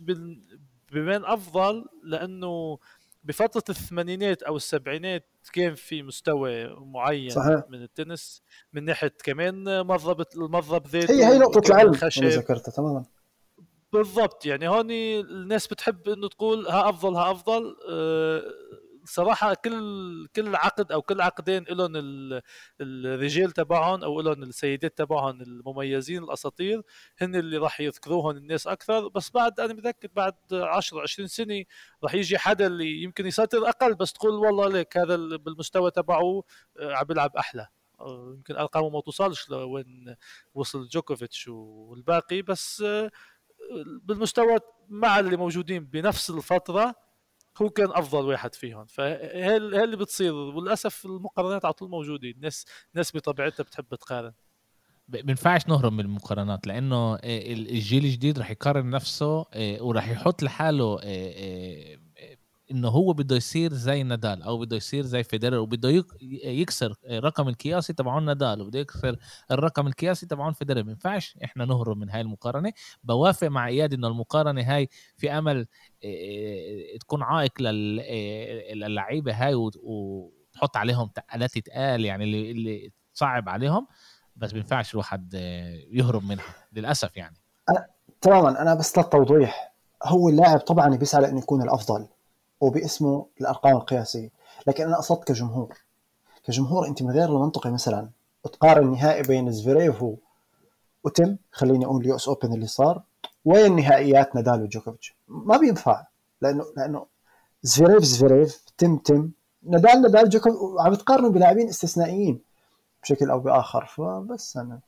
مين 0.91 1.25
أفضل؟ 1.25 1.85
لأنه 2.03 2.79
بفترة 3.23 3.63
الثمانينات 3.69 4.43
أو 4.43 4.55
السبعينات 4.55 5.27
كان 5.53 5.75
في 5.75 6.03
مستوى 6.03 6.75
معين 6.75 7.29
صحيح. 7.29 7.63
من 7.69 7.83
التنس 7.83 8.41
من 8.73 8.85
ناحية 8.85 9.13
كمان 9.23 9.85
مضرب 9.85 10.25
المضرب 10.35 10.87
ذاته 10.87 11.13
هي 11.13 11.25
هي 11.25 11.37
نقطة 11.37 11.69
العلم 11.69 11.93
اللي 12.17 12.29
ذكرتها 12.29 12.71
تماما. 12.71 13.05
بالضبط 13.93 14.45
يعني 14.45 14.67
هون 14.67 14.91
الناس 14.91 15.67
بتحب 15.67 16.09
إنه 16.09 16.27
تقول 16.27 16.67
ها 16.67 16.89
أفضل 16.89 17.15
ها 17.15 17.31
أفضل. 17.31 17.75
أه 17.89 18.43
صراحة 19.05 19.53
كل 19.53 20.27
كل 20.35 20.55
عقد 20.55 20.91
أو 20.91 21.01
كل 21.01 21.21
عقدين 21.21 21.63
لهم 21.69 21.91
الرجال 22.81 23.51
تبعهم 23.51 24.03
أو 24.03 24.21
لهم 24.21 24.43
السيدات 24.43 24.97
تبعهم 24.97 25.41
المميزين 25.41 26.23
الأساطير 26.23 26.81
هن 27.21 27.35
اللي 27.35 27.57
راح 27.57 27.81
يذكروهم 27.81 28.37
الناس 28.37 28.67
أكثر. 28.67 29.07
بس 29.07 29.29
بعد 29.31 29.59
أنا 29.59 29.73
متاكد 29.73 30.09
بعد 30.13 30.35
10 30.53 31.01
20 31.01 31.27
سنة 31.27 31.63
راح 32.03 32.13
يجي 32.13 32.37
حدا 32.37 32.67
اللي 32.67 33.03
يمكن 33.03 33.25
يسيطر 33.25 33.69
أقل 33.69 33.95
بس 33.95 34.13
تقول 34.13 34.31
والله 34.33 34.69
ليك 34.69 34.97
هذا 34.97 35.15
بالمستوى 35.15 35.91
تبعه 35.91 36.43
آه، 36.79 36.93
عم 36.95 37.03
بيلعب 37.03 37.35
أحلى. 37.37 37.67
آه، 37.99 38.33
يمكن 38.37 38.55
أرقامه 38.55 38.89
ما 38.89 39.01
توصلش 39.01 39.49
لوين 39.49 40.15
وصل 40.53 40.87
جوكوفيتش 40.87 41.47
والباقي. 41.47 42.41
بس 42.41 42.81
آه، 42.81 43.11
بالمستوى 44.03 44.59
مع 44.89 45.19
اللي 45.19 45.37
موجودين 45.37 45.85
بنفس 45.85 46.29
الفترة 46.29 46.95
هو 47.61 47.69
كان 47.69 47.89
أفضل 47.91 48.25
واحد 48.25 48.55
فيهم. 48.55 48.85
فهي 48.85 49.57
اللي 49.57 49.97
بتصير؟ 49.97 50.33
وللأسف 50.33 51.05
المقارنات 51.05 51.65
على 51.65 51.73
طول 51.73 51.89
موجوده 51.89 52.29
الناس 52.29 52.65
الناس 52.93 53.15
بطبيعتها 53.15 53.63
بتحب 53.63 53.95
تقارن. 53.95 54.33
بينفعش 55.07 55.67
نهرب 55.67 55.93
من 55.93 55.99
المقارنات 55.99 56.67
لأنه 56.67 57.15
الجيل 57.23 58.05
الجديد 58.05 58.39
رح 58.39 58.51
يقارن 58.51 58.89
نفسه 58.89 59.45
ورح 59.57 60.09
يحط 60.09 60.43
لحاله 60.43 60.99
إنه 62.71 62.87
هو 62.87 63.13
بده 63.13 63.35
يصير 63.35 63.73
زي 63.73 64.03
نادال 64.03 64.43
أو 64.43 64.57
بده 64.57 64.75
يصير 64.75 65.03
زي 65.03 65.23
فيدرر 65.23 65.57
وبده 65.57 66.05
يكسر 66.43 66.95
الرقم 67.05 67.47
القياسي 67.47 67.93
تبعون 67.93 68.25
نادال 68.25 68.61
وبده 68.61 68.79
يكسر 68.79 69.17
الرقم 69.51 69.87
القياسي 69.87 70.25
تبعون 70.25 70.53
فيدرر 70.53 70.83
ما 70.83 70.91
ينفعش 70.91 71.37
إحنا 71.43 71.65
نهرب 71.65 71.97
من 71.97 72.09
هاي 72.09 72.21
المقارنة. 72.21 72.73
بوافق 73.03 73.47
مع 73.47 73.67
إياد 73.67 73.93
إنه 73.93 74.07
المقارنة 74.07 74.61
هاي 74.61 74.89
في 75.17 75.31
أمل 75.31 75.67
تكون 76.99 77.23
عائق 77.23 77.61
للعيبة 77.61 79.33
هاي 79.33 79.53
وتحط 79.55 80.77
عليهم 80.77 81.07
تقالات 81.07 81.57
تقال 81.57 82.05
يعني 82.05 82.23
اللي 82.23 82.51
اللي 82.51 82.91
تصعب 83.13 83.49
عليهم. 83.49 83.87
بس 84.35 84.53
ما 84.53 84.59
ينفعش 84.59 84.93
الواحد 84.93 85.33
يهرب 85.91 86.23
منها 86.23 86.45
للأسف 86.73 87.17
يعني. 87.17 87.35
تماما. 88.21 88.61
أنا 88.61 88.73
بس 88.75 88.97
للتوضيح 88.97 89.73
هو 90.03 90.29
اللاعب 90.29 90.59
طبعا 90.59 90.95
بيسعى 90.95 91.21
لأنه 91.21 91.39
يكون 91.39 91.61
الأفضل. 91.61 92.07
وباسمه 92.61 93.25
الأرقام 93.41 93.75
القياسية. 93.75 94.29
لكن 94.67 94.83
أنا 94.83 94.97
قصدت 94.97 95.23
كجمهور. 95.23 95.77
كجمهور 96.43 96.87
أنت 96.87 97.03
من 97.03 97.11
غير 97.11 97.29
المنطقي 97.29 97.71
مثلا 97.71 98.09
تقارن 98.43 98.87
النهائي 98.87 99.23
بين 99.23 99.51
زفيريف 99.51 100.03
وتم 101.03 101.37
خليني 101.51 101.85
أقول 101.85 102.01
اليوس 102.01 102.27
أوبن 102.27 102.53
اللي 102.53 102.67
صار 102.67 103.03
وين 103.45 103.75
نهائيات 103.75 104.35
نادال 104.35 104.63
وجوكوفيتش؟ 104.63 105.15
ما 105.27 105.57
بينفع 105.57 106.05
لأنه 106.41 106.65
لأنه 106.77 107.05
زفيريف 107.63 108.03
زفيريف 108.03 108.65
تم 108.77 108.97
تم 108.97 109.31
نادال 109.63 110.01
نادال 110.01 110.29
جوكوفيتش 110.29 110.61
عم 110.79 110.95
تقارنوا 110.95 111.29
بلاعبين 111.29 111.67
استثنائيين 111.67 112.39
بشكل 113.03 113.29
أو 113.29 113.39
بآخر. 113.39 113.85
فبس 113.85 114.57
أنا 114.57 114.79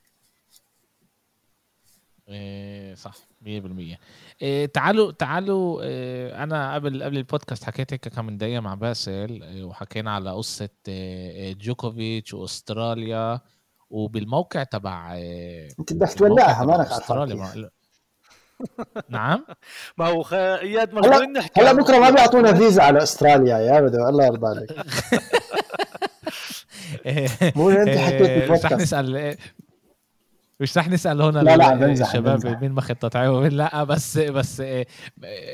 إيه 2.31 2.95
صح 2.95 3.13
100% 3.45 3.47
إيه 4.41 4.65
تعالوا 4.65 5.11
تعالوا 5.11 5.83
إيه 5.83 6.43
أنا 6.43 6.73
قبل 6.73 7.03
قبل 7.03 7.17
البودكاست 7.17 7.63
حكيت 7.63 7.93
هيك 7.93 8.07
كم 8.07 8.25
من 8.25 8.37
دقيقة 8.37 8.59
مع 8.59 8.73
باسل 8.73 9.43
إيه 9.43 9.63
وحكينا 9.63 10.11
على 10.11 10.31
قصة 10.31 10.69
إيه 10.87 11.53
جوكوفيتش 11.53 12.33
وأستراليا 12.33 13.39
وبالموقع 13.89 14.63
تبع 14.63 15.13
إيه 15.13 15.69
أنت 15.79 15.93
بدك 15.93 16.13
تولعها 16.13 16.65
مالك 16.65 16.87
أستراليا. 16.87 17.69
نعم؟ 19.09 19.45
ما 19.97 20.07
هو 20.07 20.23
خ... 20.23 20.33
إياد 20.33 20.93
مجبورين 20.93 21.33
نحكي 21.33 21.61
هلا 21.61 21.73
بكرة 21.73 21.99
ما 21.99 22.09
بيعطونا 22.09 22.53
فيزا 22.53 22.83
على 22.83 23.03
أستراليا 23.03 23.57
يا 23.57 23.81
بدو 23.81 24.09
الله 24.09 24.25
يرضى 24.25 24.47
عليك. 24.47 24.71
مو 27.57 27.69
أنت 27.69 27.89
حكيت 27.97 28.21
بالبودكاست 28.21 28.65
رح 28.65 28.71
نسأل 28.79 29.35
مش 30.61 30.77
رح 30.77 30.89
نسأل 30.89 31.21
هنا 31.21 31.39
لا 31.39 31.57
لا 31.57 31.75
بنزح 31.75 32.07
الشباب 32.07 32.39
بنزح. 32.39 32.61
مين 32.61 32.71
مخطط 32.71 33.17
لا 33.61 33.83
بس 33.83 34.17
بس 34.17 34.61
آه، 34.61 34.85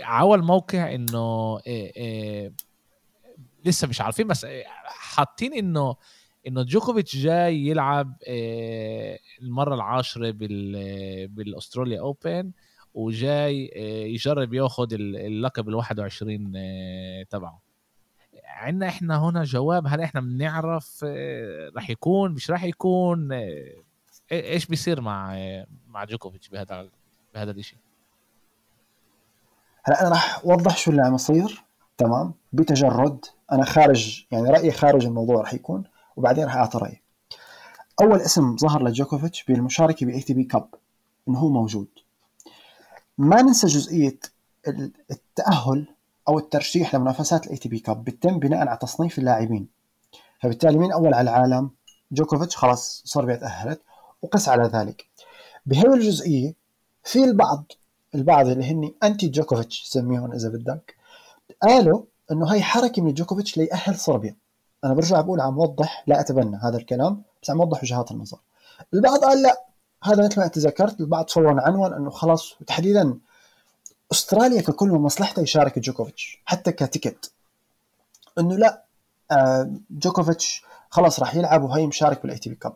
عوى 0.03 0.37
الموقع 0.37 0.95
إنه 0.95 1.17
آه، 1.67 1.91
آه، 1.97 2.51
لسه 3.65 3.87
مش 3.87 4.01
عارفين 4.01 4.27
بس 4.27 4.47
حاطين 4.85 5.53
إنه 5.53 5.95
إنه 6.47 6.63
جوكوفيتش 6.63 7.15
جاي 7.15 7.67
يلعب 7.67 8.15
المرة 9.41 9.75
العاشرة 9.75 10.31
بالأستراليا 11.27 11.99
أوبن 11.99 12.51
وجاي 12.93 13.71
يجرب 14.13 14.53
ياخذ 14.53 14.87
اللقب 14.93 15.69
ال 15.69 15.75
21 15.75 16.51
تبعه 17.29 17.61
عندنا 18.45 18.87
إحنا 18.87 19.23
هنا 19.23 19.43
جواب 19.43 19.87
هل 19.87 20.01
إحنا 20.01 20.21
بنعرف 20.21 21.05
رح 21.75 21.89
يكون 21.89 22.31
مش 22.31 22.51
رح 22.51 22.63
يكون 22.63 23.29
إيش 24.31 24.65
بيصير 24.65 25.01
مع 25.01 25.35
مع 25.87 26.03
جوكوفيتش 26.03 26.49
بهذا 26.49 26.89
بهذا 27.33 27.51
الشيء 27.51 27.79
هلا 29.83 30.01
أنا 30.01 30.09
راح 30.09 30.39
أوضح 30.45 30.77
شو 30.77 30.91
اللي 30.91 31.01
عم 31.01 31.15
يصير. 31.15 31.63
تمام؟ 31.97 32.33
بتجرد. 32.53 33.25
أنا 33.51 33.65
خارج 33.65 34.25
يعني 34.31 34.49
رأيي 34.49 34.71
خارج 34.71 35.05
الموضوع 35.05 35.41
راح 35.41 35.53
يكون 35.53 35.83
وبعدين 36.15 36.43
راح 36.45 36.55
أعطي 36.55 36.77
رأيي. 36.77 37.01
أول 38.01 38.21
اسم 38.21 38.57
ظهر 38.57 38.83
لجوكوفيتش 38.83 39.43
بالمشاركة 39.43 40.05
بـ 40.05 40.21
ATP 40.21 40.43
Cup 40.43 40.69
إنه 41.27 41.39
هو 41.39 41.49
موجود. 41.49 41.87
ما 43.17 43.41
ننسى 43.41 43.67
جزئية 43.67 44.19
التأهل 45.11 45.87
أو 46.27 46.39
الترشيح 46.39 46.95
لمنافسات 46.95 47.45
ال 47.45 47.57
ATP 47.57 47.79
Cup 47.79 48.03
بيتم 48.03 48.39
بناء 48.39 48.67
على 48.67 48.77
تصنيف 48.81 49.19
اللاعبين. 49.19 49.67
فبالتالي 50.41 50.77
مين 50.77 50.91
أول 50.91 51.13
على 51.13 51.29
العالم 51.29 51.71
جوكوفيتش 52.11 52.55
خلاص 52.57 53.03
صار 53.05 53.25
بيتأهل. 53.25 53.81
وقس 54.21 54.49
على 54.49 54.63
ذلك. 54.63 55.05
بهي 55.65 55.85
الجزئية 55.87 56.53
في 57.03 57.23
البعض 57.23 57.71
البعض 58.15 58.47
اللي 58.47 58.71
هن 58.71 58.93
انتي 59.03 59.27
جوكوفيتش 59.27 59.83
سميهم 59.83 60.31
إذا 60.31 60.49
بدك 60.49 60.95
قالوا 61.63 62.03
إنه 62.31 62.53
هي 62.53 62.61
حركة 62.61 63.01
من 63.01 63.13
جوكوفيتش 63.13 63.57
ليأهل 63.57 63.95
صربيا 63.95 64.35
أنا 64.83 64.93
برجع 64.93 65.21
بقول 65.21 65.41
عم 65.41 65.57
وضح 65.57 66.03
لا 66.07 66.19
أتبنى 66.19 66.57
هذا 66.63 66.77
الكلام 66.77 67.21
بس 67.43 67.49
عم 67.49 67.59
وضح 67.59 67.83
وجهات 67.83 68.11
النظر. 68.11 68.37
البعض 68.93 69.19
قال 69.19 69.41
لا 69.41 69.63
هذا 70.03 70.25
مثل 70.25 70.39
ما 70.39 70.45
أنت 70.45 70.57
ذكرت 70.57 70.99
البعض 70.99 71.29
صور 71.29 71.59
عنوان 71.61 71.93
إنه 71.93 72.09
خلاص 72.09 72.61
وتحديدا 72.61 73.19
أستراليا 74.11 74.61
ككل 74.61 74.89
من 74.89 74.99
مصلحتها 74.99 75.41
يشارك 75.41 75.79
جوكوفيتش 75.79 76.41
حتى 76.45 76.71
كتيكت. 76.71 77.31
إنه 78.39 78.55
لا 78.55 78.83
آه، 79.31 79.71
جوكوفيتش 79.89 80.63
خلاص 80.89 81.19
راح 81.19 81.35
يلعب 81.35 81.63
وهي 81.63 81.87
مشارك 81.87 82.21
بال 82.21 82.37
ATP 82.37 82.55
Cup 82.55 82.75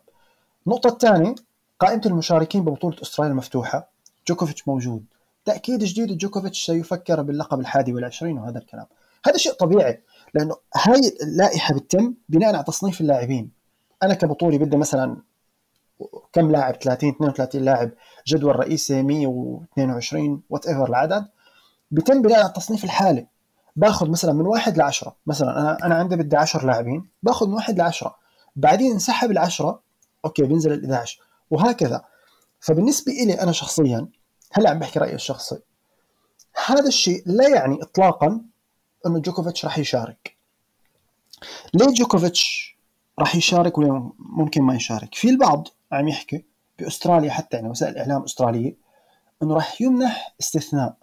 النقطة 0.66 0.88
الثانية 0.88 1.34
قائمة 1.78 2.02
المشاركين 2.06 2.64
ببطولة 2.64 2.96
أستراليا 3.02 3.32
المفتوحة 3.32 3.88
جوكوفيتش 4.28 4.68
موجود. 4.68 5.04
تأكيد 5.44 5.84
جديد 5.84 6.18
جوكوفيتش 6.18 6.66
سيفكر 6.66 7.22
باللقب 7.22 7.60
الحادي 7.60 7.92
والعشرين 7.94 8.38
وهذا 8.38 8.58
الكلام. 8.58 8.86
هذا 9.26 9.36
شيء 9.36 9.52
طبيعي 9.52 10.02
لأنه 10.34 10.56
هاي 10.76 11.00
اللائحة 11.22 11.74
بتتم 11.74 12.14
بناء 12.28 12.54
على 12.54 12.64
تصنيف 12.64 13.00
اللاعبين. 13.00 13.50
أنا 14.02 14.14
كبطولة 14.14 14.58
بدي 14.58 14.76
مثلا 14.76 15.16
كم 16.32 16.50
لاعب 16.50 16.74
30 16.74 17.08
32 17.08 17.62
لاعب 17.62 17.90
جدول 18.26 18.56
رئيسي 18.56 19.02
122 19.02 20.42
whatever 20.50 20.88
العدد 20.88 21.28
بيتم 21.90 22.22
بناء 22.22 22.38
على 22.38 22.46
التصنيف 22.46 22.84
الحالي. 22.84 23.26
باخذ 23.76 24.10
مثلا 24.10 24.32
من 24.32 24.46
واحد 24.46 24.78
لعشرة. 24.78 25.16
مثلا 25.26 25.60
أنا 25.60 25.78
أنا 25.84 25.94
عندي 25.94 26.16
بدي 26.16 26.36
10 26.36 26.66
لاعبين 26.66 27.08
باخذ 27.22 27.46
من 27.46 27.54
واحد 27.54 27.78
لعشرة. 27.78 28.14
بعدين 28.56 28.92
انسحب 28.92 29.30
العشرة 29.30 29.80
أوكي 30.24 30.42
بينزل 30.42 30.72
ال 30.72 30.84
11 30.84 31.20
وهكذا. 31.50 32.04
فبالنسبة 32.60 33.12
لي 33.12 33.42
أنا 33.42 33.52
شخصيا 33.52 34.08
هلا 34.52 34.70
عم 34.70 34.78
بحكي 34.78 34.98
رأيي 34.98 35.14
الشخصي. 35.14 35.58
هذا 36.66 36.88
الشيء 36.88 37.22
لا 37.26 37.48
يعني 37.48 37.82
اطلاقا 37.82 38.40
إنه 39.06 39.18
جوكوفيتش 39.18 39.64
راح 39.64 39.78
يشارك. 39.78 40.36
ليه 41.74 41.94
جوكوفيتش 41.94 42.76
راح 43.18 43.36
يشارك 43.36 43.78
ولا 43.78 44.12
ممكن 44.18 44.62
ما 44.62 44.74
يشارك؟ 44.74 45.14
في 45.14 45.30
البعض 45.30 45.68
عم 45.92 46.08
يحكي 46.08 46.44
بأستراليا 46.78 47.30
حتى 47.30 47.56
يعني 47.56 47.68
وسائل 47.68 47.92
الاعلام 47.92 48.22
أسترالية 48.22 48.76
إنه 49.42 49.54
راح 49.54 49.80
يمنح 49.82 50.34
استثناء 50.40 50.96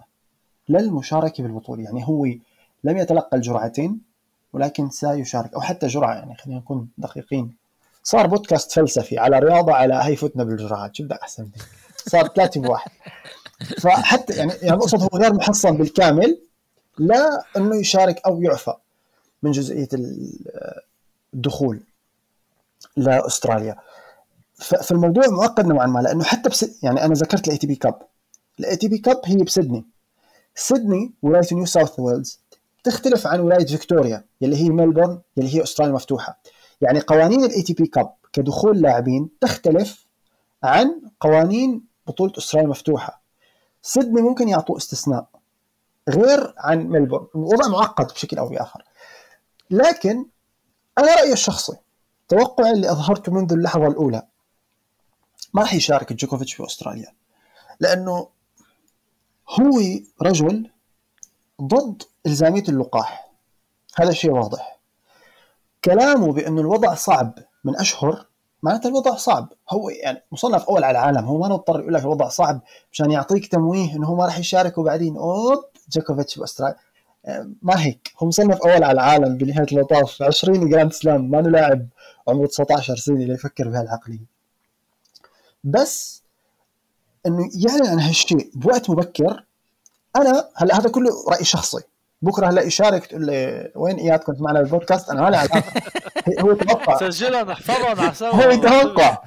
للمشاركة 0.69 1.43
بالبطولة. 1.43 1.83
يعني 1.83 2.07
هو 2.07 2.25
لم 2.83 2.97
يتلقى 2.97 3.37
الجرعتين 3.37 4.01
ولكن 4.53 4.89
سيشارك 4.89 5.53
أو 5.53 5.61
حتى 5.61 5.87
جرعة 5.87 6.13
يعني 6.13 6.35
خلينا 6.35 6.59
نكون 6.59 6.89
دقيقين. 6.97 7.55
صار 8.03 8.27
بودكاست 8.27 8.71
فلسفي 8.71 9.17
على 9.17 9.39
رياضة 9.39 9.73
على 9.73 9.93
هي 10.03 10.15
فتنا 10.15 10.43
بالجرعات. 10.43 10.95
شو 10.95 11.03
بدك 11.03 11.17
أحسن 11.17 11.49
صار 12.07 12.27
ثلاثة 12.27 12.61
بواحد 12.61 12.91
فحتى 13.79 14.33
يعني 14.33 14.53
يعني 14.61 14.77
أقصد 14.77 15.01
هو 15.01 15.19
غير 15.19 15.33
محصن 15.33 15.77
بالكامل 15.77 16.41
لا 16.97 17.43
إنه 17.57 17.75
يشارك 17.75 18.21
أو 18.25 18.41
يعفى 18.41 18.73
من 19.43 19.51
جزئية 19.51 19.89
الدخول 21.33 21.79
لأستراليا. 22.97 23.75
فالموضوع 24.55 25.27
معقد 25.27 25.65
نوعا 25.65 25.87
ما 25.87 25.99
لأنه 25.99 26.23
حتى 26.23 26.49
بس 26.49 26.83
يعني 26.83 27.05
أنا 27.05 27.13
ذكرت 27.13 27.47
ال 27.47 27.57
ATP 27.57 27.75
Cup 27.75 28.01
ال 28.59 28.75
ATP 28.75 28.97
Cup 28.97 29.21
هي 29.25 29.35
بسدني. 29.35 29.85
سيدني 30.55 31.13
ولاية 31.21 31.47
نيو 31.51 31.65
ساوث 31.65 31.99
ويلز 31.99 32.39
تختلف 32.83 33.27
عن 33.27 33.39
ولاية 33.39 33.65
فيكتوريا 33.65 34.23
يلي 34.41 34.57
هي 34.57 34.69
ملبورن 34.69 35.21
يلي 35.37 35.55
هي 35.55 35.63
أستراليا 35.63 35.93
مفتوحة. 35.93 36.39
يعني 36.81 36.99
قوانين 36.99 37.43
ال 37.43 37.61
ATP 37.61 37.87
Cup 37.87 38.13
كدخول 38.33 38.81
لاعبين 38.81 39.29
تختلف 39.41 40.05
عن 40.63 41.01
قوانين 41.19 41.83
بطولة 42.07 42.33
أستراليا 42.37 42.69
مفتوحه 42.69 43.21
سيدني 43.81 44.21
ممكن 44.21 44.49
يعطوا 44.49 44.77
استثناء 44.77 45.27
غير 46.09 46.53
عن 46.57 46.87
ملبورن 46.87 47.27
الوضع 47.35 47.67
معقد 47.67 48.07
بشكل 48.07 48.37
أو 48.37 48.49
بآخر. 48.49 48.83
لكن 49.69 50.25
أنا 50.97 51.15
رأيي 51.15 51.33
الشخصي 51.33 51.77
توقعي 52.27 52.71
اللي 52.71 52.91
أظهرته 52.91 53.31
منذ 53.31 53.53
اللحظة 53.53 53.87
الأولى 53.87 54.27
ما 55.53 55.61
راح 55.61 55.73
يشارك 55.73 56.13
جوكوفيتش 56.13 56.53
في 56.53 56.65
أستراليا 56.65 57.13
لأنه 57.79 58.27
هو 59.49 59.79
رجل 60.21 60.71
ضد 61.61 62.03
إلزامية 62.25 62.63
اللقاح. 62.69 63.29
هذا 63.95 64.11
شيء 64.11 64.31
واضح. 64.31 64.78
كلامه 65.83 66.33
بأنه 66.33 66.61
الوضع 66.61 66.93
صعب 66.93 67.39
من 67.63 67.75
أشهر 67.75 68.25
معناته 68.63 68.87
الوضع 68.87 69.15
صعب. 69.15 69.53
هو 69.69 69.89
يعني 69.89 70.23
مصنف 70.31 70.63
أول 70.63 70.83
على 70.83 70.99
العالم 70.99 71.25
هو 71.25 71.37
ما 71.37 71.47
نضطر 71.47 71.79
يقول 71.79 71.93
لك 71.93 72.01
الوضع 72.01 72.27
صعب 72.29 72.61
مشان 72.91 73.11
يعطيك 73.11 73.47
تمويه 73.47 73.95
إنه 73.95 74.07
هو 74.07 74.15
ما 74.15 74.25
راح 74.25 74.39
يشارك 74.39 74.77
وبعدين 74.77 75.17
hop 75.17 75.65
جوكوفيتش 75.91 76.39
بأستراليا. 76.39 76.75
ما 77.61 77.83
هيك. 77.83 78.11
هو 78.17 78.27
مصنف 78.27 78.61
أول 78.61 78.83
على 78.83 78.91
العالم 78.91 79.37
بنهاية 79.37 79.67
المطاف 79.71 80.21
20 80.21 80.69
Grand 80.69 80.93
Slam 80.93 81.31
ما 81.31 81.37
لاعب 81.37 81.87
عمره 82.27 82.47
19 82.47 82.95
سنة 82.95 83.25
ليفكر 83.25 83.69
بهالعقلية. 83.69 84.25
بس 85.63 86.23
إنه 87.25 87.49
يعلن 87.55 87.87
عن 87.87 87.99
هالشيء 87.99 88.51
بوقت 88.53 88.89
مبكر 88.89 89.45
أنا 90.15 90.49
هلا 90.55 90.77
هذا 90.77 90.89
كله 90.89 91.09
رأي 91.31 91.43
شخصي. 91.43 91.83
بكرة 92.21 92.47
هلا 92.47 92.61
يشارك 92.61 93.05
تقول 93.05 93.25
لي 93.25 93.71
وين 93.75 93.95
إياد 93.95 94.19
كنت 94.19 94.41
معنا 94.41 94.61
بالبودكاست؟ 94.61 95.09
أنا 95.09 95.21
ما 95.21 95.29
لي 95.29 95.37
علاقة. 95.37 95.63
هو 96.41 96.53
توقع. 96.53 97.09
سجلها 97.09 97.43
نحفظها 97.43 97.93
نحسبها 97.93 98.45
هو 98.45 98.49
يتوقع 98.49 99.17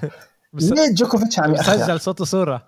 ليه 0.54 0.94
جوكوفيتش 0.94 1.38
عم 1.38 1.54
يأخر 1.54 1.76
سجل 1.76 2.00
صوت 2.00 2.20
وصورة. 2.20 2.66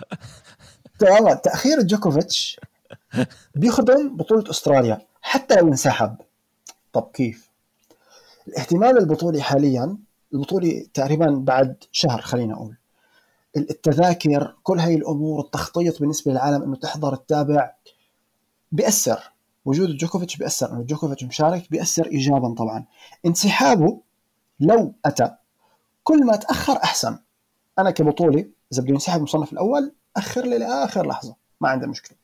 تماما 0.99 1.35
تأخير 1.35 1.83
جوكوفيتش 1.83 2.61
بيخدم 3.55 4.16
بطولة 4.16 4.51
أستراليا 4.51 4.99
حتى 5.22 5.55
لو 5.55 5.68
انسحب. 5.68 6.16
طب 6.93 7.11
كيف؟ 7.14 7.51
الاهتمام 8.49 8.95
بالبطوله 8.95 9.41
حاليا 9.41 9.97
البطوله 10.35 10.87
تقريبا 10.95 11.27
بعد 11.31 11.77
شهر 11.93 12.20
خلينا 12.20 12.55
أقول 12.55 12.77
التذاكر 13.57 14.55
كل 14.62 14.79
هاي 14.79 14.95
الأمور 14.95 15.41
التخطيط 15.41 16.01
بالنسبة 16.01 16.33
للعالم 16.33 16.62
إنه 16.62 16.77
تحضر 16.77 17.16
تتابع 17.16 17.72
بيأثر. 18.72 19.34
وجود 19.65 19.97
جوكوفيتش 19.97 20.37
بيأثر 20.37 20.73
انه 20.73 20.83
جوكوفيتش 20.83 21.25
مشارك 21.25 21.71
بيأثر 21.71 22.07
ايجابا 22.07 22.55
طبعا. 22.55 22.85
انسحابه 23.27 24.01
لو 24.61 24.95
أتى 25.05 25.31
كل 26.03 26.27
ما 26.27 26.37
تأخر 26.37 26.77
أحسن. 26.85 27.19
أنا 27.79 27.91
كبطوله 27.91 28.47
إذا 28.73 28.83
بده 28.83 28.93
ينسحب 28.93 29.19
المصنف 29.19 29.53
الأول 29.53 29.93
أخر 30.17 30.47
لي 30.47 30.59
لآخر 30.59 31.07
لحظة 31.07 31.37
ما 31.61 31.69
عندي 31.69 31.87
مشكلة. 31.87 32.19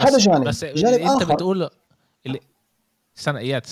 هذا 0.00 0.18
جانب. 0.18 0.44
بس 0.44 0.64
جانب 0.64 1.00
أنت 1.00 1.22
آخر. 1.22 1.34
بتقول 1.34 1.70
اللي 2.26 2.40
استنى 3.18 3.38
إياد 3.38 3.66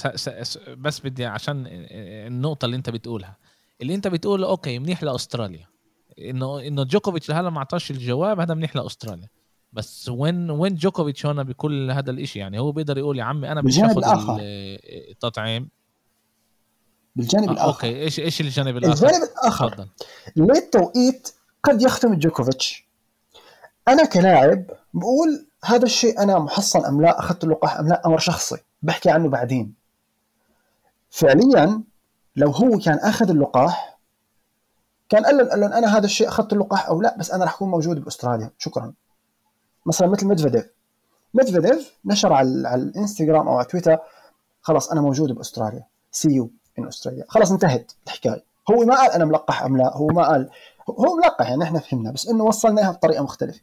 بس 0.78 1.00
بدي 1.00 1.26
عشان 1.26 1.64
النقطة 1.66 2.64
اللي 2.64 2.76
أنت 2.76 2.90
بتقولها. 2.90 3.36
اللي 3.80 3.94
أنت 3.94 4.08
بتقوله 4.08 4.48
أوكي 4.48 4.78
منيح 4.78 5.02
لأستراليا. 5.02 5.66
انه 6.18 6.60
إنه 6.60 6.84
جوكوفيتش 6.84 7.28
لهلا 7.30 7.50
ما 7.50 7.58
أعطاش 7.58 7.90
الجواب 7.90 8.40
هذا 8.40 8.54
منيح 8.54 8.76
لأستراليا. 8.76 9.28
بس 9.74 10.08
وين 10.08 10.50
وين 10.50 10.74
جوكوفيتش 10.74 11.26
هون 11.26 11.42
بكل 11.42 11.90
هذا 11.90 12.10
الإشي؟ 12.10 12.38
يعني 12.38 12.58
هو 12.58 12.72
بيقدر 12.72 12.98
يقول 12.98 13.18
يا 13.18 13.24
عمي 13.24 13.52
أنا 13.52 13.60
الآخر. 13.60 14.36
ال- 14.36 15.10
التطعيم. 15.10 15.68
بالجانب 17.16 17.48
آه 17.48 17.52
الآخر. 17.52 17.68
أوكي 17.68 18.02
إيش 18.02 18.20
إيش 18.20 18.40
الجانب 18.40 18.76
الآخر؟ 18.76 19.06
الجانب 19.06 19.22
الآخر. 19.22 19.68
تفضل. 19.68 19.88
ليه 20.36 20.58
التوقيت 20.58 21.34
قد 21.62 21.82
يختم 21.82 22.14
جوكوفيتش. 22.14 22.88
أنا 23.88 24.04
كلاعب 24.04 24.64
بقول 24.94 25.46
هذا 25.64 25.84
الشيء 25.84 26.22
أنا 26.22 26.38
محصن 26.38 26.84
أم 26.84 27.02
لا؟ 27.02 27.18
أخذت 27.18 27.44
اللقاح 27.44 27.78
أم 27.78 27.88
لا؟ 27.88 28.06
أمر 28.06 28.18
شخصي. 28.18 28.56
بحكي 28.82 29.10
عنه 29.10 29.28
بعدين. 29.28 29.74
فعليا 31.10 31.82
لو 32.36 32.50
هو 32.50 32.78
كان 32.78 32.98
أخذ 32.98 33.30
اللقاح 33.30 33.98
كان 35.08 35.24
قال 35.24 35.36
لهم 35.36 35.72
أنا 35.72 35.96
هذا 35.96 36.04
الشيء 36.04 36.28
أخذت 36.28 36.52
اللقاح 36.52 36.86
أو 36.88 37.02
لا؟ 37.02 37.16
بس 37.18 37.30
أنا 37.30 37.44
راح 37.44 37.54
أكون 37.54 37.70
موجود 37.70 38.04
بأستراليا. 38.04 38.50
شكرا. 38.58 38.92
مثلا 39.86 40.08
مثل 40.08 40.26
ميدفيديف. 40.26 40.66
ميدفيديف 41.34 41.94
نشر 42.04 42.32
على, 42.32 42.68
على 42.68 42.82
الإنستغرام 42.82 43.48
أو 43.48 43.54
على 43.58 43.64
تويتر 43.66 43.98
خلاص 44.62 44.90
أنا 44.90 45.00
موجود 45.00 45.32
بأستراليا 45.32 45.86
see 46.10 46.28
you 46.30 46.50
in 46.78 46.86
Australia 46.86 47.24
خلاص 47.28 47.50
انتهت 47.50 47.92
الحكاية. 48.06 48.44
هو 48.70 48.84
ما 48.84 48.94
قال 48.96 49.10
أنا 49.10 49.24
ملقح 49.24 49.62
أم 49.62 49.76
لا 49.76 49.96
هو 49.96 50.06
ما 50.06 50.28
قال 50.28 50.50
هو 50.90 51.16
ملقح 51.16 51.48
يعني 51.50 51.64
إحنا 51.64 51.78
فهمنا 51.80 52.10
بس 52.10 52.28
إنه 52.28 52.44
وصلنا 52.44 52.80
إياها 52.82 52.92
بطريقة 52.92 53.22
مختلفة. 53.22 53.60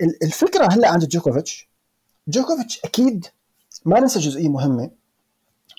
ال- 0.00 0.22
الفكرة 0.24 0.68
هلأ 0.72 0.88
عند 0.88 1.04
جوكوفيتش. 1.08 1.68
جوكوفيتش 2.28 2.80
أكيد 2.84 3.26
ما 3.84 4.00
ننسى 4.00 4.18
جزئية 4.18 4.48
مهمة. 4.48 4.90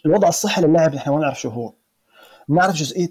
الوضع 0.05 0.27
الصحي 0.27 0.61
للاعب 0.61 0.95
نحن 0.95 1.09
ما 1.09 1.19
نعرف 1.19 1.39
شو 1.41 1.49
هو. 1.49 1.73
بنعرف 2.47 2.75
جزئية 2.75 3.09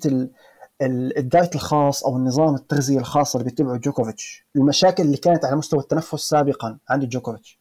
ال 0.83 0.97
diet 0.97 1.55
الخاص 1.55 2.05
أو 2.05 2.17
النظام 2.17 2.55
التغذية 2.55 2.99
الخاص 2.99 3.37
اللي 3.37 3.45
بيتبعه 3.45 3.77
جوكوفيتش 3.77 4.45
المشاكل 4.57 5.03
اللي 5.03 5.17
كانت 5.17 5.45
على 5.45 5.57
مستوى 5.57 5.81
التنفس 5.81 6.15
سابقا 6.29 6.79
عند 6.89 7.09
جوكوفيتش. 7.09 7.59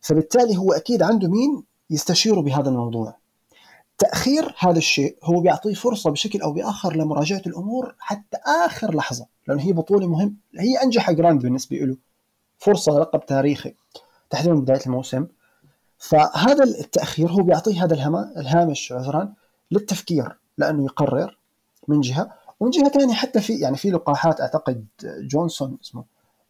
فبالتالي 0.00 0.56
هو 0.56 0.72
أكيد 0.72 1.02
عنده 1.02 1.28
مين 1.28 1.64
يستشيره 1.90 2.40
بهذا 2.40 2.68
الموضوع. 2.68 3.16
تأخير 3.98 4.54
هذا 4.58 4.78
الشيء 4.78 5.16
هو 5.24 5.40
بيعطيه 5.40 5.74
فرصة 5.74 6.10
بشكل 6.10 6.40
أو 6.40 6.52
بآخر 6.52 6.96
لمراجعة 6.96 7.42
الأمور 7.46 7.94
حتى 7.98 8.36
آخر 8.66 8.94
لحظة 8.96 9.26
لأنه 9.48 9.62
هي 9.62 9.72
بطولة 9.72 10.06
مهم. 10.06 10.36
هي 10.58 10.82
أنجح 10.82 11.10
Grand 11.10 11.42
بالنسبة 11.42 11.76
له. 11.76 11.96
فرصة 12.58 12.98
لقب 12.98 13.26
تاريخي 13.26 13.74
تحديدا 14.30 14.54
بداية 14.54 14.80
الموسم. 14.86 15.26
فهذا 15.98 16.64
التأخير 16.64 17.30
هو 17.32 17.42
بيعطيه 17.42 17.84
هذا 17.84 17.94
الهامش 18.36 18.92
عذرا 18.92 19.34
للتفكير 19.70 20.38
لأنه 20.58 20.84
يقرر 20.84 21.38
من 21.88 22.00
جهة. 22.00 22.41
ومن 22.62 22.70
جهه 22.70 22.88
ثانية 22.88 23.14
حتى 23.14 23.40
في 23.40 23.58
يعني 23.58 23.76
في 23.76 23.90
لقاحات 23.90 24.40
أعتقد 24.40 24.86
جونسون 25.04 25.78
اسمه 25.82 26.04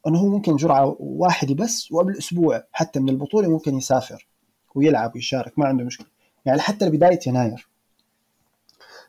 أنه 0.07 0.19
هو 0.19 0.29
ممكن 0.29 0.57
جرعة 0.57 0.97
واحدة 1.01 1.55
بس 1.55 1.93
وقبل 1.93 2.19
أسبوع 2.19 2.65
حتى 2.73 3.01
من 3.01 3.09
البطولة 3.09 3.49
ممكن 3.49 3.77
يسافر 3.77 4.29
ويلعب 4.75 5.15
ويشارك 5.15 5.59
ما 5.59 5.67
عنده 5.67 5.85
مشكلة. 5.85 6.07
يعني 6.45 6.61
حتى 6.61 6.85
لبداية 6.85 7.19
يناير. 7.27 7.69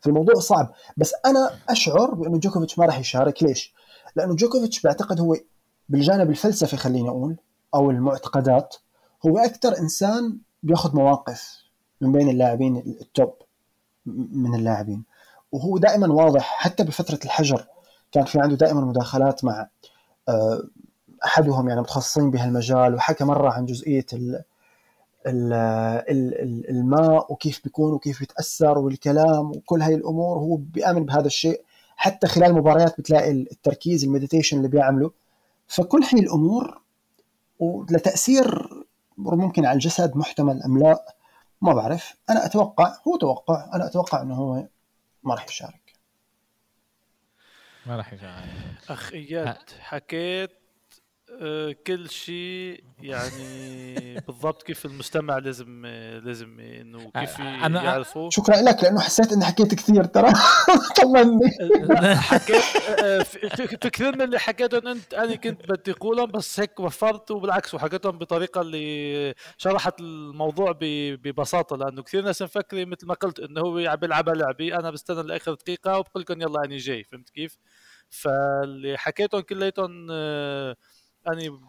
فالموضوع 0.01 0.36
صعب. 0.36 0.74
بس 0.97 1.14
أنا 1.26 1.51
أشعر 1.70 2.14
بأنه 2.14 2.38
جوكوفيتش 2.38 2.80
ما 2.80 2.86
راح 2.86 2.99
يشارك. 2.99 3.43
ليش؟ 3.43 3.74
لأنه 4.16 4.36
جوكوفيتش 4.36 4.82
بعتقد 4.82 5.20
هو 5.20 5.36
بالجانب 5.89 6.30
الفلسفي 6.30 6.78
خليني 6.78 7.10
أقول 7.10 7.38
أو 7.76 7.91
المعتقدات 7.91 8.76
هو 9.26 9.38
أكثر 9.38 9.80
إنسان 9.80 10.38
بياخذ 10.64 10.95
مواقف 10.95 11.64
من 12.01 12.12
بين 12.12 12.30
اللاعبين 12.30 12.78
التوب 12.78 13.34
من 14.06 14.56
اللاعبين. 14.56 15.12
وهو 15.54 15.78
دائما 15.78 16.14
واضح 16.14 16.56
حتى 16.58 16.84
بفترة 16.84 17.20
الحجر 17.26 17.66
كان 18.12 18.26
في 18.26 18.39
عنده 18.39 18.56
دائما 18.56 18.82
مداخلات 18.82 19.45
مع 19.45 19.68
آه، 20.30 20.64
أحدهم 21.26 21.70
يعني 21.70 21.82
متخصصين 21.82 22.32
بهالمجال 22.32 22.95
وحكى 22.95 23.24
مرة 23.24 23.49
عن 23.49 23.66
جزئية 23.66 24.06
ال 24.14 24.43
الماء 26.70 27.34
وكيف 27.34 27.64
بيكون 27.64 27.93
وكيف 27.93 28.20
بيتأثر 28.20 28.78
والكلام 28.78 29.51
وكل 29.51 29.82
هاي 29.82 29.95
الأمور 29.95 30.38
هو 30.38 30.56
بيأمن 30.56 31.06
بهذا 31.06 31.26
الشيء. 31.26 31.64
حتى 31.95 32.28
خلال 32.28 32.49
المباريات 32.49 32.99
بتلاقي 32.99 33.32
التركيز 33.32 34.04
المديتيشن 34.04 34.58
اللي 34.58 34.68
بيعمله. 34.68 35.12
فكل 35.68 36.04
هاي 36.04 36.20
الأمور 36.20 36.82
ولتأثير 37.60 38.70
ممكن 39.18 39.66
على 39.66 39.76
الجسد 39.76 40.18
محتمل 40.18 40.64
أم 40.64 40.78
لا 40.78 41.16
ما 41.62 41.74
بعرف. 41.74 42.16
أنا 42.30 42.45
أتوقع 42.45 42.97
هو 43.08 43.18
توقع 43.18 43.70
أنا 43.74 43.86
أتوقع 43.86 44.22
إنه 44.22 44.36
هو 44.36 44.64
ما 45.24 45.34
راح 45.34 45.45
يشارك. 45.49 45.93
ما 47.86 47.95
راح 47.95 48.13
يشارك. 48.13 48.47
أخ 48.89 49.13
إياد 49.13 49.69
حكيت 49.80 50.62
كل 51.88 52.09
شيء 52.09 52.84
يعني 53.01 54.19
بالضبط 54.27 54.63
كيف 54.63 54.86
المستمع 54.86 55.38
لازم 55.38 55.86
لازم 56.23 56.59
إنه 56.59 57.11
كيف 57.11 57.41
أنا 57.41 57.84
يعرفه 57.84 58.29
شكرا 58.29 58.55
لك 58.55 58.84
لأنه 58.84 58.99
حسيت 58.99 59.31
إني 59.31 59.45
حكيت 59.45 59.73
كثير 59.73 60.03
ترى. 60.03 60.34
طمني. 61.01 61.51
حكيت 62.15 62.63
آه، 63.03 63.23
في 63.23 63.89
كثير 63.89 64.15
من 64.15 64.21
اللي 64.21 64.39
حكيتهم 64.39 64.88
أنت 64.88 65.13
أنا 65.13 65.36
كنت 65.36 65.71
بدي 65.71 65.91
أقولهم 65.91 66.31
بس 66.31 66.59
هيك 66.59 66.79
وفرت 66.79 67.31
وبالعكس 67.31 67.73
وحكيتهم 67.73 68.17
بطريقة 68.17 68.61
اللي 68.61 69.34
شرحت 69.57 69.99
الموضوع 69.99 70.77
ببساطة 70.81 71.77
لأنه 71.77 72.03
كثير 72.03 72.23
ناس 72.23 72.41
مفكرين 72.41 72.89
مثل 72.89 73.07
ما 73.07 73.13
قلت 73.13 73.39
إنه 73.39 73.61
هو 73.61 73.77
عم 73.77 73.95
بيلعبها 73.95 74.34
لعبي 74.34 74.75
أنا 74.75 74.91
بستنى 74.91 75.23
لآخر 75.23 75.53
دقيقة 75.53 75.99
وبقول 75.99 76.21
لكم 76.21 76.41
يلا 76.41 76.63
اني 76.65 76.77
جاي 76.77 77.03
فهمت 77.03 77.29
كيف؟ 77.29 77.57
فاللي 78.09 78.97
حكيتهم 78.97 79.41
كلياتهم 79.41 80.07
آه 80.11 80.75
أني 81.28 81.59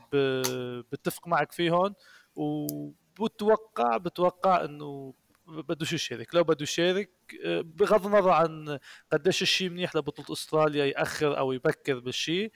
بتفق 0.93 1.29
معك 1.29 1.53
فيهم 1.53 1.95
وبتوقع 2.37 3.97
بتوقع 3.97 4.65
إنه 4.65 5.15
بدوش 5.47 5.93
يشارك. 5.93 6.35
لو 6.35 6.45
بده 6.45 6.63
يشارك 6.63 7.11
بغض 7.47 8.07
النظر 8.07 8.31
عن 8.31 8.79
قديش 9.13 9.43
الشيء 9.43 9.71
منيح 9.71 9.97
لبطولة 9.97 10.33
أستراليا 10.33 10.85
يأخر 10.85 11.39
أو 11.39 11.53
يبكر 11.53 11.99
بالشيء 11.99 12.53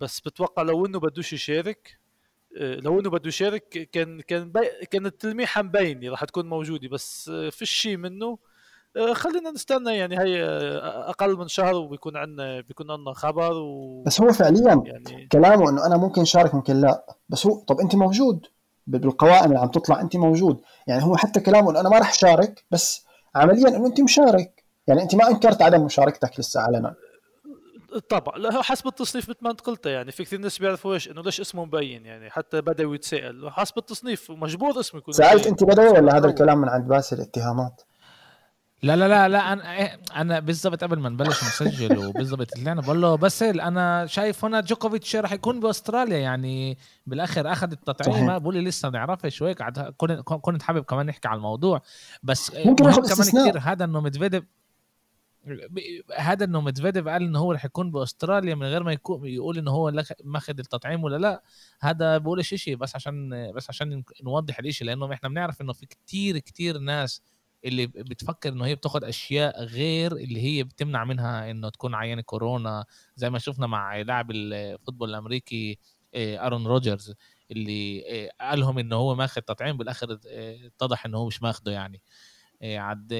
بس 0.00 0.20
بتوقع 0.20 0.62
لو 0.62 0.86
إنه 0.86 1.00
بدوش 1.00 1.32
يشارك 1.32 1.98
لو 2.56 3.00
إنه 3.00 3.10
بده 3.10 3.28
يشارك 3.28 3.68
كان 3.92 4.20
كان 4.20 4.52
بي 4.52 4.60
كانت 4.90 5.06
التلميحه 5.06 5.62
مبينه 5.62 6.10
راح 6.10 6.24
تكون 6.24 6.48
موجودة 6.48 6.88
بس 6.88 7.30
في 7.30 7.66
شيء 7.66 7.96
منه 7.96 8.38
خلينا 9.12 9.50
نستنى 9.50 9.96
يعني 9.96 10.18
هي 10.18 10.42
آه، 10.44 11.10
أقل 11.10 11.36
من 11.36 11.48
شهر 11.48 11.74
وبيكون 11.74 12.16
عندنا 12.16 12.60
بيكون 12.60 12.90
عندنا 12.90 13.12
خبر 13.12 13.52
و... 13.52 14.02
بس 14.06 14.20
هو 14.20 14.32
فعليا 14.32 14.82
يعني... 14.86 15.28
كلامه 15.32 15.70
إنه 15.70 15.86
أنا 15.86 15.96
ممكن 15.96 16.24
شارك 16.24 16.54
ممكن 16.54 16.80
لا. 16.80 17.06
بس 17.28 17.46
هو 17.46 17.60
طب 17.60 17.80
أنت 17.80 17.94
موجود؟ 17.94 18.46
بالقوائم 18.86 19.44
اللي 19.44 19.58
عم 19.58 19.68
تطلع 19.68 20.00
أنت 20.00 20.16
موجود. 20.16 20.60
يعني 20.86 21.04
هو 21.04 21.16
حتى 21.16 21.40
كلامه 21.40 21.70
إنه 21.70 21.80
أنا 21.80 21.88
ما 21.88 21.98
راح 21.98 22.12
شارك 22.12 22.64
بس 22.70 23.04
عمليا 23.34 23.68
إنه 23.68 23.86
أنت 23.86 24.00
مشارك. 24.00 24.64
يعني 24.86 25.02
أنت 25.02 25.14
ما 25.14 25.28
أنكرت 25.28 25.62
عدم 25.62 25.84
مشاركتك 25.84 26.40
لسه 26.40 26.60
علنا 26.60 26.94
طبعا. 28.08 28.38
لا 28.38 28.56
هو 28.56 28.62
حسب 28.62 28.86
التصنيف 28.86 29.28
مثل 29.28 29.38
ما 29.42 29.50
أنت 29.50 29.60
قلت. 29.60 29.86
يعني 29.86 30.12
في 30.12 30.24
كثير 30.24 30.38
ناس 30.38 30.58
بيعرفوا 30.58 30.94
إيش 30.94 31.10
إنه 31.10 31.22
ليش 31.22 31.40
اسمه 31.40 31.64
مبين. 31.64 32.06
يعني 32.06 32.30
حتى 32.30 32.60
بدوي 32.60 32.94
يتسال 32.94 33.50
حسب 33.50 33.78
التصنيف 33.78 34.30
مجبور 34.30 34.80
اسمه 34.80 35.00
يكون 35.00 35.14
سألت 35.14 35.46
أنت 35.46 35.64
بدوي 35.64 35.88
ولا 35.88 36.16
هذا 36.16 36.26
الكلام 36.26 36.58
من 36.58 36.68
عند 36.68 36.88
باسل؟ 36.88 37.20
اتهامات؟ 37.20 37.82
لا 38.82 38.96
لا 38.96 39.08
لا 39.08 39.28
لا 39.28 39.52
أنا 39.52 39.76
إيه، 39.76 40.00
أنا 40.16 40.40
بالضبط 40.40 40.84
قبل 40.84 40.98
ما 40.98 41.08
نبلش 41.08 41.44
نسجل 41.44 41.98
وبالضبط 41.98 42.54
طلعنا 42.54 42.80
بقول 42.80 43.02
له 43.02 43.14
بس 43.14 43.42
أنا 43.42 44.06
شايف 44.06 44.44
هنا 44.44 44.60
جوكوفيتش 44.60 45.16
رح 45.16 45.32
يكون 45.32 45.60
بأستراليا 45.60 46.18
يعني 46.18 46.78
بالآخر 47.06 47.52
أخذ 47.52 47.70
التطعيم. 47.72 48.26
ما 48.26 48.38
بقول 48.38 48.54
لي 48.54 48.60
لسه 48.60 48.88
بنعرفش 48.88 49.42
وهيك 49.42 49.62
كنت 49.96 50.12
كنت 50.20 50.62
حابب 50.62 50.84
كمان 50.84 51.06
نحكي 51.06 51.28
على 51.28 51.36
الموضوع 51.36 51.82
بس 52.22 52.52
ممكن 52.56 52.84
كمان 52.84 53.02
كثير 53.02 53.58
هذا 53.58 53.84
إنه 53.84 54.00
مدفيديف 54.00 54.44
هذا 56.16 56.44
إنه 56.44 56.60
مدفيديف 56.60 57.08
قال 57.08 57.22
إنه 57.22 57.38
هو 57.38 57.52
رح 57.52 57.64
يكون 57.64 57.90
بأستراليا 57.90 58.54
من 58.54 58.66
غير 58.66 58.82
ما 58.82 58.92
يكون 58.92 59.26
يقول 59.26 59.58
إنه 59.58 59.70
هو 59.70 60.04
ماخذ 60.24 60.58
التطعيم 60.58 61.04
ولا 61.04 61.16
لا. 61.16 61.42
هذا 61.80 62.18
بقول 62.18 62.44
شيء 62.44 62.76
بس 62.76 62.94
عشان 62.94 63.30
بس 63.52 63.70
عشان 63.70 64.02
نوضح 64.22 64.58
الشيء 64.58 64.86
لأنه 64.86 65.12
إحنا 65.12 65.28
بنعرف 65.28 65.60
إنه 65.60 65.72
في 65.72 65.86
كتير 65.86 66.38
كتير 66.38 66.78
ناس 66.78 67.22
اللي 67.64 67.86
بتفكر 67.86 68.52
إنه 68.52 68.66
هي 68.66 68.74
بتاخد 68.74 69.04
أشياء 69.04 69.64
غير 69.64 70.12
اللي 70.12 70.42
هي 70.42 70.64
بتمنع 70.64 71.04
منها 71.04 71.50
إنه 71.50 71.68
تكون 71.68 71.94
عيان 71.94 72.20
كورونا 72.20 72.84
زي 73.16 73.30
ما 73.30 73.38
شفنا 73.38 73.66
مع 73.66 73.96
لاعب 74.00 74.30
ال 74.30 74.39
football 74.39 75.10
الأمريكي 75.10 75.78
آه، 76.14 76.46
ارون 76.46 76.66
روجرز 76.66 77.14
اللي 77.50 78.04
آه، 78.08 78.44
قالهم 78.48 78.78
انه 78.78 78.96
هو 78.96 79.14
ماخذ 79.14 79.40
تطعيم 79.40 79.76
بالآخر 79.76 80.18
آه، 80.28 80.66
اتضح 80.66 81.06
انه 81.06 81.18
هو 81.18 81.26
مش 81.26 81.42
ماخده 81.42 81.72
يعني. 81.72 82.02
عاد 82.62 83.12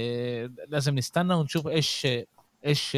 لازم 0.68 0.95
نستنى 0.95 1.34
ونشوف 1.34 1.68
إيش 1.68 2.07
إيش 2.66 2.97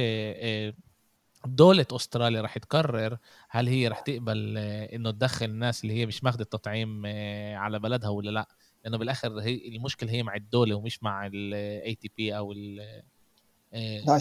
دولة 1.46 1.86
أستراليا 1.92 2.40
راح 2.40 2.58
تقرر 2.58 3.18
هل 3.48 3.68
هي 3.68 3.88
راح 3.88 4.00
تقبل 4.00 4.58
إنه 4.58 5.10
تدخل 5.10 5.46
الناس 5.46 5.82
اللي 5.84 5.94
هي 5.94 6.06
مش 6.06 6.24
ماخذه 6.24 6.42
التطعيم 6.42 7.06
على 7.56 7.78
بلدها 7.78 8.08
ولا 8.10 8.30
لأ. 8.30 8.48
لأنه 8.84 8.98
بالآخر 8.98 9.40
هي 9.40 9.68
المشكلة 9.68 10.10
هي 10.10 10.22
مع 10.22 10.34
الدولة 10.34 10.74
ومش 10.74 11.02
مع 11.02 11.26
ال 11.26 11.94
ATP 11.94 12.36
أو 12.36 12.52
ال 12.52 12.80
آه، 13.74 14.20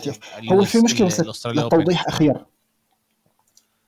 هو 0.52 0.64
في 0.64 0.80
مشكلة 0.80 1.08
بس 1.08 1.42
توضيح 1.70 2.08
اخير 2.08 2.46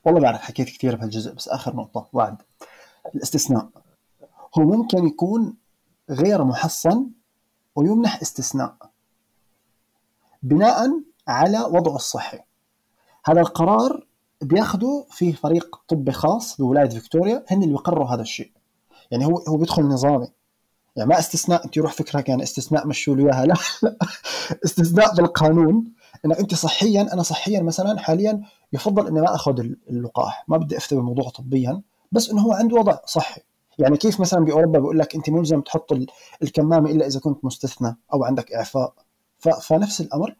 والله 0.06 0.20
بعرف 0.20 0.42
حكيت 0.42 0.70
كثير 0.70 0.96
بهالجزء 0.96 1.34
بس 1.34 1.48
آخر 1.48 1.76
نقطة 1.76 2.10
وعد 2.14 2.42
الاستثناء. 3.16 3.70
هو 4.58 4.64
ممكن 4.64 5.08
يكون 5.08 5.58
غير 6.10 6.44
محصن 6.44 7.10
ويمنح 7.76 8.22
استثناء 8.22 8.76
بناء 10.44 11.02
على 11.28 11.60
وضعه 11.60 11.96
الصحي. 11.96 12.40
هذا 13.26 13.42
القرار 13.42 14.08
بياخده 14.42 15.06
في 15.10 15.34
فريق 15.34 15.82
طبي 15.88 16.12
خاص 16.12 16.58
بولاية 16.58 16.90
فيكتوريا 16.90 17.46
هن 17.48 17.64
اللي 17.64 17.74
بيقرروا 17.74 18.08
هذا 18.08 18.22
الشيء. 18.22 18.52
يعني 19.12 19.26
هو 19.26 19.38
هو 19.38 19.58
بيدخل 19.58 19.84
نظامي. 19.84 20.28
يعني 20.96 21.10
ما 21.10 21.20
استثناء 21.20 21.66
أنت 21.66 21.78
يروح 21.78 21.94
فكره 21.94 22.22
كان 22.22 22.42
استثناء 22.42 22.88
مشوا 22.88 23.16
له 23.16 23.26
اياها 23.26 23.46
لا. 23.46 23.56
استثناء 24.66 25.16
بالقانون. 25.16 25.94
انه 26.26 26.40
أنت 26.40 26.56
صحيا 26.56 27.14
أنا 27.14 27.24
صحيا 27.24 27.62
مثلا 27.62 28.00
حاليا 28.00 28.42
يفضل 28.74 29.08
إني 29.08 29.22
ما 29.22 29.36
آخذ 29.36 29.60
اللقاح. 29.90 30.46
ما 30.48 30.58
بدي 30.58 30.78
أفتي 30.78 30.96
بالموضوع 30.96 31.30
طبيا. 31.30 31.82
بس 32.12 32.30
إنه 32.30 32.42
هو 32.42 32.54
عنده 32.54 32.78
وضع 32.78 32.98
صحي. 33.06 33.42
يعني 33.80 33.98
كيف 33.98 34.20
مثلا 34.20 34.46
بأوروبا 34.46 34.80
بيقول 34.80 35.00
لك 35.00 35.16
أنت 35.16 35.30
ملزم 35.30 35.62
تحط 35.62 35.92
الكمامة 36.44 36.92
إلا 36.92 37.08
إذا 37.08 37.20
كنت 37.20 37.46
مستثنى 37.46 37.98
أو 38.14 38.24
عندك 38.24 38.52
إعفاء. 38.52 38.94
فنفس 39.62 40.02
الأمر. 40.02 40.36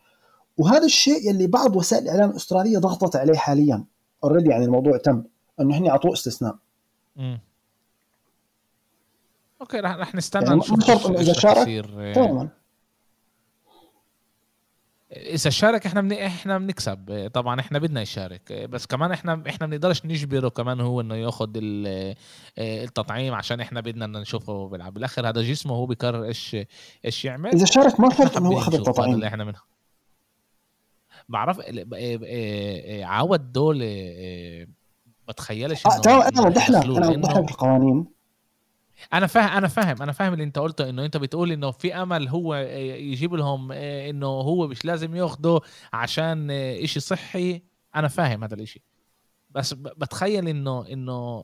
وهذا 0.58 0.86
الشيء 0.86 1.30
يلي 1.30 1.48
بعض 1.48 1.76
وسائل 1.76 2.04
الإعلام 2.04 2.30
الأسترالية 2.30 2.78
ضغطت 2.78 3.16
عليه 3.16 3.38
حاليا. 3.38 3.84
اوريدي 4.24 4.50
يعني 4.50 4.66
الموضوع 4.66 4.98
تم. 4.98 5.24
إنه 5.60 5.78
هن 5.78 5.88
اعطوه 5.88 6.14
استثناء. 6.14 6.56
أوكي 9.62 9.80
رح, 9.80 9.96
رح 9.96 10.16
نستنى 10.16 10.46
يعني 10.46 10.60
نشوف 10.60 11.10
إذا 11.10 11.34
شارك؟ 11.34 11.86
تماما. 12.16 12.50
إذا 15.12 15.50
شارك 15.50 15.86
إحنا 15.86 16.02
من 16.02 16.14
إحنا 16.14 16.58
بنكسب. 16.58 17.30
طبعا 17.34 17.60
إحنا 17.60 17.80
بدنا 17.80 18.02
يشارك. 18.02 18.54
بس 18.54 18.86
كمان 18.86 19.12
إحنا 19.12 19.44
إحنا 19.50 19.68
بنقدرش 19.68 20.06
نجبره 20.06 20.50
كمان 20.50 20.80
هو 20.82 21.02
إنه 21.02 21.16
يأخذ 21.16 21.50
التطعيم 22.58 23.34
عشان 23.34 23.60
إحنا 23.60 23.82
بدنا 23.82 24.08
نشوفه 24.08 24.68
بيلعب. 24.68 24.94
بالاخر 24.94 25.30
هذا 25.30 25.42
جسمه 25.42 25.76
هو 25.76 25.86
بيقرر 25.86 26.24
إيش 26.24 26.58
إيش 27.06 27.26
يعمل. 27.26 27.50
إذا 27.50 27.66
شارك 27.66 28.00
ما 28.00 28.10
فرق 28.10 28.38
إنه 28.38 28.50
هو 28.50 28.58
أخذ 28.58 28.74
التطعيم. 28.74 29.14
اللي 29.14 29.28
إحنا 29.28 29.44
منه 29.44 29.60
بعرف 31.30 31.62
عاود 33.04 33.52
دول 33.52 33.80
بتخيلش 35.28 35.86
آه 35.86 35.98
تمام 35.98 36.22
أنا 36.22 36.42
وضح 36.42 36.70
لك 36.70 36.86
أنا 36.86 37.10
وضح 37.10 37.38
لك 37.38 37.52
القوانين 37.52 38.21
أنا 39.14 39.28
فاهم 39.28 39.50
أنا 39.58 39.68
فاهم 39.68 40.02
أنا 40.02 40.12
فاهم 40.12 40.34
اللي 40.34 40.44
أنت 40.44 40.60
قلته 40.60 40.90
إنه 40.90 41.06
أنت 41.06 41.18
بتقول 41.18 41.52
إنه 41.52 41.72
في 41.72 41.96
أمل 41.96 42.28
هو 42.28 42.56
يجيب 42.56 43.34
لهم 43.34 43.72
إنه 43.72 44.28
هو 44.28 44.68
مش 44.68 44.86
لازم 44.86 45.16
ياخده 45.16 45.60
عشان 45.94 46.52
إشي 46.52 47.00
صحي. 47.00 47.62
أنا 47.96 48.08
فاهم 48.08 48.44
هذا 48.44 48.56
الإشي. 48.56 48.84
بس 49.50 49.74
بتخيل 49.74 50.48
إنه 50.48 50.88
إنه 50.88 51.44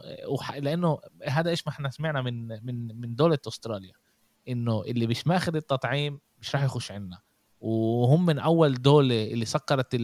لأنه 0.58 1.00
هذا 1.28 1.50
إيش 1.50 1.68
ما 1.68 1.74
إحنا 1.74 1.90
سمعنا 1.90 2.22
من 2.22 2.48
من 2.66 3.02
من 3.02 3.16
دولة 3.16 3.38
أستراليا 3.48 3.94
إنه 4.50 4.82
اللي 4.82 5.08
مش 5.08 5.28
ماخذ 5.28 5.56
التطعيم 5.56 6.20
مش 6.42 6.56
راح 6.56 6.64
يخش 6.64 6.92
عندنا 6.92 7.20
وهم 7.62 8.26
من 8.26 8.40
أول 8.40 8.82
دولة 8.82 9.24
اللي 9.24 9.46
سكرت 9.46 9.96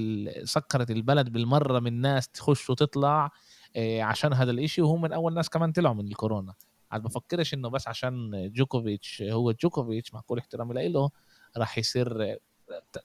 سكرت 0.44 0.92
البلد 0.92 1.30
بالمرة 1.30 1.80
من 1.80 2.02
ناس 2.02 2.30
تخش 2.30 2.70
وتطلع 2.70 3.32
عشان 4.00 4.34
هذا 4.34 4.52
الإشي 4.52 4.82
وهم 4.82 5.02
من 5.02 5.14
أول 5.14 5.34
ناس 5.34 5.50
كمان 5.50 5.72
طلعوا 5.72 5.96
من 5.96 6.08
الكورونا. 6.08 6.54
عاد 6.94 7.04
بفكرش 7.04 7.54
إنه 7.54 7.70
بس 7.70 7.88
عشان 7.88 8.32
جوكوفيتش 8.54 9.22
هو 9.22 9.52
جوكوفيتش 9.52 10.14
مع 10.14 10.22
كل 10.22 10.38
احترامي 10.38 10.90
له 10.90 11.10
راح 11.58 11.78
يصير 11.78 12.38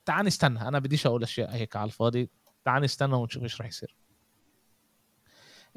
تعال 0.04 0.26
نستنى 0.26 0.68
أنا 0.68 0.78
بديش 0.78 1.06
أقول 1.06 1.22
أشياء 1.22 1.50
هيك 1.50 1.76
على 1.76 1.84
الفاضي 1.84 2.30
تعال 2.64 2.82
نستنى 2.82 3.14
ونشوف 3.14 3.42
إيش 3.42 3.60
راح 3.60 3.68
يصير. 3.68 3.94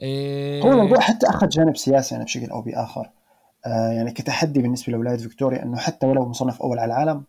إيه 0.01 0.61
هو 0.63 0.71
الموضوع 0.71 0.99
حتى 0.99 1.27
أخذ 1.29 1.49
جانب 1.49 1.77
سياسي 1.77 2.13
يعني 2.15 2.25
بشكل 2.25 2.49
أو 2.49 2.61
بآخر. 2.61 3.09
آه 3.65 3.91
يعني 3.91 4.11
كتحدي 4.11 4.61
بالنسبة 4.61 4.93
لولايه 4.93 5.17
فيكتوريا 5.17 5.63
إنه 5.63 5.77
حتى 5.77 6.07
ولو 6.07 6.29
مصنف 6.29 6.61
أول 6.61 6.79
على 6.79 6.93
العالم 6.93 7.23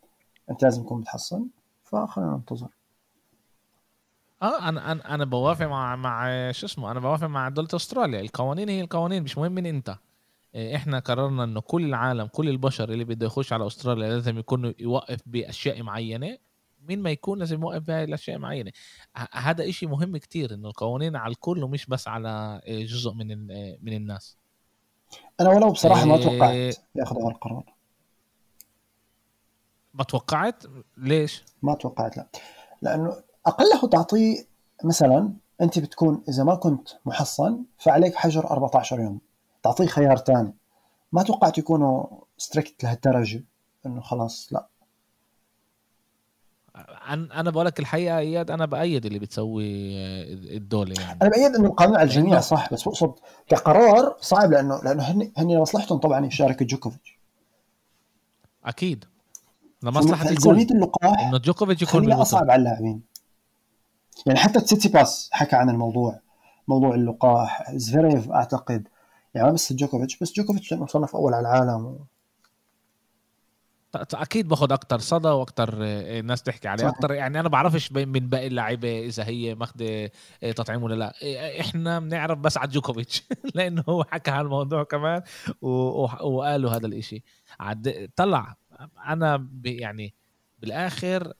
أنت 0.51 0.63
لازم 0.63 0.83
تكون 0.83 1.01
متحصن 1.01 1.47
فخلينا 1.85 2.31
ننتظر. 2.31 2.69
آه 4.43 4.69
أنا 4.69 4.93
أنا 4.93 5.15
أنا 5.15 5.25
بوافق 5.25 5.67
مع 5.67 5.97
مع 5.97 6.51
شو 6.53 6.67
اسمه 6.67 6.91
أنا 6.91 7.01
بوافق 7.01 7.27
مع 7.27 7.49
دوله 7.49 7.69
أستراليا 7.75 8.21
القوانين 8.21 8.69
هي 8.69 8.81
القوانين 8.81 9.23
مش 9.23 9.39
مهم 9.39 9.53
من 9.53 9.67
أنت. 9.67 9.97
إحنا 10.57 10.99
قررنا 10.99 11.45
انه 11.45 11.61
كل 11.61 11.85
العالم 11.85 12.27
كل 12.27 12.49
البشر 12.49 12.93
اللي 12.93 13.05
بده 13.05 13.27
يخش 13.27 13.53
على 13.53 13.67
أستراليا 13.67 14.09
لازم 14.09 14.39
يكون 14.39 14.75
يوقف 14.79 15.21
بأشياء 15.27 15.83
معينة. 15.83 16.39
مين 16.89 17.03
ما 17.03 17.11
يكون 17.11 17.39
لازم 17.39 17.63
يوقف 17.63 17.83
بهاي 17.83 18.05
الأشياء 18.05 18.39
معينة. 18.39 18.73
هذا 19.33 19.69
إشي 19.69 19.87
مهم 19.87 20.17
كتير 20.17 20.55
إنه 20.55 20.69
القوانين 20.69 21.17
على 21.17 21.33
الكل 21.33 21.65
ومش 21.65 21.87
بس 21.87 22.09
على 22.09 22.61
إيه، 22.67 22.87
جزء 22.87 23.13
من 23.13 23.51
إيه، 23.51 23.79
من 23.83 23.93
الناس. 23.93 24.37
أنا 25.41 25.51
ولو 25.51 25.71
بصراحة 25.71 26.05
ما 26.05 26.17
توقعت 26.17 26.77
ياخذوا 26.95 27.29
هالقرار 27.29 27.65
ما 29.95 30.05
توقعت؟ 30.05 30.65
ليش؟ 30.97 31.45
ما 31.63 31.75
توقعت 31.75 32.17
لا. 32.17 32.27
لأنه 32.83 33.23
أقله 33.47 33.89
تعطيه 33.89 34.45
مثلا 34.85 35.33
أنت 35.61 35.79
بتكون 35.79 36.23
إذا 36.29 36.45
ما 36.45 36.55
كنت 36.55 36.89
محصن 37.05 37.65
فعليك 37.79 38.15
حجر 38.15 38.51
14 38.51 39.01
يوم. 39.01 39.21
تعطيه 39.63 39.87
خيار 39.87 40.17
ثاني 40.17 40.55
ما 41.13 41.23
توقعت 41.23 41.59
يكونوا 41.59 42.07
strict 42.39 42.85
لهالدرجة 42.85 43.45
إنه 43.87 44.01
خلاص 44.01 44.49
لا. 44.53 44.69
أنا 47.11 47.51
بقول 47.51 47.67
لك 47.67 47.81
الحقيقة 47.81 48.19
إياد 48.19 48.51
أنا 48.51 48.67
بأيد 48.67 49.07
اللي 49.07 49.19
بتسوي 49.19 49.65
الدولة 50.57 50.95
يعني. 51.01 51.19
أنا 51.23 51.31
بأيد 51.31 51.55
إنه 51.55 51.67
القانون 51.67 51.97
على 51.97 52.05
الجميع 52.05 52.41
صح 52.41 52.73
بس 52.73 52.83
بقصد 52.83 53.15
كقرار 53.49 54.17
صعب 54.21 54.53
لأنه 54.53 54.81
لأنه 54.83 55.03
هن 55.03 55.33
هن 55.37 55.59
مصلحتهم 55.59 55.99
طبعا 55.99 56.27
يشارك 56.27 56.63
جوكوفيتش. 56.63 57.19
أكيد. 58.65 59.05
لمصلحة 59.83 60.31
الكل. 60.31 60.61
اللقاح 60.61 61.21
إنه 61.21 61.39
جوكوفيتش 61.39 61.83
يكون 61.83 62.13
أصعب 62.13 62.51
على 62.51 62.59
اللاعبين. 62.59 63.03
يعني 64.27 64.39
حتى 64.39 64.61
تسيتسيباس 64.61 65.29
حكى 65.33 65.57
عن 65.57 65.71
الموضوع 65.71 66.21
موضوع 66.69 66.95
اللقاح 66.95 67.73
زفيريف 67.73 68.31
أعتقد 68.31 68.89
يعني 69.35 69.53
بس 69.53 69.73
جوكوفيتش 69.73 70.19
بس 70.19 70.33
جوكوفيتش 70.33 70.73
لأنه 70.73 70.87
مصنف 70.87 71.17
أول 71.17 71.35
على 71.35 71.49
العالم 71.49 71.87
و... 71.87 71.99
أكيد 73.95 74.49
باخذ 74.49 74.73
أكثر 74.73 74.99
صدى 74.99 75.29
وأكثر 75.29 75.79
آه، 75.83 76.21
ناس 76.21 76.43
تحكي 76.43 76.69
عليه. 76.69 76.89
أكثر 76.89 77.13
يعني 77.13 77.41
أنا 77.41 77.49
بعرفش 77.49 77.93
من 77.93 78.29
باقي 78.29 78.47
اللعيبه 78.47 79.01
إذا 79.07 79.25
هي 79.25 79.55
ماخذه 79.55 80.11
آه، 80.43 80.53
تطعيم 80.53 80.83
ولا 80.83 80.95
لا. 80.95 81.15
آه، 81.23 81.61
إحنا 81.61 81.99
بنعرف 81.99 82.39
بس 82.39 82.57
على 82.59 82.71
جوكوفيتش 82.71 83.23
لأنه 83.55 83.85
هو 83.89 84.05
حكى 84.05 84.31
عن 84.31 84.45
الموضوع 84.45 84.83
كمان 84.83 85.23
وقالوا 85.63 86.71
هذا 86.71 86.87
الإشي. 86.87 87.23
عد... 87.61 88.11
طلع 88.17 88.57
أنا 89.07 89.49
يعني 89.65 90.15
بالآخر 90.59 91.33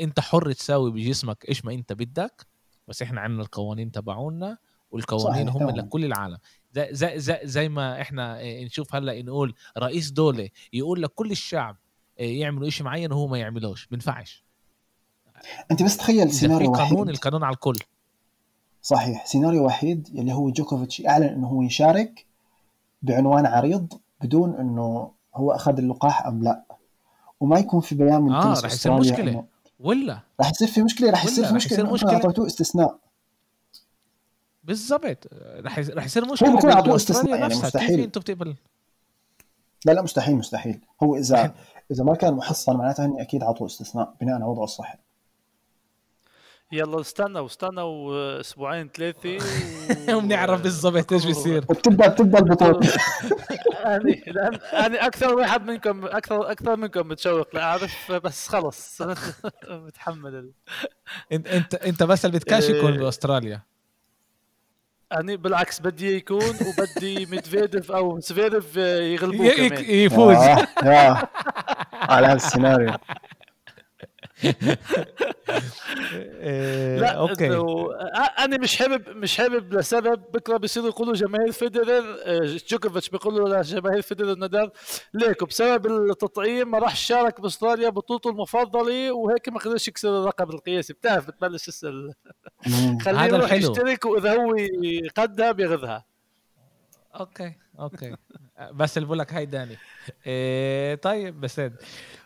أنت 0.00 0.20
حر 0.20 0.52
تساوي 0.52 0.90
بجسمك 0.90 1.48
إيش 1.48 1.64
ما 1.64 1.72
أنت 1.72 1.92
بدك 1.92 2.46
بس 2.88 3.02
إحنا 3.02 3.20
عندنا 3.20 3.42
القوانين 3.42 3.92
تبعونا 3.92 4.58
والقوانين 4.90 5.48
هم 5.48 5.70
لكل 5.70 6.04
العالم. 6.04 6.38
زي, 6.72 6.88
زي, 6.92 7.18
زي, 7.18 7.38
زي 7.44 7.68
ما 7.68 8.00
إحنا 8.00 8.40
آه، 8.40 8.64
نشوف 8.64 8.94
هلأ 8.94 9.22
نقول 9.22 9.54
رئيس 9.78 10.10
دولة 10.10 10.48
يقول 10.72 11.02
لكل 11.02 11.30
الشعب 11.30 11.76
آه، 12.20 12.22
يعملوا 12.22 12.70
شيء 12.70 12.86
معين 12.86 13.12
وهو 13.12 13.26
ما 13.26 13.38
يعملوش 13.38 13.86
بينفعش 13.86 14.44
أنت 15.70 15.82
بس 15.82 15.96
تخيل 15.96 16.32
سيناريو 16.32 16.70
واحد 16.72 16.82
قانون 16.90 17.08
القانون 17.08 17.44
على 17.44 17.54
الكل. 17.54 17.78
صحيح 18.82 19.26
سيناريو 19.26 19.64
وحيد 19.66 20.08
اللي 20.14 20.32
هو 20.32 20.50
جوكوفيتش 20.50 21.06
أعلن 21.06 21.24
إنه 21.24 21.46
هو 21.48 21.62
يشارك 21.62 22.26
بعنوان 23.02 23.46
عريض 23.46 23.92
بدون 24.20 24.54
إنه 24.54 25.10
هو 25.34 25.52
أخذ 25.52 25.78
اللقاح 25.78 26.26
أم 26.26 26.42
لأ. 26.42 26.62
وما 27.40 27.58
يكون 27.58 27.80
في 27.80 27.94
بيان 27.94 28.22
من 28.22 28.32
آه 28.32 28.60
رح 28.60 28.72
يصير 28.72 28.92
مشكلة. 28.92 29.44
ولا؟ 29.80 30.20
رح 30.40 30.50
يصير 30.50 30.68
في 30.68 30.82
مشكلة 30.82 31.10
رح 31.10 31.24
يصير 31.24 31.44
في 31.44 31.54
مشكلة, 31.54 31.92
مشكلة. 31.92 32.12
اعطيتوه 32.12 32.46
استثناء. 32.46 32.98
بالضبط. 34.68 35.26
رح 35.64 35.78
رح 35.78 36.04
يصير 36.04 36.24
مشكلة 36.32 36.50
هو 36.50 36.56
بكون 36.56 36.70
اعطوه 36.70 36.96
استثناء 36.96 37.40
يعني 37.40 37.54
مستحيل. 37.54 38.00
أنتم 38.00 38.20
بتقبل. 38.20 38.54
لا 39.84 39.92
لا 39.92 40.02
مستحيل 40.02 40.36
مستحيل. 40.36 40.80
هو 41.02 41.16
إذا 41.16 41.54
إذا 41.92 42.04
ما 42.04 42.14
كان 42.14 42.34
محصن 42.34 42.76
معناتها 42.76 43.06
هني 43.06 43.22
أكيد 43.22 43.42
اعطوه 43.42 43.66
استثناء 43.66 44.14
بناء 44.20 44.34
على 44.34 44.44
وضعه 44.44 44.64
الصحي. 44.64 44.98
يلا 46.72 47.00
استنى 47.00 47.40
واستنى 47.40 47.80
أسبوعين 48.40 48.88
ثلاثة 48.88 49.38
وبنعرف 50.16 50.62
بالضبط 50.62 51.12
إيش 51.12 51.26
بيصير. 51.26 51.64
وبتبدا 51.70 52.08
بتبدأ 52.08 52.38
البطولة. 52.38 52.92
يعني 53.84 54.22
أنا 54.72 55.06
أكثر 55.06 55.34
واحد 55.34 55.62
منكم 55.62 56.04
أكثر 56.04 56.50
أكثر 56.50 56.76
منكم 56.76 57.08
متشوق 57.08 57.54
لاعرف 57.54 58.12
بس 58.12 58.48
خلص. 58.48 59.02
متحمل 59.70 60.52
انت 61.32 61.46
إنت 61.46 61.74
إنت 61.74 62.02
بس 62.02 62.24
اللي 62.24 62.38
بدكاش 62.38 62.68
يكون 62.68 62.92
إيه. 62.92 62.98
باستراليا 62.98 63.62
أنا 65.12 65.36
بالعكس 65.36 65.80
بدي 65.80 66.16
يكون 66.16 66.42
وبدي 66.66 67.26
ميدفيديف 67.26 67.92
أو 67.92 68.20
زفيرف 68.20 68.76
يغلبوه 68.76 69.50
كمان. 69.54 69.84
يفوز. 69.88 70.36
آه. 70.36 71.28
على 71.92 72.26
هالسيناريو 72.26 72.92
لا 77.00 77.10
أوكي. 77.10 77.48
أنا 78.38 78.58
مش 78.58 78.76
حابب 78.76 79.08
مش 79.08 79.36
حابب 79.36 79.74
لسبب. 79.74 80.22
بكرة 80.32 80.56
بيصيروا 80.56 80.88
يقولوا 80.88 81.14
جماهير 81.14 81.52
فيدرر 81.52 82.16
جوكوفيتش 82.70 83.08
بيقولوا 83.08 83.48
لجماهير 83.62 84.02
فيدرر 84.02 84.38
نادال 84.38 84.70
ليك 85.14 85.44
بسبب 85.44 85.86
التطعيم 85.86 86.70
ما 86.70 86.78
راح 86.78 86.96
شارك 86.96 87.40
بأستراليا 87.40 87.88
بطولته 87.88 88.30
المفضلة 88.30 89.12
وهيك 89.12 89.48
ما 89.48 89.58
قدرش 89.58 89.88
يكسر 89.88 90.20
الرقم 90.20 90.50
القياسي. 90.50 90.92
بتعرف 90.92 91.26
بتبلش 91.26 91.66
تسأل. 91.66 92.14
خليه 93.02 93.22
يروح 93.22 93.52
يشترك 93.52 94.04
وإذا 94.04 94.34
هو 94.34 94.56
قدها 95.16 95.52
بياخذها 95.52 96.04
أوكي. 97.20 97.54
أوكي. 97.78 98.16
بس 98.72 98.96
اللي 98.96 99.06
بقول 99.06 99.18
لك 99.18 99.32
هاي 99.32 99.46
داني. 99.46 99.76
إيه 100.26 100.94
طيب 100.94 101.40
بس 101.40 101.62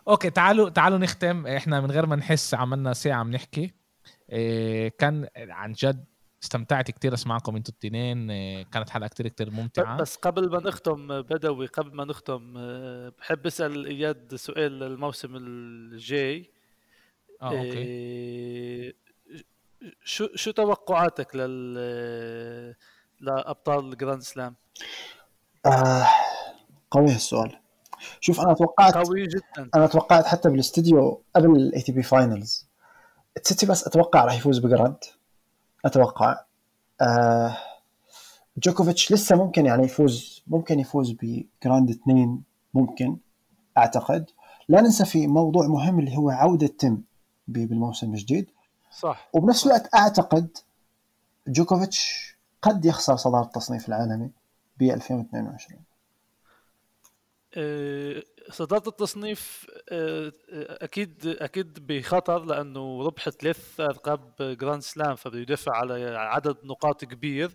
أوكي 0.09 0.30
تعالوا 0.30 0.68
تعالوا 0.68 0.98
نختم. 0.98 1.46
إحنا 1.46 1.80
من 1.80 1.90
غير 1.90 2.07
ما 2.07 2.16
نحس 2.16 2.55
عملنا 2.55 2.92
ساعة 2.92 3.24
بنحكي 3.24 3.74
إيه 4.32 4.88
كان 4.88 5.28
عن 5.36 5.72
جد 5.72 6.05
استمتعت 6.42 6.90
كتير 6.90 7.14
أسمعكم 7.14 7.57
أنتوا 7.57 7.74
التنين. 7.74 8.30
إيه 8.30 8.62
كانت 8.62 8.90
حلقة 8.90 9.09
كتير 9.09 9.28
كتير 9.28 9.50
ممتعة. 9.50 9.96
بس 9.96 10.16
قبل 10.16 10.50
ما 10.50 10.59
نختم 10.59 11.22
بدوي 11.22 11.66
قبل 11.66 11.96
ما 11.96 12.05
نختم 12.05 12.55
بحب 13.18 13.46
أسأل 13.46 13.86
إياد 13.86 14.34
سؤال 14.34 14.82
الموسم 14.82 15.36
الجاي. 15.36 16.50
آه 17.42 17.48
أوكي. 17.48 17.78
إيه 17.78 18.94
شو 20.05 20.28
شو 20.34 20.50
توقعاتك 20.50 21.36
لل 21.36 22.74
لأبطال 23.20 23.96
grand 23.96 24.22
slam؟ 24.22 24.57
آه 25.66 26.06
قوي 26.90 27.10
هالسؤال 27.10 27.58
شوف 28.20 28.40
أنا 28.40 28.54
توقعت 28.54 28.94
قوي 28.94 29.26
جدا. 29.26 29.70
أنا 29.74 29.86
توقعت 29.86 30.26
حتى 30.26 30.50
بالاستديو 30.50 31.22
قبل 31.36 31.56
ال 31.57 31.82
ATP 31.82 32.03
Finals 32.03 32.68
تسيتسيباس 33.36 33.86
أتوقع 33.86 34.24
راح 34.24 34.34
يفوز 34.34 34.58
ب 34.59 34.66
grand 34.66 35.05
أتوقع. 35.84 36.44
آه 37.00 37.56
جوكوفيتش 38.56 39.12
لسه 39.12 39.36
ممكن 39.36 39.66
يعني 39.66 39.84
يفوز 39.84 40.42
ممكن 40.46 40.80
يفوز 40.80 41.16
ب 41.22 41.34
grand 41.34 41.90
اثنين 41.90 42.42
ممكن 42.74 43.16
أعتقد. 43.78 44.30
لا 44.68 44.80
ننسى 44.80 45.04
في 45.04 45.26
موضوع 45.26 45.66
مهم 45.66 45.98
اللي 45.98 46.16
هو 46.16 46.30
عودة 46.30 46.66
تيم 46.66 47.04
بالموسم 47.48 48.14
الجديد. 48.14 48.50
صح. 48.90 49.28
وبنفس 49.32 49.66
الوقت 49.66 49.94
أعتقد 49.94 50.58
جوكوفيتش 51.48 52.32
قد 52.62 52.84
يخسر 52.84 53.16
صدارة 53.16 53.44
التصنيف 53.44 53.88
العالمي. 53.88 54.30
ب 54.76 54.82
2022 54.82 55.84
آه، 57.54 58.22
صدارة 58.50 58.88
التصنيف 58.88 59.66
آه، 59.88 60.32
أكيد 60.52 61.26
أكيد 61.26 61.86
بخطر 61.86 62.44
لأنه 62.44 63.02
ربح 63.06 63.28
ثلاث 63.28 63.80
ألقاب 63.80 64.34
grand 64.40 64.82
slam 64.82 65.14
فبده 65.14 65.38
يدافع 65.38 65.72
على 65.76 66.16
عدد 66.18 66.56
نقاط 66.64 67.04
كبير. 67.04 67.50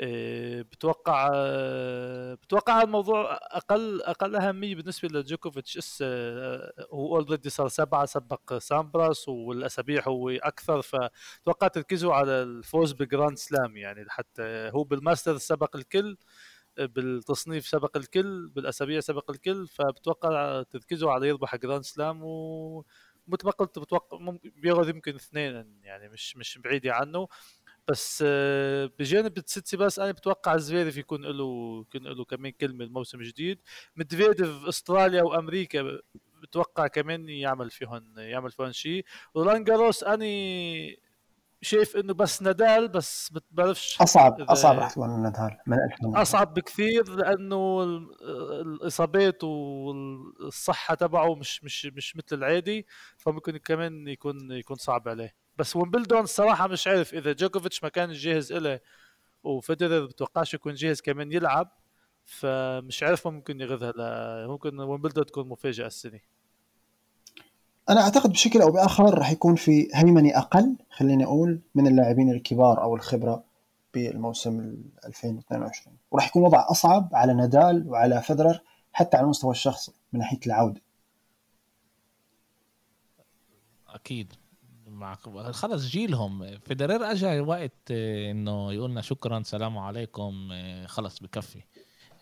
آه، 0.00 0.62
بتوقع 0.62 1.30
بتوقع 2.34 2.82
الموضوع 2.82 3.34
أقل 3.34 4.02
أقل 4.02 4.36
أهمية 4.36 4.74
بالنسبة 4.74 5.08
لجوكوفيتش 5.08 5.78
إس 5.78 6.02
هو 6.92 7.16
already 7.16 7.50
صار 7.50 7.68
سبعة 7.68 8.06
سبق 8.06 8.58
سامبراس 8.58 9.28
والأسابيع 9.28 10.02
هو 10.08 10.30
أكثر 10.30 10.82
فتوقع 10.82 11.68
تركيزه 11.68 12.14
على 12.14 12.42
الفوز 12.42 12.92
ب 12.92 13.00
grand 13.00 13.38
slam 13.38 13.76
يعني 13.76 14.04
حتى 14.08 14.42
هو 14.74 14.84
بالماستر 14.84 15.36
سبق 15.38 15.76
الكل 15.76 16.16
بالتصنيف 16.78 17.66
سبق 17.66 17.96
الكل 17.96 18.48
بالأسابيع 18.48 19.00
سبق 19.00 19.30
الكل 19.30 19.68
فبتوقع 19.68 20.62
تركيزه 20.62 21.10
على 21.10 21.28
يربح 21.28 21.56
grand 21.56 21.84
slam 21.84 22.24
و... 22.24 22.84
مثل 23.28 23.44
ما 23.46 23.50
قلت 23.50 23.78
بتوقع 23.78 24.18
بياخذ 24.44 24.88
يمكن 24.88 25.14
اثنين 25.14 25.80
يعني 25.82 26.08
مش 26.08 26.36
مش 26.36 26.58
بعيده 26.58 26.94
عنه. 26.94 27.28
بس 27.88 28.24
آه، 28.26 28.90
بجانب 28.98 29.32
بس 29.78 29.98
أنا 29.98 30.12
بتوقع 30.12 30.56
زفيرف 30.56 30.96
يكون 30.96 31.22
له 31.22 31.80
يكون 31.88 32.02
له 32.08 32.24
كمان 32.24 32.52
كلمة 32.52 32.84
الموسم 32.84 33.20
الجديد 33.20 33.58
مدفيديف 33.96 34.64
أستراليا 34.68 35.22
وأمريكا 35.22 35.98
بتوقع 36.42 36.86
كمان 36.86 37.28
يعمل 37.28 37.70
فيهم 37.70 38.18
يعمل 38.18 38.50
فيهم 38.50 38.72
شيء. 38.72 39.04
ولانجاروس 39.34 40.04
أني 40.04 41.00
شايف 41.62 41.96
إنه 41.96 42.14
بس 42.14 42.42
نادال 42.42 42.88
بس 42.88 43.32
بعرفش 43.50 44.00
أصعب 44.00 44.40
أصعب 44.40 44.78
راح 44.78 44.90
تكون 44.90 45.22
نادال 45.22 45.58
من 46.02 46.16
أصعب 46.16 46.54
بكثير 46.54 47.08
لأنه 47.10 47.82
الإصابات 48.62 49.44
والصحة 49.44 50.94
تبعه 50.94 51.34
مش 51.34 51.64
مش 51.64 51.86
مش 51.86 52.16
مثل 52.16 52.36
العادي 52.36 52.86
فممكن 53.16 53.56
كمان 53.56 54.08
يكون 54.08 54.52
يكون 54.52 54.76
صعب 54.76 55.08
عليه. 55.08 55.45
بس 55.58 55.76
ويمبلدون 55.76 56.20
الصراحه 56.20 56.66
مش 56.66 56.86
عارف 56.86 57.14
إذا 57.14 57.32
جوكوفيتش 57.32 57.82
ما 57.82 57.88
كان 57.88 58.12
جاهز 58.12 58.52
له 58.52 58.80
وفيدرر 59.44 60.06
بتوقعش 60.06 60.54
يكون 60.54 60.74
جاهز 60.74 61.00
كمان 61.00 61.32
يلعب 61.32 61.72
فمش 62.24 63.02
عارف 63.02 63.26
ممكن 63.28 63.60
يغذها 63.60 64.46
ممكن 64.46 64.80
ويمبلدون 64.80 65.26
تكون 65.26 65.48
مفاجأة 65.48 65.86
السنة. 65.86 66.20
أنا 67.90 68.00
أعتقد 68.00 68.30
بشكل 68.30 68.62
أو 68.62 68.70
بآخر 68.70 69.18
راح 69.18 69.30
يكون 69.30 69.54
في 69.54 69.88
هيمنة 69.94 70.38
أقل 70.38 70.76
خليني 70.90 71.24
أقول 71.24 71.60
من 71.74 71.86
اللاعبين 71.86 72.30
الكبار 72.30 72.82
أو 72.82 72.96
الخبرة 72.96 73.44
بالموسم 73.94 74.76
2022 75.04 75.96
وراح 76.10 76.26
يكون 76.28 76.42
وضع 76.42 76.66
أصعب 76.70 77.08
على 77.12 77.34
نادال 77.34 77.88
وعلى 77.88 78.22
فدرر 78.22 78.60
حتى 78.92 79.16
على 79.16 79.24
المستوى 79.24 79.50
الشخصي 79.50 79.92
من 80.12 80.20
ناحية 80.20 80.40
العودة. 80.46 80.80
أكيد. 83.88 84.32
مع 84.96 85.14
خلص 85.52 85.86
جيلهم. 85.86 86.58
فيدرر 86.58 87.10
اجى 87.10 87.40
وقت 87.40 87.72
آه، 87.90 88.30
إنه 88.30 88.72
يقولنا 88.72 89.00
شكرا 89.00 89.42
سلام 89.42 89.78
عليكم 89.78 90.48
آه، 90.52 90.86
خلص 90.86 91.18
بكفي. 91.18 91.62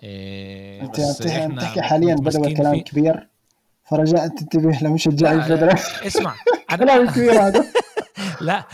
آه، 0.05 0.83
أنت 0.83 1.01
بتحكي 1.53 1.83
حاليا 1.83 2.15
بدا 2.15 2.55
كلام 2.55 2.81
كبير. 2.81 3.29
فرجاء 3.85 4.29
تنتبه 4.29 4.79
لمشجعي 4.83 5.35
الفدرة 5.35 5.73
اسمع 6.07 6.35
كلام 6.79 7.11
كبير 7.11 7.33
هذا. 7.33 7.65
لا 8.41 8.65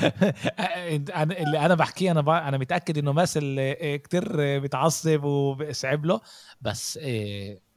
أنا 1.22 1.38
اللي 1.38 1.58
أنا 1.58 1.74
بحكيه 1.74 2.10
أنا 2.10 2.48
أنا 2.48 2.58
متأكد 2.58 2.98
إنه 2.98 3.12
ماسل 3.12 3.74
كتير 3.96 4.58
بيتعصب 4.58 5.24
وبيصعب 5.24 6.04
له. 6.04 6.20
بس 6.60 6.98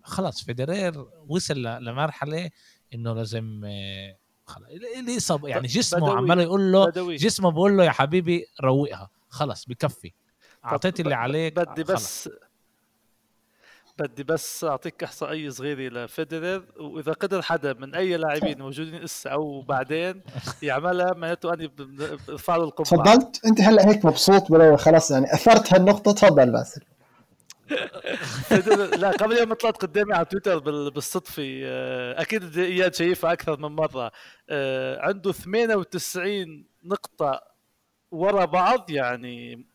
خلص 0.03 0.43
فيدرير 0.43 1.05
وصل 1.27 1.63
لمرحلة 1.63 2.49
إنه 2.93 3.13
لازم 3.13 3.61
اللي 4.99 5.19
صب 5.19 5.45
يعني 5.45 5.67
جسمه 5.67 6.17
عمال 6.17 6.39
يقول 6.39 6.71
له 6.71 6.85
بدوي. 6.85 7.15
جسمه 7.15 7.51
بقول 7.51 7.77
له 7.77 7.83
يا 7.83 7.91
حبيبي 7.91 8.45
روقها. 8.63 9.09
خلص 9.29 9.65
بكفي. 9.65 10.11
أعطيت 10.65 10.99
اللي 10.99 11.15
عليك 11.15 11.55
بدي 11.55 11.83
بس 11.83 12.29
بدي 13.99 14.23
بس 14.23 14.63
أعطيك 14.63 15.03
أحصائية 15.03 15.49
صغيرة 15.49 15.89
لفيدرر 16.05 16.63
وإذا 16.79 17.11
قدر 17.11 17.41
حدا 17.41 17.73
من 17.73 17.95
أي 17.95 18.17
لاعبين 18.17 18.59
موجودين 18.59 19.03
هسه 19.03 19.29
أو 19.29 19.61
بعدين 19.61 20.21
يعملها 20.61 21.13
معناته 21.13 21.53
أني 21.53 21.67
برفع 21.67 22.55
له 22.55 22.63
القبعه 22.63 22.89
تفضلت؟ 22.89 23.45
أنت 23.45 23.61
هلأ 23.61 23.89
هيك 23.89 24.05
مبسوط 24.05 24.51
ولا 24.51 24.77
خلص 24.77 25.11
يعني 25.11 25.33
أثرت 25.33 25.73
هالنقطة 25.73 26.11
تفضل 26.11 26.51
باسل 26.51 26.81
لا 29.01 29.11
قبل 29.11 29.37
يوم 29.37 29.53
طلعت 29.53 29.77
قدامي 29.77 30.13
على 30.13 30.25
تويتر 30.25 30.59
بالصدفة 30.89 31.61
آه، 31.63 32.21
أكيد 32.21 32.57
إياد 32.57 32.95
شايفها 32.95 33.33
أكثر 33.33 33.59
من 33.59 33.75
مرة. 33.75 34.11
آه، 34.49 35.01
عنده 35.01 35.31
98 35.31 36.65
نقطة 36.83 37.41
ورا 38.11 38.45
بعض 38.45 38.89
يعني 38.89 39.65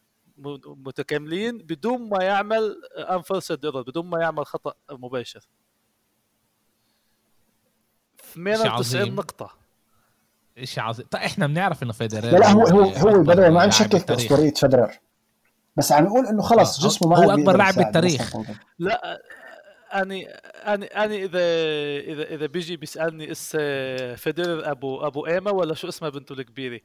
متكاملين 0.67 1.59
بدون 1.59 2.09
ما 2.09 2.25
يعمل 2.25 2.77
انفرسد 3.11 3.67
بدون 3.67 4.07
ما 4.07 4.21
يعمل 4.21 4.47
خطأ 4.47 4.75
مباشر. 4.91 5.41
98 8.35 9.15
نقطة. 9.15 9.51
شيء 10.65 10.85
عظيم. 10.85 11.07
طيب 11.11 11.23
إحنا 11.23 11.47
بنعرف 11.47 11.83
إنه 11.83 11.93
فيدرر 11.93 12.31
لا 12.31 12.39
لا 12.39 12.51
هو 12.51 12.67
هو 12.67 12.83
هو 12.83 13.23
بدأ 13.23 13.51
ما 13.51 13.67
نشكك 13.67 14.09
باسطوريه 14.09 14.53
فيدرر 14.55 14.99
بس 15.79 15.93
عم 15.93 16.05
نقول 16.05 16.27
إنه 16.27 16.43
خلص 16.43 16.81
جسمه 16.87 17.09
ما 17.09 17.19
هو 17.25 17.31
أكبر 17.31 17.57
لاعب 17.57 17.75
بالتاريخ. 17.75 18.37
لا 18.79 19.19
أني 19.95 20.29
أني 20.67 20.87
أني 20.87 21.25
إذا 21.25 21.39
إذا 22.13 22.23
إذا 22.23 22.47
بيجي 22.47 22.77
بيسألني 22.77 23.33
إس 23.33 23.57
فيدرر 24.17 24.71
أبو 24.71 25.07
أبو 25.07 25.27
إيما 25.27 25.51
ولا 25.51 25.75
شو 25.75 25.89
اسمها 25.89 26.11
بنته 26.11 26.33
الكبيرة؟ 26.33 26.81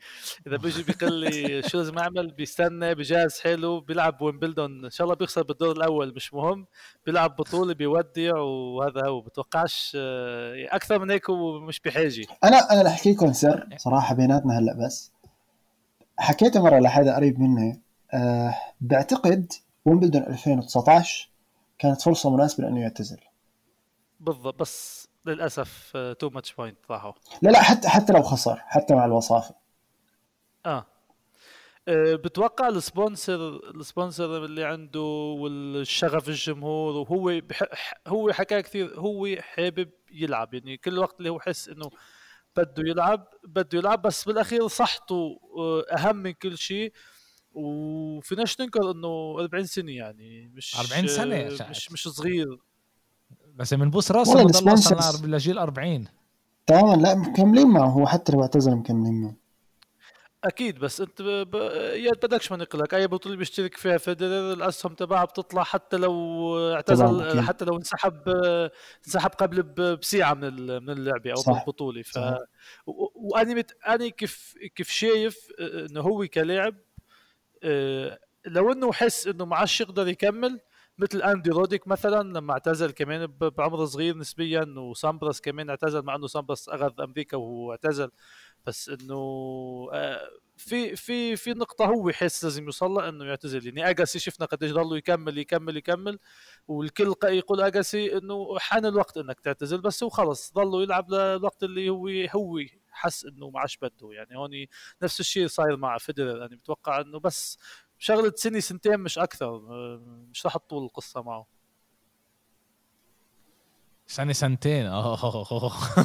إذا 0.47 0.57
بيجي 0.57 0.83
بيقول 0.83 1.13
لي 1.13 1.61
شو 1.69 1.77
لازم 1.77 1.97
أعمل؟ 1.97 2.31
بيستنى 2.31 2.95
بجهز 2.95 3.39
حاله 3.39 3.81
بيلعب 3.81 4.21
ويمبلدون. 4.21 4.85
إن 4.85 4.89
شاء 4.89 5.05
الله 5.05 5.15
بيخسر 5.15 5.43
بالدور 5.43 5.75
الأول 5.75 6.13
مش 6.15 6.33
مهم. 6.33 6.65
بيلعب 7.05 7.35
بطولة 7.35 7.73
بيودع 7.73 8.37
وهذا 8.37 9.05
هو. 9.07 9.21
بتوقعش 9.21 9.97
أكثر 10.71 10.99
من 10.99 11.11
هيك 11.11 11.29
هو 11.29 11.59
مش 11.59 11.79
بحاجة. 11.79 12.25
أنا 12.43 12.57
أنا 12.71 12.81
رح 12.81 12.91
احكي 12.91 13.11
لكم 13.11 13.33
سر 13.33 13.67
صراحة 13.77 14.15
بيناتنا 14.15 14.59
هلأ 14.59 14.85
بس. 14.85 15.11
حكيت 16.17 16.57
مرة 16.57 16.79
لحدا 16.79 17.15
قريب 17.15 17.39
مني 17.39 17.81
أه 18.13 18.55
بعتقد 18.81 19.53
ويمبلدون 19.85 20.21
2019 20.23 21.29
كانت 21.79 22.01
فرصة 22.01 22.29
مناسبة 22.35 22.63
لأنه 22.63 22.81
يعتزل. 22.81 23.19
بالضبط 24.19 24.59
بس 24.59 25.07
للأسف 25.25 25.97
two 26.19 26.29
match 26.29 26.53
point 26.53 26.77
راحوا 26.89 27.11
لا 27.41 27.49
لا 27.49 27.61
حتى 27.61 27.87
حتى 27.89 28.13
لو 28.13 28.21
خسر 28.21 28.61
حتى 28.65 28.95
مع 28.95 29.05
الوصافة. 29.05 29.55
آه. 30.65 30.85
أه 31.87 32.15
بتوقع 32.15 32.67
ال 32.67 32.78
sponsor 32.78 33.55
ال 33.75 33.84
sponsor 33.84 34.45
اللي 34.45 34.63
عنده 34.63 35.01
والشغف 35.39 36.29
الجمهور 36.29 36.95
وهو 36.95 37.41
بح... 37.49 37.63
هو 38.07 38.31
حكى 38.31 38.61
كثير 38.61 38.99
هو 38.99 39.27
حابب 39.39 39.89
يلعب. 40.11 40.53
يعني 40.53 40.77
كل 40.77 40.99
وقت 40.99 41.19
اللي 41.19 41.29
هو 41.29 41.39
حس 41.39 41.69
إنه 41.69 41.89
بده 42.57 42.83
يلعب 42.89 43.27
بده 43.43 43.77
يلعب 43.77 44.01
بس 44.01 44.23
بالأخير 44.25 44.67
صحته 44.67 45.39
آه، 45.57 45.85
أهم 45.97 46.15
من 46.15 46.31
كل 46.31 46.57
شيء. 46.57 46.93
وفيناش 47.53 48.61
ننكر 48.61 48.91
إنه 48.91 49.35
40 49.39 49.65
سنة 49.65 49.91
يعني 49.91 50.51
مش 50.55 50.75
40 50.75 51.07
سنة 51.07 51.69
مش 51.69 51.91
مش 51.91 52.07
صغير. 52.07 52.59
بس 53.55 53.73
من 53.73 53.89
بوس 53.89 54.11
راسه 54.11 54.43
بضل 54.43 54.73
أصلا 54.73 55.27
لجيل 55.27 55.57
40 55.57 56.07
تماما 56.65 57.01
لا 57.01 57.15
مكملين 57.15 57.67
معه. 57.67 57.87
هو 57.87 58.07
حتى 58.07 58.31
لو 58.31 58.41
اعتزل 58.41 58.75
مكملين 58.75 59.21
معه. 59.21 59.35
أكيد 60.43 60.79
بس 60.79 61.01
أنت 61.01 61.21
ب... 61.21 61.55
يا 61.95 62.11
بدكش 62.11 62.51
ما 62.51 62.57
نقلك. 62.57 62.93
أي 62.93 63.07
بطولة 63.07 63.35
بيشترك 63.35 63.77
فيها 63.77 63.97
فيدرر 63.97 64.53
الأسهم 64.53 64.93
تبعها 64.93 65.25
بتطلع 65.25 65.63
حتى 65.63 65.97
لو 65.97 66.57
اعتزل 66.73 67.41
حتى 67.41 67.65
لو 67.65 67.77
انسحب 67.77 68.29
انسحب 69.05 69.29
قبل 69.29 69.63
بساعه 69.63 70.33
من 70.33 70.83
من 70.83 70.89
اللعبة 70.89 71.31
أو 71.31 71.35
صح. 71.35 71.59
البطوله 71.59 72.01
ف 72.01 72.19
وأني 73.15 73.55
مت... 73.55 73.71
أني 73.87 74.11
كيف 74.11 74.53
كيف 74.75 74.89
شايف 74.89 75.47
إنه 75.59 76.01
هو 76.01 76.27
كلاعب 76.27 76.75
آه، 76.75 76.92
لو 78.45 78.71
إنه 78.71 78.91
حس 78.91 79.27
إنه 79.27 79.45
ما 79.45 79.55
عادش 79.55 79.81
يقدر 79.81 80.07
يكمل 80.07 80.59
مثل 80.97 81.21
أندي 81.21 81.49
روديك 81.49 81.87
مثلا 81.87 82.33
لما 82.39 82.53
اعتزل 82.53 82.91
كمان 82.91 83.25
بعمر 83.27 83.85
صغير 83.85 84.17
نسبيا 84.17 84.73
وسامبرس 84.77 85.41
كمان 85.41 85.69
اعتزل 85.69 86.01
مع 86.01 86.15
إنه 86.15 86.27
سامبرس 86.27 86.69
أخذ 86.69 87.01
أمريكا 87.01 87.37
وهو 87.37 87.71
اعتزل. 87.71 88.11
بس 88.65 88.89
إنه 88.89 89.15
آه، 89.93 90.29
في 90.57 90.95
في 90.95 91.35
في 91.35 91.53
نقطة 91.53 91.85
هو 91.85 92.09
يحس 92.09 92.43
لازم 92.43 92.65
يوصل 92.65 92.91
لها 92.91 93.09
إنه 93.09 93.25
يعتزل. 93.25 93.65
يعني 93.65 93.89
اجاسي 93.89 94.19
شفنا 94.19 94.45
قديش 94.45 94.71
ضلوا 94.71 94.97
يكمل 94.97 95.37
يكمل 95.37 95.77
يكمل 95.77 96.19
والكل 96.67 97.13
يقول 97.23 97.61
اجاسي 97.61 98.17
إنه 98.17 98.59
حان 98.59 98.85
الوقت 98.85 99.17
إنك 99.17 99.39
تعتزل 99.39 99.81
بس 99.81 100.03
هو 100.03 100.09
خلص 100.09 100.53
ضلوا 100.53 100.83
يلعب 100.83 101.11
للوقت 101.11 101.63
اللي 101.63 101.89
هو 101.89 102.07
هو 102.35 102.59
حس 102.93 103.25
إنه 103.25 103.49
ما 103.49 103.59
عادش 103.59 103.77
بده. 103.77 104.11
يعني 104.11 104.37
هون 104.37 104.65
نفس 105.01 105.19
الشيء 105.19 105.47
صاير 105.47 105.77
مع 105.77 105.97
فيدرر. 105.97 106.41
يعني 106.41 106.55
بتوقع 106.55 107.01
إنه 107.01 107.19
بس 107.19 107.59
شغلة 107.99 108.33
سنة 108.35 108.59
سنتين 108.59 108.99
مش 108.99 109.19
أكثر. 109.19 109.59
مش 110.31 110.45
رح 110.45 110.57
تطول 110.57 110.83
القصة 110.83 111.21
معه. 111.21 111.45
سنة 114.07 114.33
سنتين. 114.33 114.85
اوه 114.85 115.73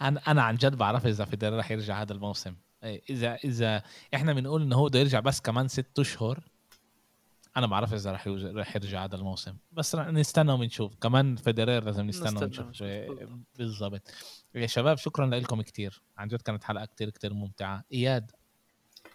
أنا 0.00 0.20
أنا 0.28 0.42
عن 0.42 0.56
جد 0.56 0.74
بعرف 0.74 1.06
إذا 1.06 1.24
فيدرر 1.24 1.58
رح 1.58 1.70
يرجع 1.70 2.02
هذا 2.02 2.12
الموسم. 2.12 2.54
إيه، 2.82 3.02
إذا 3.10 3.34
إذا 3.34 3.82
إحنا 4.14 4.32
بنقول 4.32 4.62
إنه 4.62 4.76
هو 4.76 4.86
بده 4.88 4.98
يرجع 4.98 5.20
بس 5.20 5.40
كمان 5.40 5.68
ست 5.68 5.98
أشهر 5.98 6.40
أنا 7.56 7.66
بعرف 7.66 7.94
إذا 7.94 8.12
رح 8.12 8.28
رح 8.28 8.76
يرجع 8.76 9.04
هذا 9.04 9.16
الموسم. 9.16 9.56
بس 9.72 9.94
نستنى 9.94 10.52
ونشوف. 10.52 10.94
كمان 10.94 11.36
فيدرير 11.36 11.84
لازم 11.84 12.06
نستنى 12.06 12.44
ونشوف. 12.44 12.82
إيه، 12.82 13.28
بالضبط. 13.58 14.02
يا 14.60 14.66
شباب 14.66 14.96
شكرا 14.96 15.26
لكم 15.26 15.62
كثير 15.62 16.02
عن 16.18 16.28
جد 16.28 16.42
كانت 16.42 16.64
حلقة 16.64 16.84
كثير 16.84 17.10
كثير 17.10 17.34
ممتعة. 17.34 17.84
إياد 17.92 18.30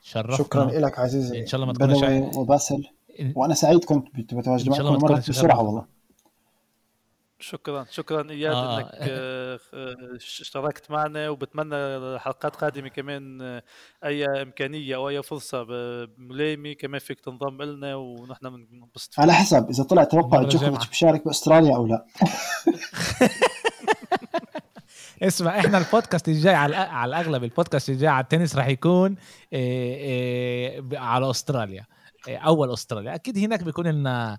شرفتنا 0.01 0.37
شكرا 0.37 0.65
لك 0.65 0.99
عزيزي. 0.99 1.41
إن 1.41 1.45
شاء 1.45 1.61
الله 1.61 1.67
ما 1.67 1.73
تكونش 1.73 2.37
وباسل. 2.37 2.83
وأنا 3.35 3.53
سعيد 3.53 3.85
كنت 3.85 4.07
بتواجد 4.15 4.69
معكم 4.69 4.83
مرة 4.83 5.23
بسرعة 5.29 5.63
والله. 5.63 5.85
شكرا 7.43 7.85
شكرا 7.91 8.29
إياد 8.29 8.53
آه. 8.53 8.77
إنك 8.77 8.89
آه، 8.93 9.59
آه، 9.73 10.15
اشتركت 10.15 10.91
معنا 10.91 11.29
وبتمنى 11.29 12.19
حلقات 12.19 12.55
قادمة 12.55 12.87
كمان 12.87 13.41
آه، 13.41 13.63
أي 14.03 14.25
إمكانية 14.25 14.95
أو 14.95 15.09
أي 15.09 15.23
فرصة 15.23 15.65
ملائمه 16.17 16.73
كمان 16.73 16.99
فيك 16.99 17.19
تنضم 17.19 17.61
لنا 17.61 17.95
ونحن 17.95 18.65
بنبسط 18.65 19.19
على 19.19 19.33
حسب 19.33 19.69
إذا 19.69 19.83
طلع 19.83 20.03
توقع 20.03 20.43
جوكوفيتش 20.43 20.87
بيشارك 20.87 21.25
بأستراليا 21.25 21.75
أو 21.75 21.87
لا. 21.87 22.05
اسمع 25.21 25.59
إحنا 25.59 25.77
البودكاست 25.77 26.27
الجاي 26.27 26.53
على 26.55 26.75
على 26.75 27.09
الأغلب 27.09 27.43
البودكاست 27.43 27.89
الجاي 27.89 28.07
على 28.09 28.23
التنس 28.23 28.55
راح 28.55 28.67
يكون 28.67 29.15
إيه، 29.53 30.79
ب- 30.81 30.95
على 30.95 31.29
أستراليا. 31.29 31.85
إيه، 32.27 32.37
أول 32.37 32.73
أستراليا. 32.73 33.15
أكيد 33.15 33.37
هناك 33.37 33.63
بيكون 33.63 33.87
لنا 33.87 34.37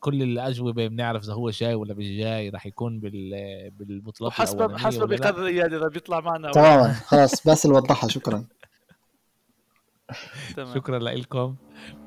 كل 0.00 0.22
الأجوبة 0.22 0.86
بنعرف 0.88 1.24
إذا 1.24 1.32
هو 1.32 1.50
جاي 1.50 1.74
ولا 1.74 1.94
مش 1.94 2.04
جاي 2.06 2.48
راح 2.48 2.66
يكون 2.66 3.00
بال- 3.00 3.70
بالبطولات 3.70 4.32
حسب 4.32 4.58
لا. 4.60 5.06
بقدر 5.06 5.46
اياد 5.46 5.74
إذا 5.74 5.88
بيطلع 5.88 6.20
معنا. 6.20 6.50
تماما 6.50 6.92
خلاص 6.92 7.46
بس 7.48 7.64
اللي 7.66 7.76
وضحها 7.76 8.08
شكرا 8.08 8.44
شكرا 10.74 10.98
لكم 10.98 11.56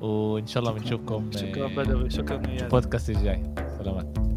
وإن 0.00 0.46
شاء 0.46 0.62
الله 0.62 0.72
بنشوفكم 0.74 1.30
شكرا 1.32 1.66
بدوي. 1.66 2.10
شكرا 2.10 2.42
اياد 2.48 2.62
البودكاست 2.62 3.10
الجاي. 3.10 3.54
سلامات. 3.78 4.33